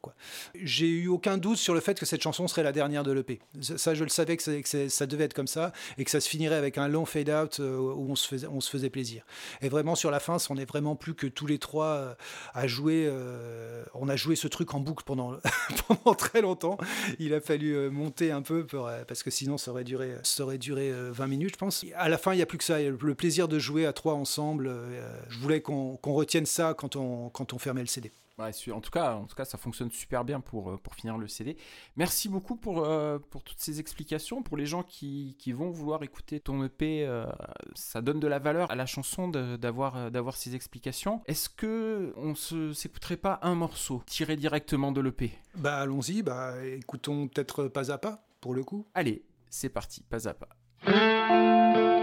J'ai 0.55 0.87
eu 0.87 1.07
aucun 1.07 1.37
doute 1.37 1.57
sur 1.57 1.73
le 1.73 1.79
fait 1.79 1.99
que 1.99 2.05
cette 2.05 2.21
chanson 2.21 2.47
serait 2.47 2.63
la 2.63 2.71
dernière 2.71 3.03
de 3.03 3.11
l'EP. 3.11 3.39
Ça, 3.61 3.93
je 3.93 4.03
le 4.03 4.09
savais 4.09 4.37
que, 4.37 4.89
ça 4.89 5.05
devait 5.05 5.25
être 5.25 5.33
comme 5.33 5.47
ça 5.47 5.71
et 5.97 6.03
que 6.03 6.11
ça 6.11 6.19
se 6.19 6.27
finirait 6.27 6.55
avec 6.55 6.74
un 6.77 6.87
long 6.87 7.05
fade-out 7.05 7.59
euh, 7.59 7.77
où 7.77 8.11
on 8.11 8.15
se, 8.15 8.27
faisait, 8.27 8.89
plaisir. 8.89 9.23
Et 9.61 9.69
vraiment, 9.69 9.95
sur 9.95 10.11
la 10.11 10.19
fin, 10.19 10.37
on 10.49 10.55
n'est 10.55 10.65
vraiment 10.65 10.95
plus 10.95 11.15
que 11.15 11.27
tous 11.27 11.47
les 11.47 11.59
trois 11.59 11.85
euh, 11.85 12.13
à 12.53 12.67
jouer. 12.67 13.11
on 13.93 14.09
a 14.09 14.15
joué 14.15 14.35
ce 14.35 14.47
truc 14.47 14.73
en 14.73 14.79
boucle 14.79 15.03
pendant, 15.05 15.37
très 16.17 16.41
longtemps. 16.41 16.77
Il 17.19 17.33
a 17.33 17.41
fallu 17.41 17.89
monter 17.89 18.31
un 18.31 18.41
peu 18.41 18.65
euh, 18.73 19.03
parce 19.05 19.23
que 19.23 19.31
sinon 19.31 19.57
ça 19.57 19.71
aurait 19.71 19.83
duré, 19.83 20.15
ça 20.23 20.43
aurait 20.43 20.57
duré 20.57 20.91
20 20.91 21.23
euh, 21.23 21.27
minutes, 21.27 21.53
je 21.53 21.57
pense. 21.57 21.85
À 21.95 22.09
la 22.09 22.17
fin, 22.17 22.33
il 22.33 22.37
n'y 22.37 22.43
a 22.43 22.45
plus 22.45 22.57
que 22.57 22.63
ça. 22.63 22.79
Le 22.79 23.15
plaisir 23.15 23.47
de 23.47 23.59
jouer 23.59 23.85
à 23.85 23.93
trois 23.93 24.13
ensemble. 24.13 24.67
Euh, 24.67 25.19
je 25.29 25.39
voulais 25.39 25.61
qu'on 25.61 25.97
retienne 26.03 26.45
ça 26.45 26.73
quand 26.73 26.95
on 26.95 27.59
fermait 27.59 27.81
le 27.81 27.87
CD. 27.87 28.11
En, 28.37 28.81
tout 28.81 28.91
cas, 28.91 29.15
en 29.15 29.25
tout 29.25 29.35
cas, 29.35 29.45
ça 29.45 29.57
fonctionne 29.57 29.91
super 29.91 30.25
bien 30.25 30.39
pour, 30.39 30.71
euh, 30.71 30.77
pour 30.77 30.95
finir 30.95 31.17
le 31.17 31.27
CD. 31.27 31.57
Merci 31.95 32.29
beaucoup 32.29 32.55
pour, 32.55 32.83
euh, 32.83 33.19
pour 33.29 33.43
toutes 33.43 33.59
ces 33.59 33.79
explications. 33.79 34.43
Pour 34.43 34.57
les 34.57 34.65
gens 34.65 34.83
qui, 34.83 35.35
qui 35.39 35.51
vont 35.51 35.69
vouloir 35.69 36.03
écouter 36.03 36.39
ton 36.39 36.63
EP, 36.63 37.05
euh, 37.05 37.25
ça 37.73 38.01
donne 38.01 38.19
de 38.19 38.27
la 38.27 38.39
valeur 38.39 38.71
à 38.71 38.75
la 38.75 38.85
chanson 38.85 39.27
d'avoir 39.27 40.11
d'avoir 40.11 40.35
ces 40.35 40.55
explications. 40.55 41.21
Est-ce 41.27 41.49
que 41.49 42.13
on 42.17 42.35
se 42.35 42.73
s'écouterait 42.73 43.17
pas 43.17 43.39
un 43.41 43.55
morceau 43.55 44.03
tiré 44.05 44.35
directement 44.35 44.91
de 44.91 45.01
l'EP 45.01 45.31
Bah 45.55 45.77
allons-y, 45.77 46.21
bah 46.21 46.63
écoutons 46.65 47.27
peut-être 47.27 47.67
pas 47.67 47.91
à 47.91 47.97
pas 47.97 48.25
pour 48.41 48.53
le 48.53 48.63
coup. 48.63 48.87
Allez, 48.93 49.25
c'est 49.49 49.69
parti, 49.69 50.03
pas 50.03 50.27
à 50.27 50.33
pas. 50.33 51.94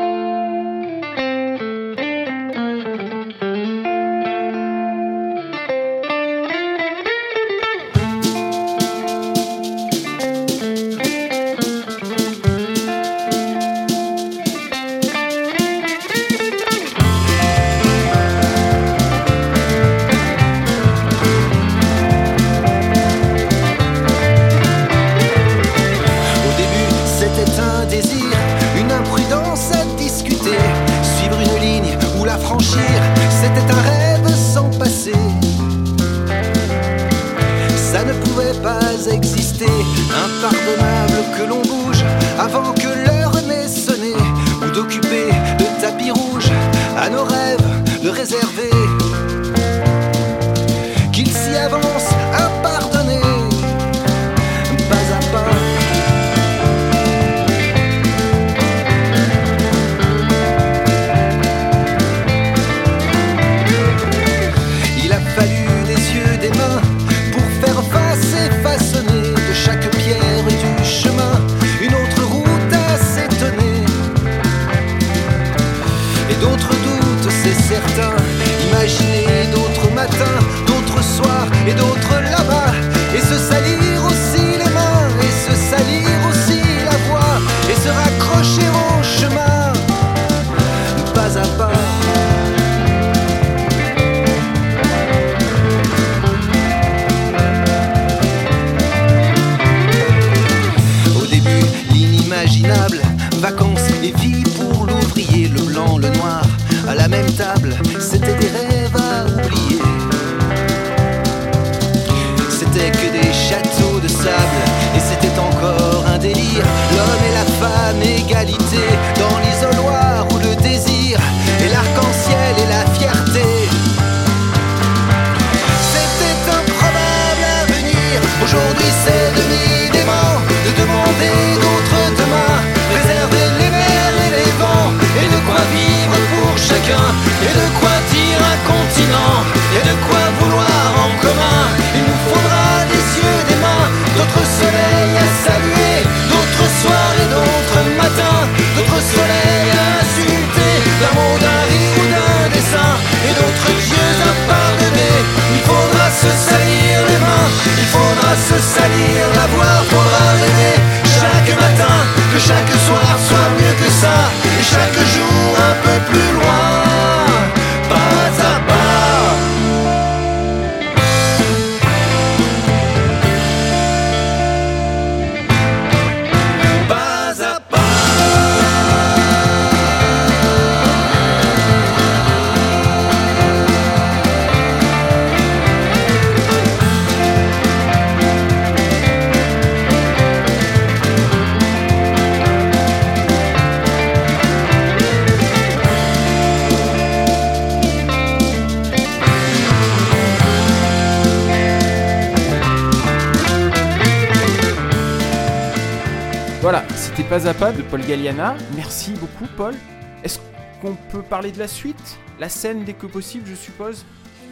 Pas 207.32 207.48
à 207.48 207.54
pas 207.54 207.72
de 207.72 207.80
Paul 207.80 208.02
Galliana. 208.02 208.58
Merci 208.76 209.12
beaucoup, 209.12 209.46
Paul. 209.56 209.74
Est-ce 210.22 210.38
qu'on 210.82 210.94
peut 211.10 211.22
parler 211.22 211.50
de 211.50 211.58
la 211.58 211.66
suite? 211.66 212.18
La 212.38 212.50
scène 212.50 212.84
dès 212.84 212.92
que 212.92 213.06
possible, 213.06 213.46
je 213.48 213.54
suppose? 213.54 214.04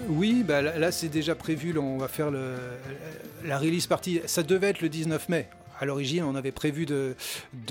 Oui, 0.08 0.42
bah 0.48 0.62
là, 0.62 0.90
c'est 0.90 1.10
déjà 1.10 1.34
prévu. 1.34 1.76
on 1.76 1.98
va 1.98 2.08
faire 2.08 2.30
la 3.44 3.58
release 3.58 3.86
party. 3.86 4.22
Ça 4.24 4.42
devait 4.42 4.70
être 4.70 4.80
le 4.80 4.88
19 4.88 5.28
mai. 5.28 5.50
À 5.78 5.84
l'origine, 5.84 6.24
on 6.24 6.34
avait 6.34 6.52
prévu 6.52 6.86
de, 6.86 7.16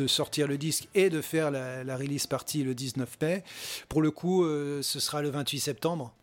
sortir 0.06 0.48
le 0.48 0.60
disque 0.60 0.88
et 0.94 1.10
de 1.10 1.22
faire 1.22 1.50
la, 1.50 1.98
release 1.98 2.28
party 2.28 2.64
le 2.64 2.76
19 2.76 3.10
mai. 3.20 3.44
Pour 3.88 4.04
le 4.04 4.12
coup, 4.12 4.44
euh, 4.44 4.84
ce 4.84 5.00
sera 5.00 5.24
le 5.24 5.30
28 5.30 5.60
septembre. 5.60 6.14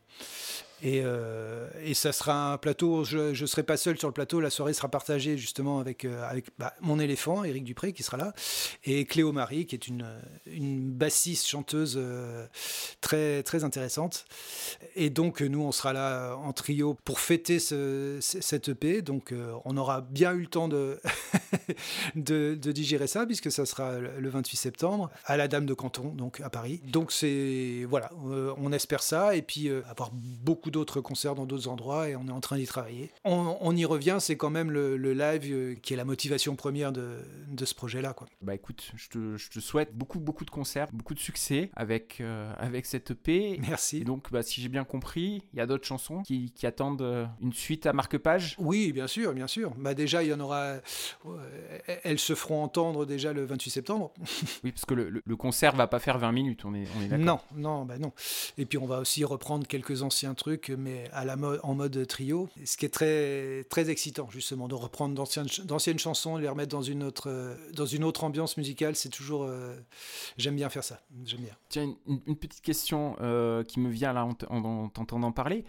Et, 0.83 1.01
euh, 1.03 1.69
et, 1.83 1.95
ça 1.95 2.13
sera 2.13 2.53
un 2.53 2.59
plateau, 2.59 3.03
je 3.03 3.41
ne 3.41 3.47
serai 3.47 3.63
pas 3.63 3.79
seul 3.79 3.99
sur 3.99 4.09
le 4.09 4.13
plateau, 4.13 4.41
la 4.41 4.51
soirée 4.51 4.75
sera 4.75 4.91
partagée 4.91 5.39
justement 5.39 5.79
avec, 5.79 6.05
euh, 6.05 6.41
bah, 6.59 6.75
mon 6.83 7.01
éléphant, 7.01 7.45
Éric 7.45 7.65
Dupré, 7.65 7.95
qui 7.95 8.03
sera 8.03 8.19
là, 8.19 8.35
et 8.85 9.07
Cléo 9.07 9.33
Marie, 9.33 9.65
qui 9.65 9.75
est 9.75 9.89
une, 9.89 10.07
bassiste 10.97 11.47
chanteuse 11.47 11.97
euh, 11.97 12.47
très, 13.01 13.43
très 13.43 13.65
intéressante. 13.65 14.27
Et 14.97 15.09
donc, 15.09 15.41
nous, 15.41 15.63
on 15.63 15.73
sera 15.73 15.93
là 15.95 16.35
en 16.37 16.53
trio 16.53 16.95
pour 17.05 17.21
fêter 17.21 17.59
ce, 17.59 18.19
cette 18.21 18.69
EP. 18.69 19.03
Donc, 19.03 19.33
on 19.65 19.77
aura 19.77 20.01
bien 20.03 20.33
eu 20.33 20.41
le 20.41 20.47
temps 20.47 20.69
de, 20.69 21.01
digérer 22.57 23.07
ça, 23.07 23.27
puisque 23.27 23.51
ça 23.51 23.65
sera 23.65 23.99
le 23.99 24.29
28 24.29 24.57
septembre, 24.57 25.11
à 25.25 25.37
la 25.37 25.49
Dame 25.49 25.67
de 25.67 25.75
Canton, 25.75 26.09
donc 26.09 26.41
à 26.41 26.51
Paris. 26.51 26.81
Donc, 26.85 27.13
c'est 27.13 27.87
voilà, 27.89 28.11
on 28.59 28.73
espère 28.73 29.03
ça, 29.03 29.37
et 29.37 29.43
puis 29.43 29.71
avoir 29.89 30.11
beaucoup 30.13 30.66
beaucoup 30.67 30.71
d'autres 30.71 31.01
concerts 31.01 31.37
dans 31.37 31.47
d'autres 31.47 31.69
endroits 31.69 32.09
et 32.09 32.17
on 32.17 32.27
est 32.27 32.33
en 32.33 32.41
train 32.41 32.57
d'y 32.57 32.67
travailler. 32.67 33.11
On, 33.25 33.77
y 33.77 33.85
revient, 33.85 34.17
c'est 34.21 34.37
quand 34.37 34.51
même 34.51 34.71
le, 34.71 34.97
live 34.97 35.43
euh, 35.53 35.75
qui 35.81 35.93
est 35.93 35.97
la 35.97 36.05
motivation 36.05 36.57
première 36.57 36.93
de, 36.93 37.19
de 37.49 37.65
ce 37.65 37.75
projet-là. 37.75 38.15
Quoi. 38.15 38.27
Bah 38.43 38.55
écoute, 38.55 38.91
je 38.97 39.09
te, 39.09 39.37
je 39.37 39.51
te, 39.51 39.61
souhaite 39.61 39.95
beaucoup, 39.95 40.19
beaucoup 40.19 40.45
de 40.45 40.51
concerts, 40.51 40.89
beaucoup 40.93 41.15
de 41.15 41.21
succès 41.21 41.71
avec, 41.77 42.21
euh, 42.21 42.53
avec 42.59 42.87
cette 42.87 43.13
EP. 43.13 43.61
Merci. 43.69 43.99
Et 43.99 44.05
donc, 44.05 44.33
bah, 44.33 44.43
si 44.43 44.61
j'ai 44.61 44.69
bien 44.69 44.85
compris, 44.85 45.43
il 45.53 45.59
y 45.59 45.61
a 45.61 45.67
d'autres 45.67 45.87
chansons 45.87 46.23
qui, 46.23 46.51
qui 46.53 46.67
attendent 46.67 47.03
euh, 47.03 47.27
une 47.41 47.53
suite 47.53 47.87
à 47.87 47.93
marque-page? 47.93 48.57
Oui, 48.59 48.93
bien 48.93 49.07
sûr, 49.07 49.33
bien 49.35 49.47
sûr. 49.47 49.73
Bah, 49.79 49.95
déjà, 49.95 50.23
il 50.23 50.31
y 50.31 50.33
en 50.33 50.41
aura. 50.41 50.77
Elles 52.03 52.19
se 52.19 52.35
feront 52.35 52.63
entendre 52.63 53.07
déjà 53.07 53.33
le 53.33 53.45
28 53.45 53.71
septembre. 53.71 54.13
oui, 54.65 54.73
parce 54.73 54.85
que 54.85 54.95
le, 54.95 55.23
le, 55.25 55.37
concert 55.37 55.77
va 55.77 55.87
pas 55.87 56.01
faire 56.01 56.19
20 56.19 56.33
minutes, 56.33 56.65
on 56.65 56.75
est, 56.75 56.87
on 56.99 57.03
est 57.03 57.09
d'accord. 57.09 57.25
Non, 57.25 57.41
non, 57.55 57.85
bah 57.85 57.99
non. 57.99 58.13
Et 58.59 58.65
puis, 58.65 58.79
on 58.79 58.87
va 58.87 58.99
aussi 58.99 59.25
reprendre 59.25 59.67
quelques 59.67 60.03
anciens 60.03 60.35
trucs, 60.35 60.56
mais 60.71 61.11
en 61.63 61.75
mode 61.75 62.07
trio. 62.07 62.49
Ce 62.65 62.77
qui 62.77 62.87
est 62.87 62.91
très, 62.91 63.65
très 63.65 63.91
excitant, 63.91 64.29
justement, 64.31 64.69
de 64.69 64.75
reprendre 64.75 65.15
d'anciennes 65.15 65.99
chansons, 65.99 66.37
les 66.37 66.49
remettre 66.49 66.71
dans 66.71 66.83
une 66.83 67.03
autre, 67.03 67.57
dans 67.73 67.87
une 67.87 68.05
autre 68.05 68.25
ambiance 68.25 68.57
musicale. 68.57 68.97
C'est 68.97 69.09
toujours. 69.09 69.45
Euh, 69.45 69.77
j'aime 70.37 70.57
bien 70.57 70.69
faire 70.69 70.85
ça. 70.85 71.01
J'aime 71.25 71.41
bien. 71.41 71.55
Tiens, 71.69 71.95
une, 72.07 72.37
petite 72.37 72.63
question 72.63 73.17
euh, 73.21 73.65
qui 73.65 73.81
me 73.81 73.91
vient 73.91 74.13
là 74.13 74.25
en 74.25 74.89
t'entendant 74.89 75.33
parler. 75.33 75.65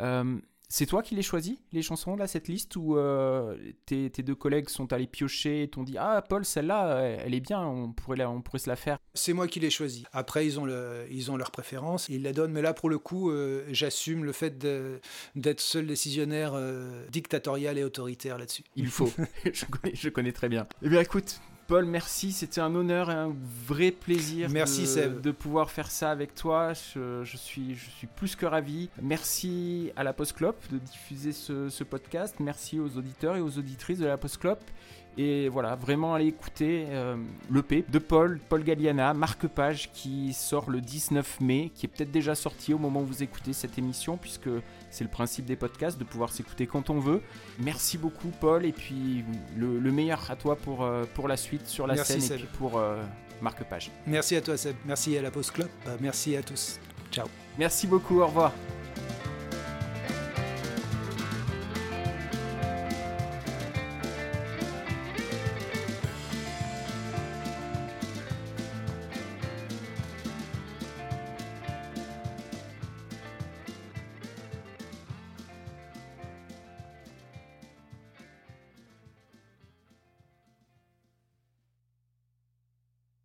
Euh, 0.00 0.38
c'est 0.72 0.86
toi 0.86 1.02
qui 1.02 1.16
les 1.16 1.22
choisis, 1.22 1.58
les 1.72 1.82
chansons, 1.82 2.14
là, 2.14 2.28
cette 2.28 2.46
liste, 2.46 2.76
ou 2.76 2.96
euh, 2.96 3.56
tes, 3.86 4.08
deux 4.08 4.36
collègues 4.36 4.68
sont 4.68 4.92
allés 4.92 5.08
piocher 5.08 5.64
et 5.64 5.68
t'ont 5.68 5.82
dit 5.82 5.96
Ah, 5.98 6.24
Paul, 6.26 6.44
celle-là, 6.44 7.00
elle 7.02 7.34
est 7.34 7.40
bien, 7.40 7.60
on 7.60 7.92
pourrait, 7.92 8.24
on 8.24 8.40
pourrait 8.40 8.60
se 8.60 8.70
la 8.70 8.76
faire 8.76 8.98
C'est 9.14 9.32
moi 9.32 9.48
qui 9.48 9.58
les 9.58 9.70
choisis. 9.70 10.04
Après, 10.12 10.46
ils 10.46 10.60
ont, 10.60 10.64
le, 10.64 11.06
ils 11.10 11.32
ont 11.32 11.36
leur 11.36 11.50
préférence, 11.50 12.08
ils 12.08 12.22
la 12.22 12.32
donnent, 12.32 12.52
mais 12.52 12.62
là, 12.62 12.72
pour 12.72 12.88
le 12.88 13.00
coup, 13.00 13.32
euh, 13.32 13.64
j'assume 13.72 14.24
le 14.24 14.30
fait 14.30 14.58
d'être 15.34 15.60
seul 15.60 15.88
décisionnaire 15.88 16.52
dictatorial 17.10 17.76
et 17.76 17.82
autoritaire 17.82 18.38
là-dessus. 18.38 18.62
Il 18.76 18.86
faut, 18.86 19.12
je, 19.52 19.64
connais, 19.64 19.94
je 19.96 20.08
connais 20.08 20.32
très 20.32 20.48
bien. 20.48 20.68
Eh 20.82 20.88
bien, 20.88 21.00
écoute, 21.00 21.40
Paul, 21.70 21.84
merci. 21.84 22.32
C'était 22.32 22.60
un 22.60 22.74
honneur 22.74 23.12
et 23.12 23.14
un 23.14 23.32
vrai 23.64 23.92
plaisir 23.92 24.48
merci, 24.50 24.92
de, 24.96 25.20
de 25.20 25.30
pouvoir 25.30 25.70
faire 25.70 25.88
ça 25.88 26.10
avec 26.10 26.34
toi. 26.34 26.72
Je, 26.72 27.36
suis, 27.36 27.76
je 27.76 27.88
suis 27.90 28.08
plus 28.08 28.34
que 28.34 28.44
ravi. 28.44 28.88
Merci 29.00 29.92
à 29.94 30.02
la 30.02 30.12
Post 30.12 30.32
Club 30.32 30.56
de 30.72 30.78
diffuser 30.78 31.30
ce, 31.30 31.68
ce, 31.68 31.84
podcast. 31.84 32.34
Merci 32.40 32.80
aux 32.80 32.98
auditeurs 32.98 33.36
et 33.36 33.40
aux 33.40 33.56
auditrices 33.56 34.00
de 34.00 34.06
la 34.06 34.16
Post 34.16 34.38
Club. 34.38 34.58
Et 35.16 35.48
voilà, 35.48 35.76
vraiment 35.76 36.12
allez 36.12 36.26
écouter 36.26 36.86
euh, 36.88 37.16
l'EP 37.52 37.84
de 37.88 37.98
Paul, 38.00 38.40
Paul 38.48 38.64
Galliana, 38.64 39.14
Marque 39.14 39.46
Page, 39.46 39.92
qui 39.92 40.32
sort 40.32 40.70
le 40.70 40.80
19 40.80 41.40
mai, 41.40 41.70
qui 41.72 41.86
est 41.86 41.88
peut-être 41.88 42.10
déjà 42.10 42.34
sorti 42.34 42.74
au 42.74 42.78
moment 42.78 43.02
où 43.02 43.06
vous 43.06 43.22
écoutez 43.22 43.52
cette 43.52 43.78
émission, 43.78 44.16
puisque 44.16 44.50
c'est 44.90 45.04
le 45.04 45.10
principe 45.10 45.46
des 45.46 45.56
podcasts, 45.56 45.98
de 45.98 46.04
pouvoir 46.04 46.32
s'écouter 46.32 46.66
quand 46.66 46.90
on 46.90 46.98
veut. 46.98 47.22
Merci 47.58 47.98
beaucoup 47.98 48.28
Paul, 48.40 48.64
et 48.64 48.72
puis 48.72 49.24
le, 49.56 49.90
meilleur 49.90 50.30
à 50.30 50.36
toi 50.36 50.56
pour, 50.56 50.82
euh, 50.82 51.04
pour 51.14 51.28
la 51.28 51.36
suite 51.36 51.66
sur 51.66 51.86
la 51.86 52.04
scène 52.04 52.22
et 52.22 52.36
puis 52.36 52.48
pour 52.58 52.78
euh, 52.78 53.02
Marque 53.40 53.64
Page. 53.64 53.90
Merci 54.06 54.36
à 54.36 54.40
toi 54.40 54.56
Seb, 54.56 54.76
merci 54.84 55.16
à 55.16 55.22
la 55.22 55.30
Post 55.30 55.52
Club, 55.52 55.68
merci 56.00 56.36
à 56.36 56.42
tous. 56.42 56.78
Ciao. 57.10 57.26
Merci 57.58 57.86
beaucoup, 57.86 58.20
au 58.20 58.26
revoir. 58.26 58.52